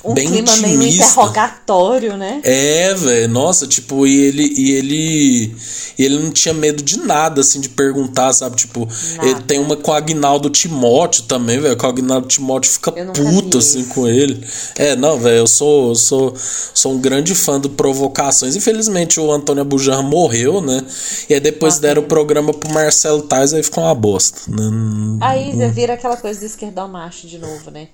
[0.04, 1.04] Um bem clima meio intimista.
[1.04, 2.40] interrogatório, né?
[2.42, 5.54] É, velho, nossa, tipo, e ele, e ele
[5.98, 8.54] e ele não tinha medo de nada, assim, de perguntar, sabe?
[8.54, 9.28] Tipo, Nada.
[9.28, 13.58] ele tem uma com o Agnaldo Timóteo também, velho, que o Agnaldo Timóteo fica puto,
[13.58, 14.40] assim, com ele.
[14.76, 16.34] É, não, velho, eu sou, eu sou,
[16.72, 18.54] sou um grande fã do Provocações.
[18.54, 20.84] Infelizmente, o Antônio Abujan morreu, né?
[21.28, 25.18] E aí depois Ah, deram o programa pro Marcelo Tais, aí ficou uma bosta, né?
[25.20, 27.88] Aí vira aquela coisa do esquerdão macho de novo, né?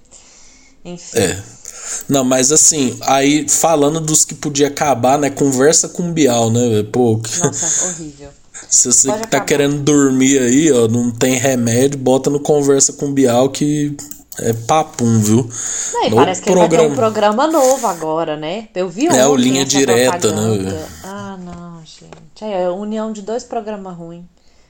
[0.85, 1.19] Enfim.
[1.19, 1.39] É.
[2.09, 5.31] Não, mas assim, aí falando dos que podia acabar, né?
[5.31, 6.83] Conversa com o Bial, né?
[6.93, 8.29] Pô, Nossa, horrível.
[8.69, 9.45] se você Pode tá acabar.
[9.47, 13.97] querendo dormir aí, ó, não tem remédio, bota no Conversa com o Bial que
[14.41, 15.49] é papum, viu?
[15.93, 18.69] Não, e parece que ele vai ter um programa novo agora, né?
[18.75, 20.87] Eu vi É, o Linha Direta, né?
[21.05, 21.74] Ah, não,
[22.35, 22.45] gente.
[22.45, 24.25] É a união de dois programas ruins.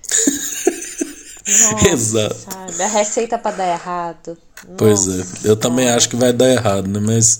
[1.90, 2.36] Exato.
[2.50, 2.82] Sabe?
[2.82, 4.36] A receita pra dar errado.
[4.76, 6.98] Pois Nossa é, eu também acho que vai dar errado, né?
[7.00, 7.38] Mas,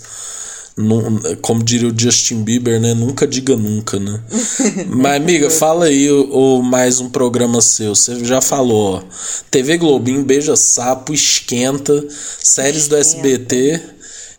[0.77, 2.93] não, como diria o Justin Bieber, né?
[2.93, 4.21] Nunca diga nunca, né?
[4.89, 7.95] Mas, amiga, fala aí o, o mais um programa seu.
[7.95, 9.03] Você já falou, ó.
[9.51, 13.27] TV Globinho, Beija Sapo, Esquenta, séries do Esquenta.
[13.27, 13.94] SBT.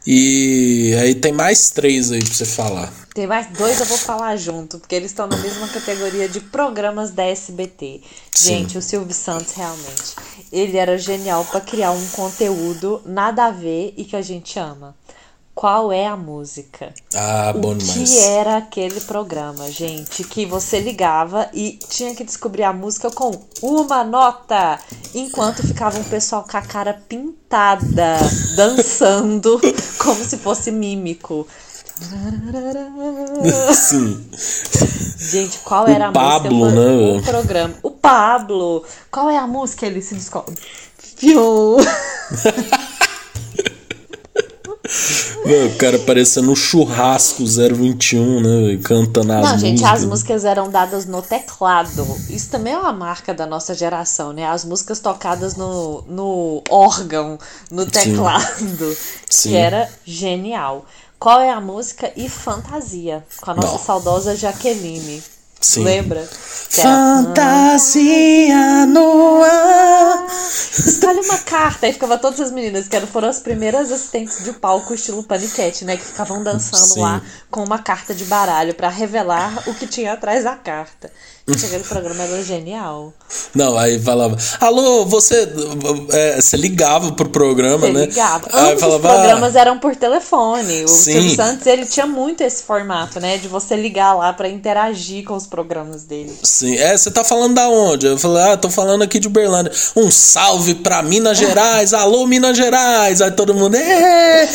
[0.06, 2.94] E aí tem mais três aí pra você falar.
[3.16, 7.12] Tem mais dois eu vou falar junto, porque eles estão na mesma categoria de programas
[7.12, 8.02] da SBT.
[8.32, 8.50] Sim.
[8.50, 10.16] Gente, o Silvio Santos realmente,
[10.52, 14.94] ele era genial pra criar um conteúdo nada a ver e que a gente ama.
[15.56, 16.94] Qual é a música?
[17.16, 18.10] Ah, bom o demais.
[18.12, 20.22] que era aquele programa, gente?
[20.26, 23.32] Que você ligava e tinha que descobrir a música com
[23.62, 24.78] uma nota,
[25.14, 28.18] enquanto ficava um pessoal com a cara pintada,
[28.58, 29.58] dançando,
[29.98, 31.48] como se fosse mímico.
[33.74, 34.30] Sim.
[35.18, 36.82] Gente, qual era a Pablo, música?
[36.82, 37.74] né, O programa.
[37.82, 38.84] O Pablo.
[39.10, 39.86] Qual é a música?
[39.86, 40.54] Ele se descobre.
[40.98, 41.78] Fiu.
[44.86, 48.80] O cara parecendo um churrasco 021, né?
[48.84, 49.60] Cantando as Não, músicas.
[49.62, 52.06] gente, as músicas eram dadas no teclado.
[52.30, 54.46] Isso também é uma marca da nossa geração, né?
[54.46, 57.38] As músicas tocadas no, no órgão,
[57.72, 58.96] no teclado.
[59.30, 59.50] Sim.
[59.50, 60.86] Que era genial.
[61.18, 62.12] Qual é a música?
[62.16, 63.80] E Fantasia, com a nossa Não.
[63.80, 65.24] saudosa Jaqueline.
[65.66, 65.84] Sim.
[65.84, 66.30] Lembra?
[66.70, 68.16] Fantasia
[68.86, 70.28] no ar.
[70.28, 71.88] Escolhe uma carta.
[71.88, 75.98] Aí ficava todas as meninas, que foram as primeiras assistentes de palco, estilo paniquete, né?
[75.98, 77.02] Que ficavam dançando Sim.
[77.02, 81.12] lá com uma carta de baralho pra revelar o que tinha atrás da carta.
[81.48, 83.14] Aquele programa era genial.
[83.54, 85.48] Não, aí falava, alô, você.
[86.12, 88.06] é, você ligava pro programa, Você né?
[88.08, 88.48] ligava.
[88.52, 90.86] Aí Ambos falava, os programas eram por telefone.
[90.86, 91.12] O Sim.
[91.14, 93.38] Silvio Santos, ele tinha muito esse formato, né?
[93.38, 96.34] De você ligar lá pra interagir com os programas dele.
[96.42, 98.08] Sim, é, você tá falando da onde?
[98.08, 99.72] Eu falei, ah, tô falando aqui de Uberlândia.
[99.96, 103.22] Um salve pra Minas Gerais, alô Minas Gerais.
[103.22, 104.50] Aí todo mundo, "É!"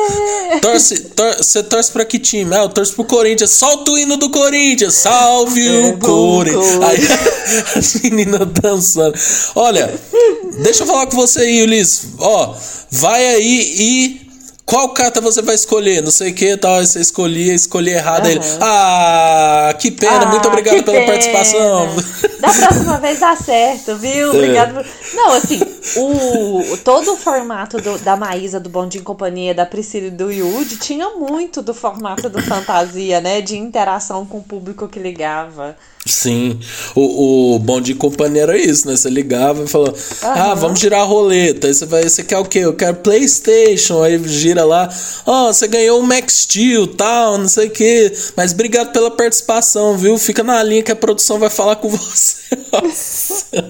[0.62, 2.54] torce, tor- você torce pra que time?
[2.56, 3.50] Ah, eu torço pro Corinthians.
[3.50, 6.29] Solta o hino do Corinthians, salve o Corinthians.
[6.30, 6.84] Gol.
[6.84, 6.98] Aí
[7.76, 9.14] as meninas dançando.
[9.54, 9.92] Olha,
[10.62, 12.08] deixa eu falar com você aí, Ulisses.
[12.18, 12.54] Ó,
[12.90, 14.30] vai aí e
[14.70, 16.00] qual carta você vai escolher?
[16.00, 16.78] Não sei o que, tal.
[16.78, 18.26] Você escolhia, escolhi errado.
[18.26, 18.30] Uhum.
[18.30, 21.06] Ele, ah, que pena, ah, muito obrigado pela pena.
[21.06, 21.88] participação.
[22.38, 24.30] Da próxima vez dá certo, viu?
[24.30, 24.36] É.
[24.36, 24.78] Obrigado.
[24.78, 24.84] É.
[25.12, 25.60] Não, assim,
[25.96, 30.76] o, todo o formato do, da Maísa, do em Companhia, da Priscila e do Yudi
[30.76, 33.40] tinha muito do formato do Fantasia, né?
[33.40, 35.76] De interação com o público que ligava.
[36.06, 36.58] Sim,
[36.94, 38.96] o, o de Companhia era isso, né?
[38.96, 41.66] Você ligava e falava, ah, vamos girar a roleta.
[41.66, 42.60] Aí você vai, você quer o quê?
[42.60, 44.02] Eu quero Playstation.
[44.02, 44.88] Aí gira lá,
[45.26, 48.10] ó, oh, você ganhou um Max Steel, tal, não sei o quê.
[48.34, 50.16] Mas obrigado pela participação, viu?
[50.16, 52.40] Fica na linha que a produção vai falar com você.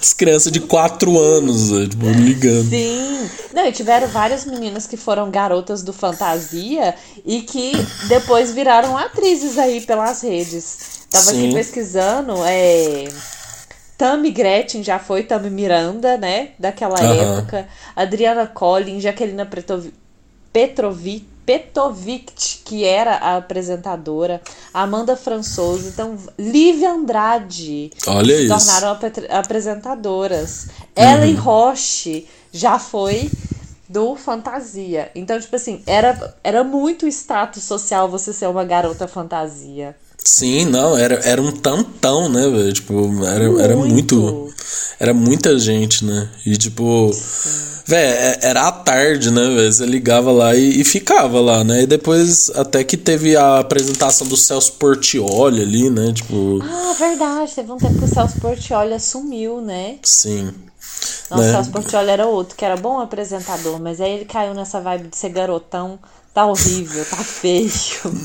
[0.00, 1.86] As crianças de 4 anos, né?
[1.88, 2.68] tipo, ligando.
[2.68, 3.30] Sim.
[3.52, 7.72] Não, e tiveram várias meninas que foram garotas do Fantasia e que
[8.08, 11.06] depois viraram atrizes aí pelas redes.
[11.10, 11.46] Tava Sim.
[11.46, 13.04] aqui pesquisando, é.
[13.96, 16.50] Tami Gretchen já foi Tami Miranda, né?
[16.58, 17.38] Daquela uhum.
[17.38, 17.66] época.
[17.94, 19.48] Adriana Collin, Jaquelina
[20.52, 24.42] Petrovic, Petrovic, que era a apresentadora.
[24.74, 25.88] Amanda Françoso.
[25.88, 27.92] Então, Lívia Andrade.
[28.06, 30.66] Olha se tornaram ap apresentadoras.
[30.96, 31.04] Uhum.
[31.04, 33.30] Ellen Roche já foi
[33.88, 35.10] do fantasia.
[35.14, 39.96] Então, tipo assim, era, era muito status social você ser uma garota fantasia.
[40.26, 42.72] Sim, não, era, era um tantão, né, velho?
[42.72, 43.60] Tipo, era muito.
[43.60, 44.54] era muito.
[44.98, 46.28] Era muita gente, né?
[46.44, 47.12] E tipo.
[47.86, 49.72] Velho, é, era à tarde, né, velho?
[49.72, 51.82] Você ligava lá e, e, ficava lá, né?
[51.82, 56.12] E depois até que teve a apresentação do Celso Portioli ali, né?
[56.12, 56.60] Tipo.
[56.60, 57.54] Ah, verdade.
[57.54, 59.98] Teve um tempo que o Celso Portioli assumiu, né?
[60.02, 60.52] Sim.
[61.30, 61.48] Nossa, né?
[61.50, 65.06] o Celso Portioli era outro, que era bom apresentador, mas aí ele caiu nessa vibe
[65.06, 66.00] de ser garotão.
[66.36, 67.70] Tá horrível, tá feio.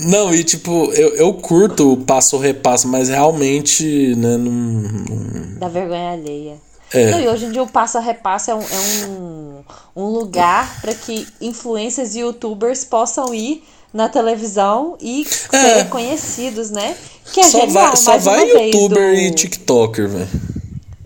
[0.03, 4.51] Não, e tipo, eu, eu curto o passo repasso, mas realmente, né, não.
[4.51, 5.57] não...
[5.57, 6.57] Dá vergonha alheia.
[6.91, 7.09] É.
[7.09, 9.63] Não, e hoje em dia o passo a repasso é um, é um,
[9.95, 13.63] um lugar para que influencers e youtubers possam ir
[13.93, 15.57] na televisão e é.
[15.61, 16.97] serem conhecidos, né?
[17.31, 19.21] Que é só genial, vai, só vai youtuber do...
[19.21, 20.29] e tiktoker, velho.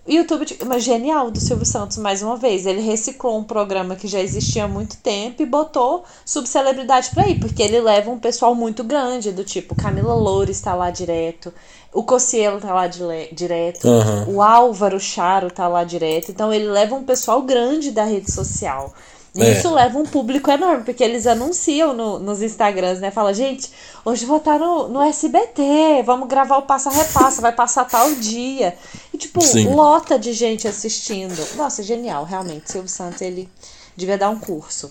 [0.07, 2.65] YouTube, mas genial do Silvio Santos, mais uma vez.
[2.65, 7.39] Ele reciclou um programa que já existia há muito tempo e botou subcelebridade pra ir,
[7.39, 11.51] porque ele leva um pessoal muito grande, do tipo Camila Loures tá lá direto,
[11.91, 14.35] o Cocielo tá lá direto, uhum.
[14.35, 16.29] o Álvaro Charo tá lá direto.
[16.29, 18.93] Então ele leva um pessoal grande da rede social.
[19.37, 19.51] É.
[19.51, 23.11] Isso leva um público enorme, porque eles anunciam no, nos Instagrams, né?
[23.11, 23.69] Fala, gente,
[24.05, 28.77] hoje vou estar no, no SBT, vamos gravar o Passa Repassa, vai passar tal dia.
[29.13, 29.73] E, tipo, Sim.
[29.75, 31.45] lota de gente assistindo.
[31.57, 32.71] Nossa, genial, realmente.
[32.71, 33.49] Silvio Santos, ele
[33.95, 34.89] devia dar um curso.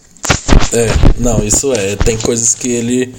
[0.75, 0.87] É,
[1.19, 1.97] não, isso é.
[1.97, 3.15] Tem coisas que ele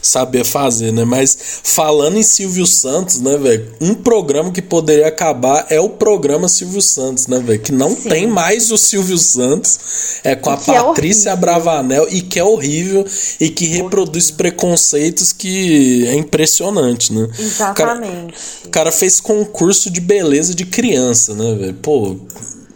[0.00, 1.04] saber fazer, né?
[1.04, 3.72] Mas falando em Silvio Santos, né, velho?
[3.80, 7.60] Um programa que poderia acabar é o programa Silvio Santos, né, velho?
[7.60, 8.08] Que não Sim.
[8.08, 9.78] tem mais o Silvio Santos,
[10.24, 13.04] é com a é Patrícia é Bravanel e que é horrível
[13.40, 17.28] e que reproduz preconceitos que é impressionante, né?
[17.38, 17.74] Exatamente.
[17.74, 18.34] O cara,
[18.66, 21.74] o cara fez concurso de beleza de criança, né, velho?
[21.74, 22.16] Pô,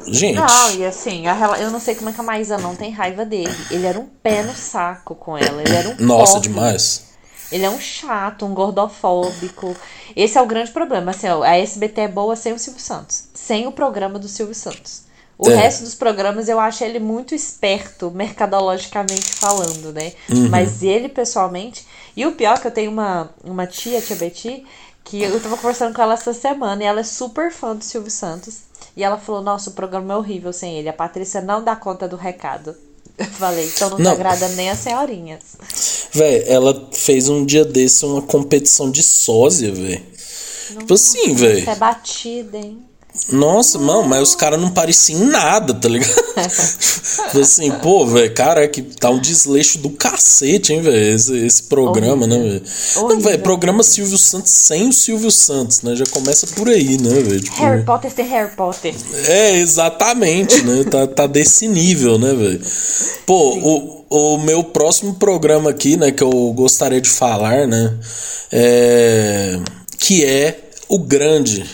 [0.07, 0.37] Gente.
[0.37, 3.25] Não, e assim, a, eu não sei como é que a Maísa não tem raiva
[3.25, 3.55] dele.
[3.71, 5.63] Ele era um pé no saco com ela.
[5.63, 6.49] Ele era um Nossa, pobre.
[6.49, 7.13] demais.
[7.51, 9.77] Ele é um chato, um gordofóbico.
[10.17, 11.11] Esse é o grande problema.
[11.11, 13.25] Assim, a SBT é boa sem o Silvio Santos.
[13.35, 15.03] Sem o programa do Silvio Santos.
[15.39, 15.55] O é.
[15.55, 20.13] resto dos programas eu acho ele muito esperto, mercadologicamente falando, né?
[20.31, 20.49] Uhum.
[20.49, 21.87] Mas ele, pessoalmente.
[22.17, 24.65] E o pior é que eu tenho uma, uma tia, tia Betty,
[25.05, 28.11] que eu tava conversando com ela essa semana e ela é super fã do Silvio
[28.11, 28.61] Santos.
[28.97, 30.89] E ela falou: Nossa, o programa é horrível sem ele.
[30.89, 32.75] A Patrícia não dá conta do recado.
[33.19, 34.11] Eu falei, então não, não.
[34.11, 35.41] te agrada nem as senhorinhas.
[36.13, 40.03] Véi, ela fez um dia desse uma competição de sósia, velho.
[40.79, 41.69] Tipo assim, velho.
[41.69, 42.83] É batida, hein?
[43.31, 46.11] Nossa, mano, mas os caras não pareciam em nada, tá ligado?
[47.39, 52.27] Assim, pô, velho, cara, que tá um desleixo do cacete, hein, velho, esse, esse programa,
[52.27, 52.61] né, Horrível.
[52.61, 53.09] né, velho?
[53.09, 55.95] Não, velho, programa Silvio Santos sem o Silvio Santos, né?
[55.95, 57.41] Já começa por aí, né, velho?
[57.41, 58.95] Tipo, Harry Potter sem Harry Potter.
[59.27, 60.85] É, exatamente, né?
[60.85, 62.61] Tá, tá desse nível, né, velho?
[63.27, 67.95] Pô, o o meu próximo programa aqui, né, que eu gostaria de falar, né,
[68.53, 69.59] é
[69.99, 71.65] que é o grande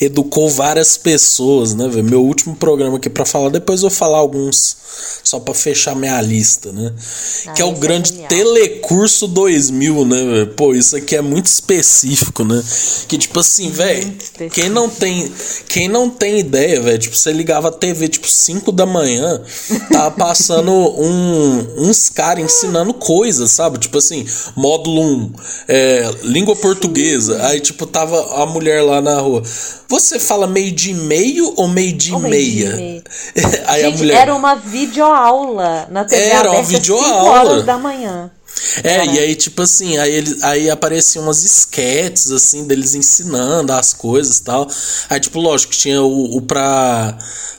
[0.00, 2.04] educou várias pessoas, né, velho?
[2.04, 4.76] Meu último programa aqui para falar, depois eu vou falar alguns
[5.24, 6.92] só para fechar minha lista, né?
[7.46, 10.46] Ah, que é o grande é Telecurso 2000, né, velho?
[10.54, 12.62] Pô, isso aqui é muito específico, né?
[13.08, 14.16] Que tipo assim, velho,
[14.52, 15.32] quem não tem,
[15.68, 19.42] quem não tem ideia, velho, tipo, você ligava a TV tipo 5 da manhã,
[19.90, 23.78] tava passando um, uns caras ensinando coisas, sabe?
[23.78, 24.24] Tipo assim,
[24.56, 25.32] módulo 1,
[25.68, 27.44] é, língua portuguesa.
[27.46, 29.42] Aí tipo tava a mulher lá na rua
[29.88, 32.76] Você fala meio de meio ou meio de Ou meia?
[32.76, 33.02] meio
[33.66, 34.18] Aí a Gente, mulher.
[34.22, 37.30] era uma videoaula na TV Era uma videoaula.
[37.50, 38.30] horas da manhã.
[38.82, 43.92] É, e aí, tipo assim, aí, ele, aí apareciam umas esquetes, assim, deles ensinando as
[43.94, 44.68] coisas e tal.
[45.08, 47.16] Aí, tipo, lógico, tinha o, o pra,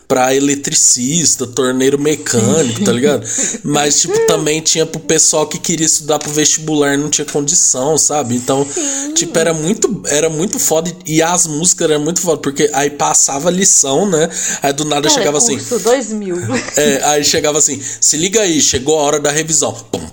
[0.10, 3.24] pra eletricista, torneiro mecânico, tá ligado?
[3.64, 7.96] Mas, tipo, também tinha pro pessoal que queria estudar pro vestibular e não tinha condição,
[7.96, 8.36] sabe?
[8.36, 8.66] Então,
[9.14, 10.92] tipo, era muito, era muito foda.
[11.06, 14.28] E as músicas eram muito foda, porque aí passava lição, né?
[14.64, 15.56] Aí do nada chegava assim.
[15.58, 16.38] Curso 2000.
[16.76, 19.74] É, aí chegava assim, se liga aí, chegou a hora da revisão.
[19.92, 20.10] Pum.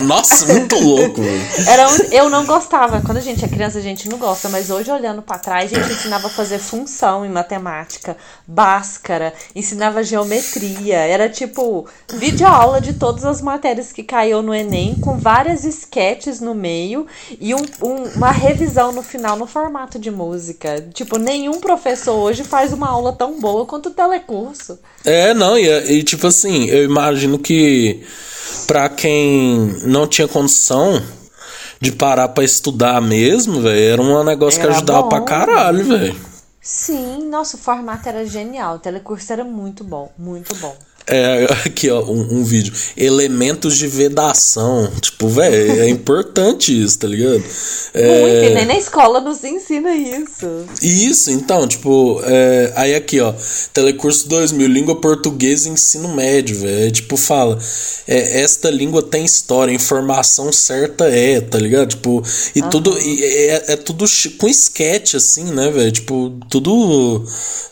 [0.00, 1.20] Nossa, muito louco.
[1.68, 3.00] Era um- eu não gostava.
[3.02, 4.48] Quando a gente é criança, a gente não gosta.
[4.48, 8.16] Mas hoje, olhando pra trás, a gente ensinava a fazer função em matemática,
[8.46, 10.96] báscara, ensinava geometria.
[10.96, 16.54] Era tipo videoaula de todas as matérias que caiu no Enem, com várias esquetes no
[16.54, 17.06] meio
[17.40, 20.86] e um- um- uma revisão no final no formato de música.
[20.94, 24.78] Tipo, nenhum professor hoje faz uma aula tão boa quanto o telecurso.
[25.04, 25.68] É, não, e,
[25.98, 28.04] e tipo assim, eu imagino que
[28.66, 31.00] pra quem não tinha condição
[31.80, 35.08] de parar pra estudar mesmo, velho, era um negócio que Era ajudava bom.
[35.10, 36.16] pra caralho, velho.
[36.66, 38.76] Sim, nosso formato era genial.
[38.76, 40.85] O telecurso era muito bom, muito bom.
[41.08, 42.72] É, aqui, ó, um, um vídeo.
[42.96, 44.90] Elementos de vedação.
[45.00, 47.42] Tipo, velho, é importante isso, tá ligado?
[47.94, 50.46] É, Muito, nem na escola nos ensina isso.
[50.82, 53.32] Isso, então, tipo, é, aí aqui, ó,
[53.72, 56.90] Telecurso 2000, língua portuguesa e ensino médio, velho.
[56.90, 57.58] Tipo, fala,
[58.06, 61.90] é, esta língua tem história, informação certa é, tá ligado?
[61.90, 62.22] Tipo,
[62.54, 65.92] e tudo, e é, é tudo chi- com esquete, assim, né, velho?
[65.92, 67.24] Tipo, tudo,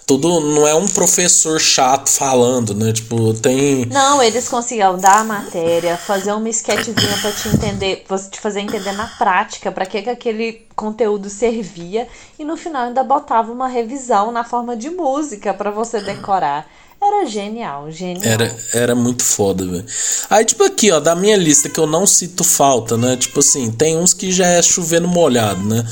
[0.07, 2.93] tudo, não é um professor chato falando, né?
[2.93, 3.87] Tipo, tem...
[3.87, 8.93] Não, eles conseguiam dar a matéria, fazer uma sketchzinha pra te entender, te fazer entender
[8.93, 14.33] na prática pra que, que aquele conteúdo servia e no final ainda botava uma revisão
[14.33, 16.67] na forma de música pra você decorar.
[17.07, 18.23] Era genial, genial.
[18.25, 19.85] Era, era muito foda, velho.
[20.31, 23.17] Aí, tipo, aqui, ó, da minha lista que eu não cito falta, né?
[23.17, 25.85] Tipo assim, tem uns que já é chovendo molhado, né?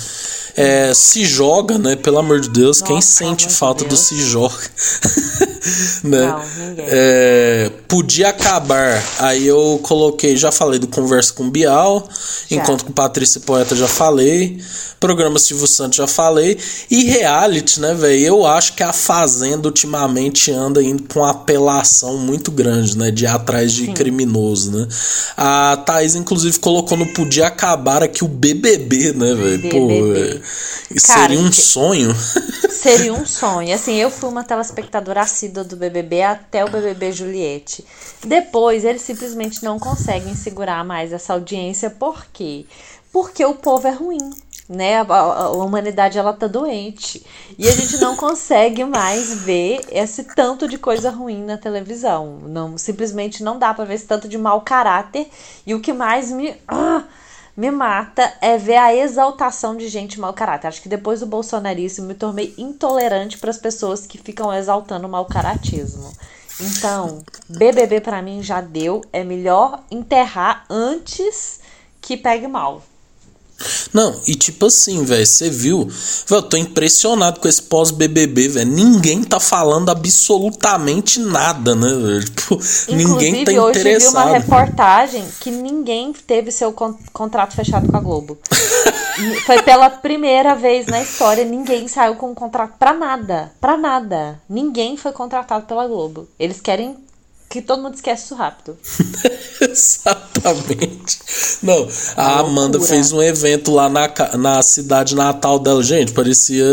[0.55, 1.97] É, se joga, né?
[1.97, 4.01] Pelo amor de Deus, quem Nossa, sente amor de falta do Deus.
[4.01, 4.55] se joga?
[6.05, 6.27] né?
[6.27, 6.85] Não, ninguém.
[6.89, 9.03] É, podia acabar.
[9.19, 12.07] Aí eu coloquei, já falei do Conversa com Bial,
[12.49, 12.57] Já.
[12.57, 14.61] Encontro com Patrícia Poeta já falei,
[15.01, 16.59] Programa Silvio Santos já falei,
[16.91, 18.23] e reality, né, velho?
[18.23, 23.25] Eu acho que a Fazenda ultimamente anda indo com uma apelação muito grande, né, de
[23.25, 24.89] ir atrás de criminoso, né?
[25.37, 29.71] A Thaís, inclusive, colocou no Podia Acabar aqui o BBB, né, velho?
[29.71, 30.41] Pô, é,
[31.01, 32.15] Cara, seria um sonho.
[32.71, 33.75] Seria um sonho.
[33.75, 37.85] Assim, eu fui uma telespectadora assídua do BBB até o BBB Juliette.
[38.25, 41.91] Depois, eles simplesmente não conseguem segurar mais essa audiência.
[41.91, 42.67] Por quê?
[43.13, 44.31] Porque o povo é ruim.
[44.73, 44.97] Né?
[45.03, 47.25] A, a- humanidade ela tá doente.
[47.59, 52.39] E a gente não consegue mais ver esse tanto de coisa ruim na televisão.
[52.45, 55.29] Não, simplesmente não dá pra ver esse tanto de mau caráter.
[55.67, 56.57] E o que mais me.
[56.67, 57.05] ah,
[57.55, 60.69] me mata é ver a exaltação de gente mau caráter.
[60.69, 65.11] Acho que depois do bolsonarismo me tornei intolerante para as pessoas que ficam exaltando o
[65.11, 66.11] mau caratismo.
[66.59, 69.03] Então, BBB pra mim já deu.
[69.13, 71.61] É melhor enterrar antes
[72.01, 72.83] que pegue mal.
[73.93, 75.89] Não, e tipo assim, velho, você viu?
[76.27, 78.71] Véi, eu tô impressionado com esse pós-BBB, velho.
[78.71, 82.25] Ninguém tá falando absolutamente nada, né, velho?
[82.25, 82.59] Tipo,
[82.89, 84.33] ninguém tá Inclusive, hoje vi uma interessado.
[84.33, 88.39] reportagem que ninguém teve seu con- contrato fechado com a Globo.
[89.47, 93.53] Foi pela primeira vez na história, ninguém saiu com um contrato pra nada.
[93.61, 94.41] Pra nada.
[94.49, 96.27] Ninguém foi contratado pela Globo.
[96.39, 96.97] Eles querem
[97.53, 98.79] que todo mundo esquece isso rápido.
[99.61, 101.19] Exatamente.
[101.63, 102.41] Não, a loucura.
[102.41, 104.09] Amanda fez um evento lá na,
[104.39, 105.83] na cidade natal dela.
[105.83, 106.65] Gente, parecia.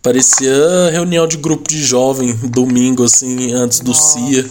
[0.00, 4.48] Parecia reunião de grupo de jovem, domingo, assim, antes do CIA.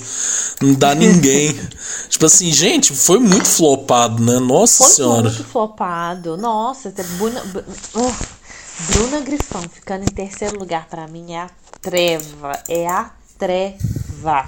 [0.62, 1.54] Não dá ninguém.
[2.08, 4.40] tipo assim, gente, foi muito flopado, né?
[4.40, 5.24] Nossa Foi senhora.
[5.24, 6.38] muito flopado.
[6.38, 7.42] Nossa, até Bruna,
[7.96, 8.16] uh,
[8.94, 11.50] Bruna Grifão ficando em terceiro lugar pra mim é a
[11.82, 12.58] treva.
[12.70, 14.48] É a treva.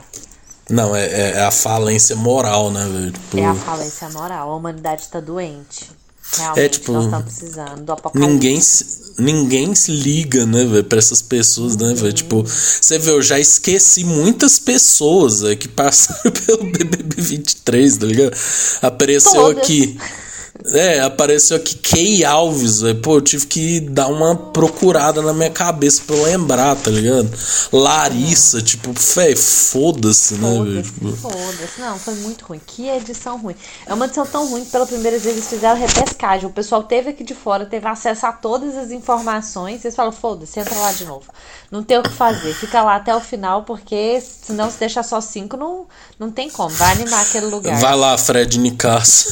[0.70, 3.12] Não, é, é- é a falência moral, né, velho?
[3.12, 4.52] Tipo, É a falência moral.
[4.52, 5.90] A humanidade tá doente.
[6.36, 8.28] Realmente, É, tipo, nós estamos precisando do apocalipse.
[8.34, 8.86] Ninguém se,
[9.20, 12.14] ninguém se liga, né, velho, pra essas pessoas, né, velho?
[12.14, 18.06] Tipo, você vê, eu já esqueci muitas pessoas véio, que passaram pelo BBB 23, tá
[18.08, 18.36] ligado?
[18.82, 19.64] Apareceu Todas.
[19.64, 20.00] aqui.
[20.68, 23.00] É, apareceu aqui Kay Alves, velho.
[23.02, 27.30] Pô, eu tive que dar uma procurada na minha cabeça pra eu lembrar, tá ligado?
[27.72, 30.84] Larissa, tipo, velho, foda-se, né, velho?
[30.84, 31.82] Foda-se, foda-se.
[31.82, 32.62] Não, foi muito ruim.
[32.66, 33.56] Que edição ruim.
[33.86, 36.48] É uma edição tão ruim que pela primeira vez eles fizeram repescagem.
[36.48, 39.84] O pessoal teve aqui de fora, teve acesso a todas as informações.
[39.84, 41.26] Eles falam, foda-se, entra lá de novo.
[41.70, 42.54] Não tem o que fazer.
[42.54, 45.86] Fica lá até o final, porque senão se deixar só cinco, não,
[46.18, 46.70] não tem como.
[46.70, 47.80] Vai animar aquele lugar.
[47.80, 49.32] Vai lá, Fred Nicasso.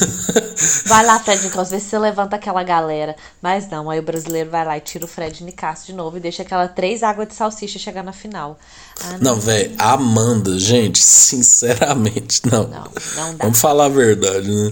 [0.86, 3.16] Vai lá, Fred vê se você levanta aquela galera.
[3.42, 6.20] Mas não, aí o brasileiro vai lá e tira o Fred Nicasso de novo e
[6.20, 8.58] deixa aquela três águas de salsicha chegar na final.
[9.04, 12.64] Ah, não, não velho, Amanda, gente, sinceramente, não.
[12.68, 12.84] Não,
[13.16, 13.44] não dá.
[13.46, 14.72] Vamos falar a verdade, né?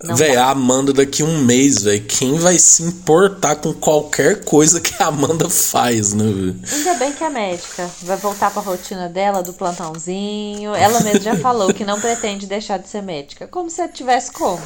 [0.00, 2.04] Véi, a Amanda daqui um mês, velho.
[2.04, 6.56] Quem vai se importar com qualquer coisa que a Amanda faz, né, velho?
[6.72, 10.72] Ainda bem que a médica vai voltar pra rotina dela, do plantãozinho.
[10.74, 13.48] Ela mesma já falou que não pretende deixar de ser médica.
[13.48, 14.62] Como se ela tivesse como.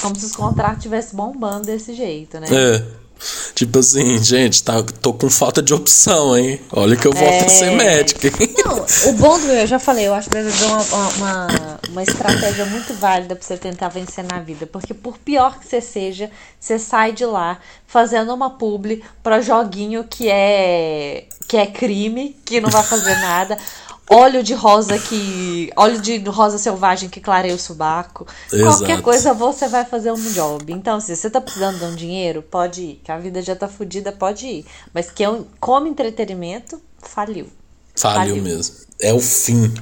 [0.00, 2.46] Como se os contratos estivessem bombando desse jeito, né?
[2.50, 3.05] É.
[3.54, 6.60] Tipo assim, gente, tá, tô com falta de opção, hein?
[6.72, 7.46] Olha que eu volto é...
[7.46, 8.30] a ser médica.
[8.64, 12.66] Não, o bom do eu já falei, eu acho que é uma, uma, uma estratégia
[12.66, 14.66] muito válida pra você tentar vencer na vida.
[14.66, 16.30] Porque por pior que você seja,
[16.60, 22.60] você sai de lá fazendo uma publi pra joguinho que é, que é crime, que
[22.60, 23.56] não vai fazer nada
[24.10, 25.70] óleo de rosa que.
[25.76, 28.26] óleo de rosa selvagem que clareia o subaco.
[28.52, 28.78] Exato.
[28.78, 30.72] Qualquer coisa você vai fazer um job.
[30.72, 33.00] Então, se você tá precisando de um dinheiro, pode ir.
[33.02, 34.66] Que a vida já tá fodida, pode ir.
[34.94, 37.48] Mas que é um, como entretenimento, faliu.
[37.94, 38.42] Faliu, faliu.
[38.42, 38.85] mesmo.
[39.00, 39.72] É o fim,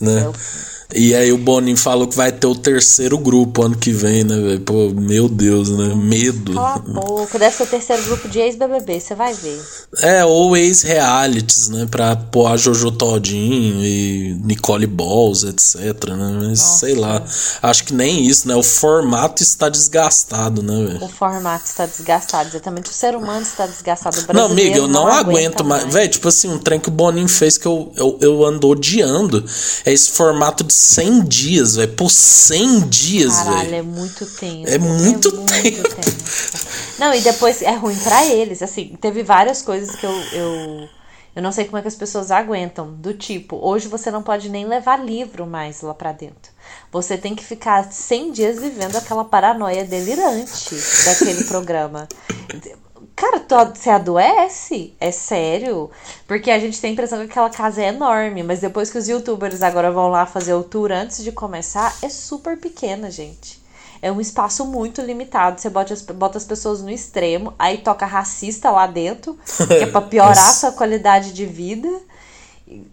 [0.00, 0.22] né?
[0.22, 0.74] É o fim.
[0.94, 4.36] E aí o Boninho falou que vai ter o terceiro grupo ano que vem, né,
[4.36, 4.60] velho?
[4.60, 5.92] Pô, meu Deus, né?
[5.92, 6.54] Medo.
[6.54, 7.36] Cala a boca.
[7.36, 9.60] Deve ser o terceiro grupo de ex-BBB, você vai ver.
[9.98, 11.88] É, ou ex-realities, né?
[11.90, 16.38] Pra pôr a Jojo Todinho e Nicole Balls, etc, né?
[16.42, 16.78] Mas Nossa.
[16.78, 17.22] sei lá.
[17.60, 18.54] Acho que nem isso, né?
[18.54, 21.04] O formato está desgastado, né, velho?
[21.04, 22.90] O formato está desgastado, exatamente.
[22.90, 24.16] O ser humano está desgastado.
[24.28, 25.92] O não, amiga, eu não, não aguento mais.
[25.92, 29.44] Velho, tipo assim, um trem que o Boninho fez que eu, eu, eu ando odiando
[29.84, 31.92] é esse formato de 100 dias, velho.
[31.92, 33.56] Por 100 dias, velho.
[33.56, 34.68] Caralho, é muito tempo.
[34.68, 35.88] É muito, é muito tempo.
[35.88, 36.64] tempo.
[36.98, 38.62] Não, e depois é ruim para eles.
[38.62, 40.88] Assim, teve várias coisas que eu, eu.
[41.36, 42.92] Eu não sei como é que as pessoas aguentam.
[42.92, 46.52] Do tipo, hoje você não pode nem levar livro mais lá pra dentro.
[46.92, 52.06] Você tem que ficar 100 dias vivendo aquela paranoia delirante daquele programa.
[53.16, 54.92] Cara, tu, você adoece?
[55.00, 55.90] É sério?
[56.26, 59.08] Porque a gente tem a impressão que aquela casa é enorme, mas depois que os
[59.08, 63.62] youtubers agora vão lá fazer o tour antes de começar, é super pequena, gente.
[64.02, 65.60] É um espaço muito limitado.
[65.60, 69.86] Você bota as, bota as pessoas no extremo, aí toca racista lá dentro, que é
[69.86, 71.88] pra piorar a sua qualidade de vida.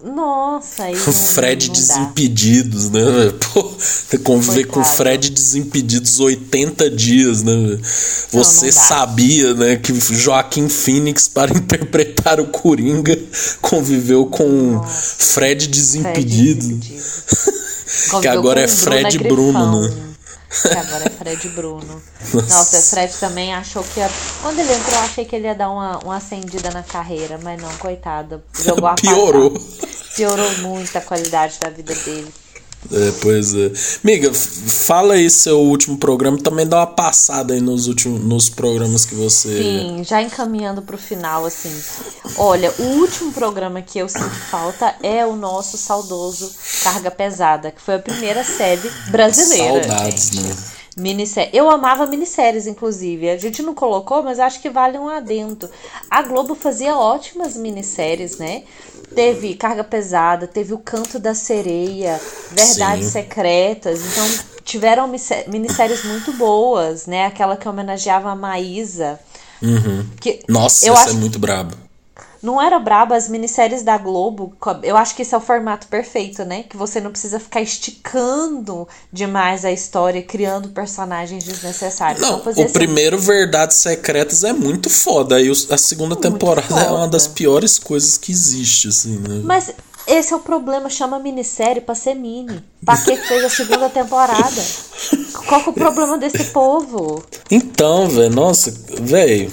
[0.04, 0.96] Nossa, aí.
[0.96, 3.02] O Fred não Desimpedidos, né?
[3.54, 3.72] Pô,
[4.24, 4.72] conviver Coitado.
[4.72, 7.80] com Fred Desimpedidos 80 dias, né?
[8.32, 13.18] Você não, não sabia, né, que Joaquim Phoenix, para interpretar o Coringa,
[13.62, 15.16] conviveu com Nossa.
[15.18, 16.66] Fred Desimpedidos.
[16.66, 18.22] Fred Desimpedido.
[18.22, 20.11] que agora é Fred Bruno, né?
[20.52, 22.04] Que agora é Fred Bruno.
[22.34, 24.10] Nossa, Nossa Fred também achou que ia.
[24.42, 27.62] Quando ele entrou, eu achei que ele ia dar uma, uma acendida na carreira, mas
[27.62, 28.44] não, coitado.
[28.62, 29.54] Jogou a Piorou.
[30.16, 32.32] Piorou muito a qualidade da vida dele.
[32.92, 33.72] É, pois é.
[34.04, 39.06] Miga, fala aí seu último programa também dá uma passada aí nos últimos nos programas
[39.06, 39.62] que você.
[39.62, 41.72] Sim, já encaminhando pro final, assim.
[42.38, 46.52] Olha, o último programa que eu sinto falta é o nosso saudoso
[46.84, 49.84] Carga Pesada, que foi a primeira série brasileira.
[49.84, 50.44] Saudades, gente.
[50.44, 50.56] né?
[50.98, 51.52] Minissérie.
[51.54, 53.30] Eu amava minisséries, inclusive.
[53.30, 55.70] A gente não colocou, mas acho que vale um adendo.
[56.10, 58.64] A Globo fazia ótimas minisséries, né?
[59.16, 62.20] Teve Carga Pesada, teve O Canto da Sereia,
[62.52, 63.12] Verdades Sim.
[63.12, 64.00] Secretas.
[64.06, 64.28] Então,
[64.64, 65.12] tiveram
[65.48, 67.26] minisséries muito boas, né?
[67.26, 69.20] Aquela que homenageava a Maísa.
[69.62, 70.08] Uhum.
[70.20, 71.16] Que Nossa, eu essa é acho...
[71.18, 71.76] é muito brabo.
[72.42, 74.54] Não era braba as minisséries da Globo.
[74.82, 76.64] Eu acho que esse é o formato perfeito, né?
[76.64, 82.22] Que você não precisa ficar esticando demais a história, criando personagens desnecessários.
[82.22, 82.70] Não, o assim.
[82.70, 85.40] primeiro Verdades Secretas é muito foda.
[85.40, 86.82] E a segunda muito temporada foda.
[86.82, 89.42] é uma das piores coisas que existe, assim, né?
[89.44, 89.72] Mas
[90.08, 92.64] esse é o problema, chama minissérie pra ser mini.
[92.84, 94.62] Pra que fez a segunda temporada?
[95.48, 97.24] Qual que é o problema desse povo?
[97.50, 99.52] Então, velho, nossa, velho.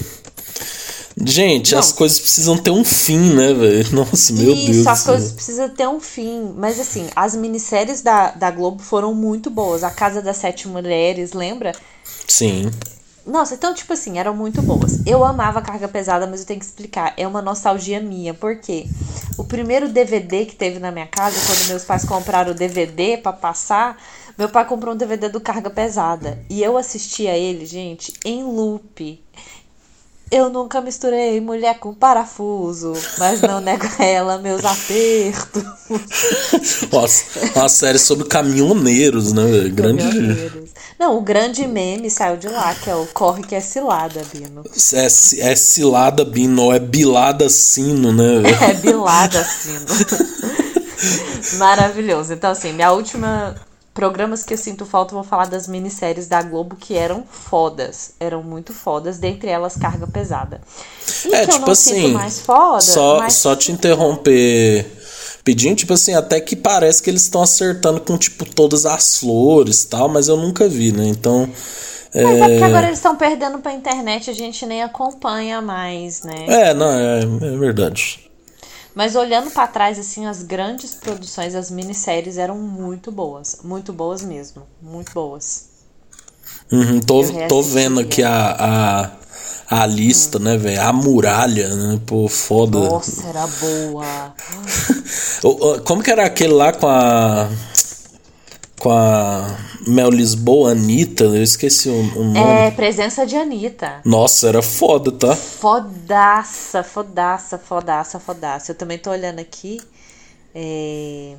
[1.24, 1.81] Gente, não.
[1.81, 3.93] as coisas precisam ter um fim, né, velho?
[3.93, 4.77] Nossa, meu Isso, Deus.
[4.77, 6.55] Isso, as coisas precisam ter um fim.
[6.57, 9.82] Mas assim, as minisséries da, da Globo foram muito boas.
[9.82, 11.73] A Casa das Sete Mulheres, lembra?
[12.27, 12.70] Sim.
[13.27, 15.01] Nossa, então, tipo assim, eram muito boas.
[15.05, 17.12] Eu amava Carga Pesada, mas eu tenho que explicar.
[17.16, 18.86] É uma nostalgia minha, porque
[19.36, 23.32] o primeiro DVD que teve na minha casa, quando meus pais compraram o DVD para
[23.32, 23.99] passar,
[24.39, 26.39] Meu pai comprou um DVD do Carga Pesada.
[26.49, 29.20] E eu assistia ele, gente, em loop.
[30.30, 35.62] Eu nunca misturei mulher com parafuso, mas não nego a ela meus apertos.
[37.55, 39.68] Uma série sobre caminhoneiros, né?
[39.70, 40.02] Grande.
[40.05, 40.68] Caminhoneiros.
[40.98, 44.64] Não, o grande meme saiu de lá, que é o Corre que é cilada, Bino.
[44.92, 48.42] É, é cilada, Bino, é bilada sino, né?
[48.68, 49.86] É bilada sino.
[51.59, 52.32] Maravilhoso.
[52.32, 53.55] Então, assim, minha última
[53.99, 58.12] programas que eu sinto falta, vou falar das minisséries da Globo que eram fodas.
[58.20, 60.61] Eram muito fodas, dentre elas Carga Pesada.
[61.25, 63.33] E é, tipo assim, foda, só, mas...
[63.35, 64.87] só te interromper
[65.43, 69.83] pedindo, tipo assim, até que parece que eles estão acertando com, tipo, todas as flores
[69.83, 71.05] e tal, mas eu nunca vi, né?
[71.09, 71.51] Então.
[72.15, 76.23] Mas é, é porque agora eles estão perdendo pra internet, a gente nem acompanha mais,
[76.23, 76.47] né?
[76.47, 78.27] É, não, é, é verdade.
[78.99, 83.61] Mas olhando para trás, assim, as grandes produções, as minisséries eram muito boas.
[83.62, 84.65] Muito boas mesmo.
[84.83, 85.69] Muito boas.
[86.73, 89.12] Uhum, tô, tô vendo aqui a,
[89.70, 90.43] a, a lista, hum.
[90.43, 90.83] né, velho?
[90.83, 92.01] A muralha, né?
[92.05, 92.77] Pô, foda.
[92.77, 94.35] Nossa, era boa.
[95.87, 97.49] Como que era aquele lá com a
[98.78, 99.46] com a
[99.86, 102.38] Mel Lisboa, Anitta, eu esqueci o, o nome.
[102.38, 104.00] É, presença de Anitta.
[104.05, 105.34] Nossa, era foda, tá?
[105.34, 108.72] Fodaça, fodaça, fodaça, fodaça.
[108.72, 109.80] Eu também tô olhando aqui.
[110.55, 111.34] É...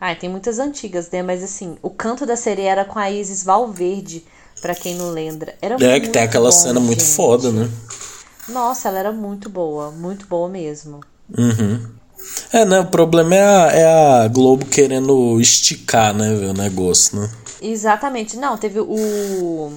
[0.00, 1.22] Ah, tem muitas antigas, né?
[1.22, 4.24] Mas assim, o canto da sereia era com a Isis Valverde,
[4.60, 5.54] para quem não lembra.
[5.60, 7.14] Era é, que tem aquela bom, cena muito gente.
[7.14, 7.70] foda, né?
[8.48, 11.00] Nossa, ela era muito boa, muito boa mesmo.
[11.36, 11.96] Uhum.
[12.52, 12.80] É, né?
[12.80, 13.84] O problema é a, é
[14.24, 17.30] a Globo querendo esticar, né, o negócio, né?
[17.60, 18.36] Exatamente.
[18.36, 19.72] Não, teve o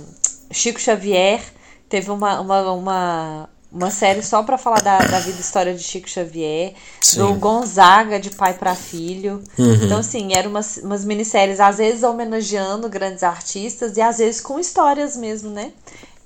[0.51, 1.41] Chico Xavier,
[1.87, 5.83] teve uma, uma, uma, uma série só para falar da, da vida e história de
[5.83, 7.19] Chico Xavier, Sim.
[7.19, 9.41] do Gonzaga de pai para filho.
[9.57, 9.73] Uhum.
[9.85, 14.59] Então, assim, eram umas, umas minisséries, às vezes homenageando grandes artistas e às vezes com
[14.59, 15.71] histórias mesmo, né?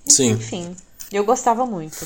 [0.05, 0.31] Sim.
[0.31, 0.75] Enfim,
[1.11, 2.05] eu gostava muito.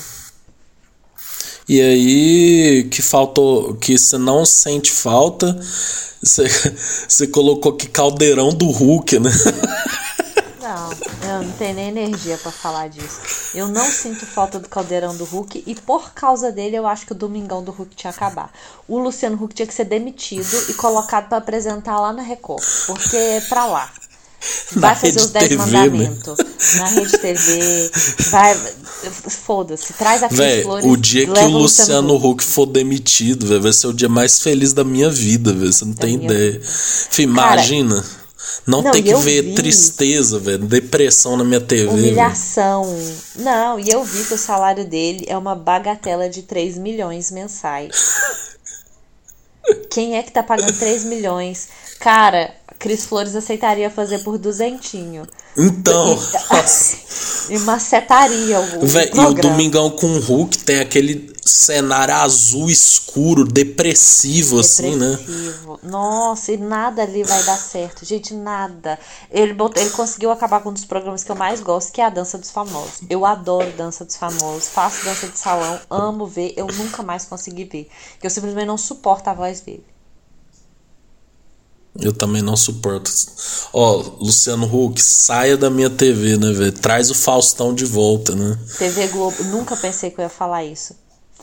[1.68, 5.54] E aí que faltou, que você não sente falta,
[6.22, 6.48] você,
[7.06, 9.30] você colocou que caldeirão do Hulk, né?
[10.60, 10.90] Não,
[11.30, 13.56] eu não tenho nem energia para falar disso.
[13.56, 17.12] Eu não sinto falta do caldeirão do Hulk e por causa dele eu acho que
[17.12, 18.52] o Domingão do Hulk tinha que acabar.
[18.86, 23.16] O Luciano Huck tinha que ser demitido e colocado para apresentar lá na Record, porque
[23.16, 23.90] é pra lá.
[24.72, 25.56] Vai fazer os 10 né?
[25.56, 26.38] mandamentos.
[26.38, 26.44] Né?
[26.76, 27.90] Na rede TV.
[28.30, 28.54] Vai.
[29.28, 29.92] Foda-se.
[29.94, 30.86] Traz a Cris Flores.
[30.86, 34.72] O dia que o Luciano Huck for demitido, véio, vai ser o dia mais feliz
[34.72, 36.60] da minha vida, véio, você não da tem ideia.
[36.62, 38.04] Fim, imagina.
[38.66, 39.54] Não, não tem que ver vi.
[39.54, 41.88] tristeza, velho, depressão na minha TV.
[41.88, 42.84] Humilhação.
[42.84, 43.16] Véio.
[43.36, 47.90] Não, e eu vi que o salário dele é uma bagatela de 3 milhões mensais.
[49.90, 51.68] Quem é que tá pagando 3 milhões?
[51.98, 55.26] Cara, Cris Flores aceitaria fazer por duzentinho.
[55.56, 56.16] Então,
[57.50, 62.70] e, e macetaria o, Véi, E o Domingão com o Hulk tem aquele cenário azul
[62.70, 64.60] escuro, depressivo, depressivo.
[64.60, 65.18] assim, né?
[65.82, 68.04] Nossa, e nada ali vai dar certo.
[68.04, 68.98] Gente, nada.
[69.30, 72.04] Ele, botou, ele conseguiu acabar com um dos programas que eu mais gosto, que é
[72.04, 73.00] a Dança dos Famosos.
[73.08, 77.64] Eu adoro Dança dos Famosos, faço dança de salão, amo ver, eu nunca mais consegui
[77.64, 77.88] ver.
[78.22, 79.84] Eu simplesmente não suporto a voz dele.
[82.00, 83.10] Eu também não suporto.
[83.72, 86.72] Ó, Luciano Huck, saia da minha TV, né, velho?
[86.72, 88.56] Traz o Faustão de volta, né?
[88.78, 90.94] TV Globo, nunca pensei que eu ia falar isso.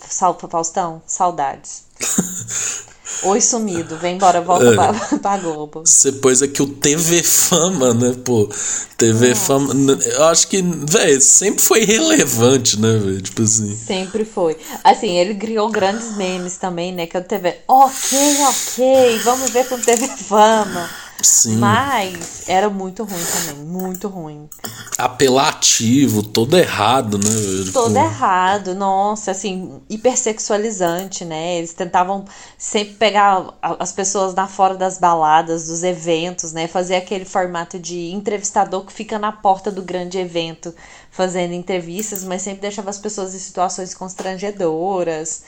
[0.09, 1.83] Salve Faustão, saudades.
[3.23, 4.75] Oi, sumido, vem embora, volta é.
[4.75, 5.81] pra, pra Globo.
[5.85, 8.49] Você pôs aqui o TV Fama, né, pô?
[8.97, 9.41] TV Nossa.
[9.41, 9.73] Fama.
[10.05, 13.21] Eu acho que, velho, sempre foi relevante, né, velho?
[13.21, 13.75] Tipo assim.
[13.75, 14.57] Sempre foi.
[14.83, 17.05] Assim, ele criou grandes memes também, né?
[17.05, 17.57] Que é o TV.
[17.67, 18.17] Ok,
[18.49, 20.89] ok, vamos ver com TV Fama.
[21.21, 21.57] Sim.
[21.57, 24.49] Mas era muito ruim também, muito ruim.
[24.97, 27.29] Apelativo, todo errado, né?
[27.73, 27.99] Todo tipo...
[28.05, 31.57] errado, nossa, assim, hipersexualizante, né?
[31.57, 32.25] Eles tentavam
[32.57, 36.67] sempre pegar as pessoas na fora das baladas, dos eventos, né?
[36.67, 40.73] Fazer aquele formato de entrevistador que fica na porta do grande evento
[41.09, 45.43] fazendo entrevistas, mas sempre deixava as pessoas em situações constrangedoras.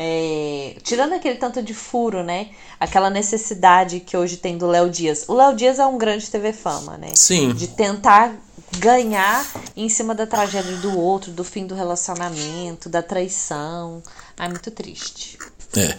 [0.00, 2.50] É, tirando aquele tanto de furo, né?
[2.78, 5.24] Aquela necessidade que hoje tem do Léo Dias.
[5.26, 7.10] O Léo Dias é um grande TV fama, né?
[7.16, 7.52] Sim.
[7.52, 8.36] De tentar
[8.78, 9.44] ganhar
[9.76, 14.00] em cima da tragédia do outro, do fim do relacionamento, da traição.
[14.38, 15.36] é muito triste.
[15.76, 15.94] É.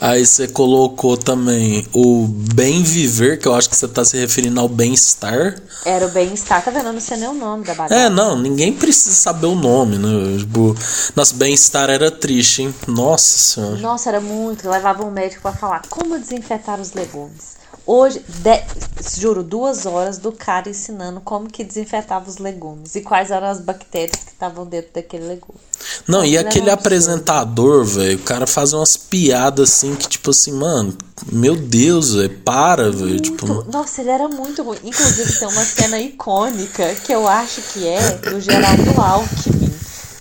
[0.00, 4.58] Aí você colocou também o bem viver, que eu acho que você tá se referindo
[4.58, 5.60] ao bem-estar.
[5.84, 6.86] Era o bem-estar, tá vendo?
[6.86, 7.94] Eu não sei nem o nome da bagaça.
[7.94, 10.38] É, não, ninguém precisa saber o nome, né?
[10.38, 10.74] Tipo,
[11.14, 12.74] nosso bem-estar era triste, hein?
[12.88, 13.76] Nossa senhora.
[13.76, 14.68] Nossa, era muito.
[14.68, 17.61] Levava um médico para falar como desinfetar os legumes.
[17.84, 18.62] Hoje, de,
[19.18, 23.60] juro, duas horas do cara ensinando como que desinfetava os legumes e quais eram as
[23.60, 25.58] bactérias que estavam dentro daquele legume.
[26.06, 30.96] Não, e aquele apresentador, velho, o cara faz umas piadas assim que, tipo assim, mano,
[31.30, 33.18] meu Deus, velho, para, velho.
[33.18, 33.64] Tipo...
[33.70, 34.78] Nossa, ele era muito ruim.
[34.84, 39.72] Inclusive, tem uma cena icônica que eu acho que é do Geraldo Alckmin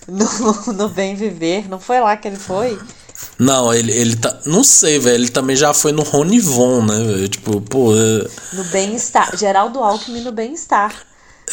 [0.07, 1.69] no, no Bem Viver.
[1.69, 2.77] Não foi lá que ele foi?
[3.37, 4.37] Não, ele, ele tá.
[4.45, 5.15] Não sei, velho.
[5.15, 7.27] Ele também já foi no Ronivon, né, velho?
[7.27, 7.93] Tipo, pô.
[7.95, 8.27] É...
[8.53, 9.35] No bem-estar.
[9.37, 10.93] Geraldo Alckmin no bem-estar.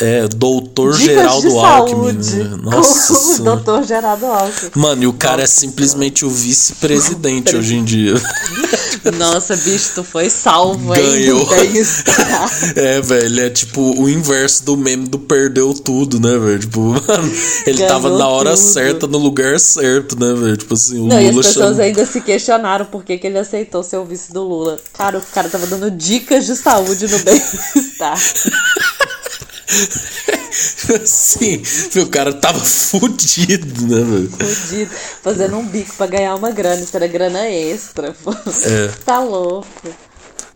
[0.00, 2.12] É, doutor Dicas Geraldo Alckmin.
[2.12, 2.58] Né?
[2.62, 3.42] Nossa.
[3.42, 4.70] doutor Geraldo Alckmin.
[4.74, 8.14] Mano, e o cara Nossa, é simplesmente o vice-presidente hoje em dia.
[9.16, 11.48] Nossa, bicho, tu foi salvo Ganhou.
[12.76, 16.58] é, velho, é tipo o inverso do meme do perdeu tudo, né, velho?
[16.58, 17.32] Tipo, mano,
[17.66, 18.62] ele Ganhou tava na hora tudo.
[18.62, 20.56] certa, no lugar certo, né, velho?
[20.56, 23.38] Tipo assim, o Não, Lula e as pessoas ainda se questionaram por que, que ele
[23.38, 24.78] aceitou ser o vice do Lula.
[24.92, 28.18] Cara, o cara tava dando dicas de saúde no bem-estar.
[31.04, 31.62] Sim,
[32.00, 34.30] o cara tava fudido, né, velho?
[34.30, 34.90] Fudido,
[35.22, 38.32] fazendo um bico pra ganhar uma grana, isso era grana extra, pô.
[38.32, 38.88] É.
[39.04, 39.66] Tá louco.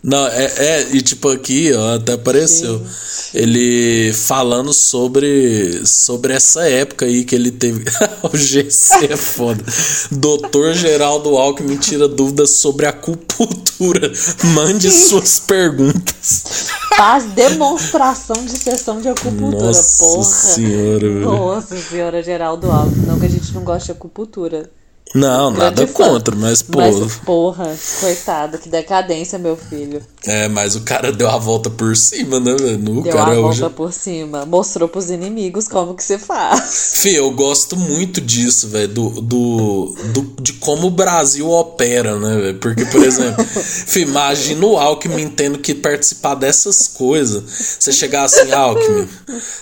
[0.02, 2.78] Não, é, é, e tipo aqui, ó, até apareceu.
[2.80, 3.38] Sim, sim.
[3.38, 7.84] Ele falando sobre sobre essa época aí que ele teve.
[8.22, 9.64] o GC é foda.
[10.10, 14.12] Doutor Geraldo Alckmin tira dúvidas sobre acupuntura.
[14.54, 16.66] Mande suas perguntas.
[16.96, 20.24] Faz demonstração de sessão de acupuntura, Nossa porra.
[20.24, 23.06] Senhora, Nossa senhora, Geraldo Alckmin.
[23.06, 24.68] Não que a gente não goste de acupuntura.
[25.14, 26.78] Não, nada contra, mas pô.
[26.78, 30.02] Mas, porra, coitado, que decadência, meu filho.
[30.24, 32.78] É, mas o cara deu a volta por cima, né, velho?
[32.78, 34.46] Deu cara a volta por cima.
[34.46, 36.92] Mostrou pros inimigos como que se faz.
[37.02, 38.88] Fih, eu gosto muito disso, velho.
[38.88, 42.58] Do, do, do, de como o Brasil opera, né, velho?
[42.58, 47.42] Porque, por exemplo, Fih, imagina o Alckmin tendo que participar dessas coisas.
[47.78, 49.08] Você chegar assim, Alckmin,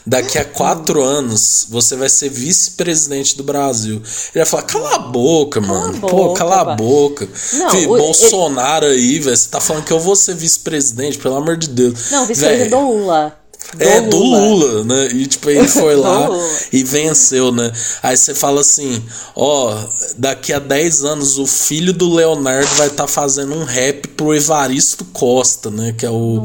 [0.07, 3.97] daqui a quatro anos você vai ser vice-presidente do Brasil.
[3.97, 5.93] Ele vai falar, cala a boca boca, mano.
[5.93, 7.29] Cala Pô, boca, cala a boca.
[7.55, 8.95] Não, Fih, o, Bolsonaro ele...
[8.95, 9.37] aí, velho.
[9.37, 12.11] Você tá falando que eu vou ser vice-presidente, pelo amor de Deus.
[12.11, 13.40] Não, vice-presidente do Lula.
[13.75, 14.85] Do é, do Lula.
[14.85, 15.09] né?
[15.13, 16.29] E tipo, ele foi lá
[16.73, 17.71] e venceu, né?
[18.03, 19.03] Aí você fala assim:
[19.37, 19.75] ó,
[20.17, 24.35] daqui a 10 anos o filho do Leonardo vai estar tá fazendo um rap pro
[24.35, 25.95] Evaristo Costa, né?
[25.97, 26.43] Que é o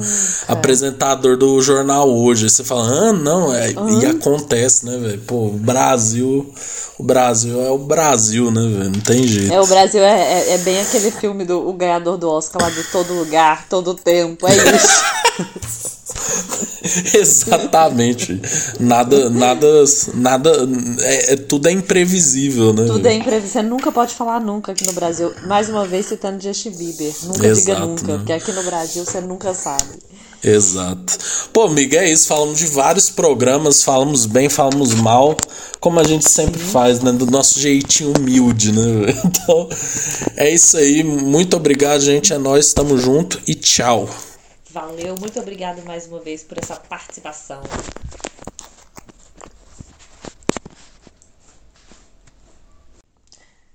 [0.48, 2.44] apresentador do jornal hoje.
[2.44, 5.22] Aí você fala: ah, não, é, e acontece, né, velho?
[5.22, 6.54] Pô, o Brasil.
[6.98, 8.92] O Brasil é o Brasil, né, velho?
[8.92, 9.54] Não tem jeito.
[9.54, 12.70] É, o Brasil é, é, é, bem aquele filme do o ganhador do Oscar lá
[12.70, 14.48] de todo lugar, todo tempo.
[14.48, 15.96] É isso.
[17.14, 18.42] Exatamente.
[18.80, 19.68] Nada, nada,
[20.14, 20.52] nada.
[21.02, 22.86] É, é, tudo é imprevisível, né?
[22.86, 23.62] Tudo é imprevisível.
[23.62, 25.34] Você nunca pode falar nunca aqui no Brasil.
[25.48, 27.14] Mais uma vez citando Justin Bieber.
[27.24, 28.18] Nunca Exato, diga nunca, né?
[28.18, 30.06] porque aqui no Brasil você nunca sabe.
[30.44, 31.18] Exato.
[31.52, 32.28] Pô, amiga, é isso.
[32.28, 35.36] Falamos de vários programas, falamos bem, falamos mal,
[35.80, 37.12] como a gente sempre faz, né?
[37.12, 39.14] Do nosso jeitinho humilde, né?
[39.26, 39.70] Então,
[40.38, 41.04] é isso aí.
[41.04, 42.32] Muito obrigado, gente.
[42.32, 44.08] É nós, tamo junto e tchau.
[44.76, 47.62] Valeu, muito obrigado mais uma vez por essa participação.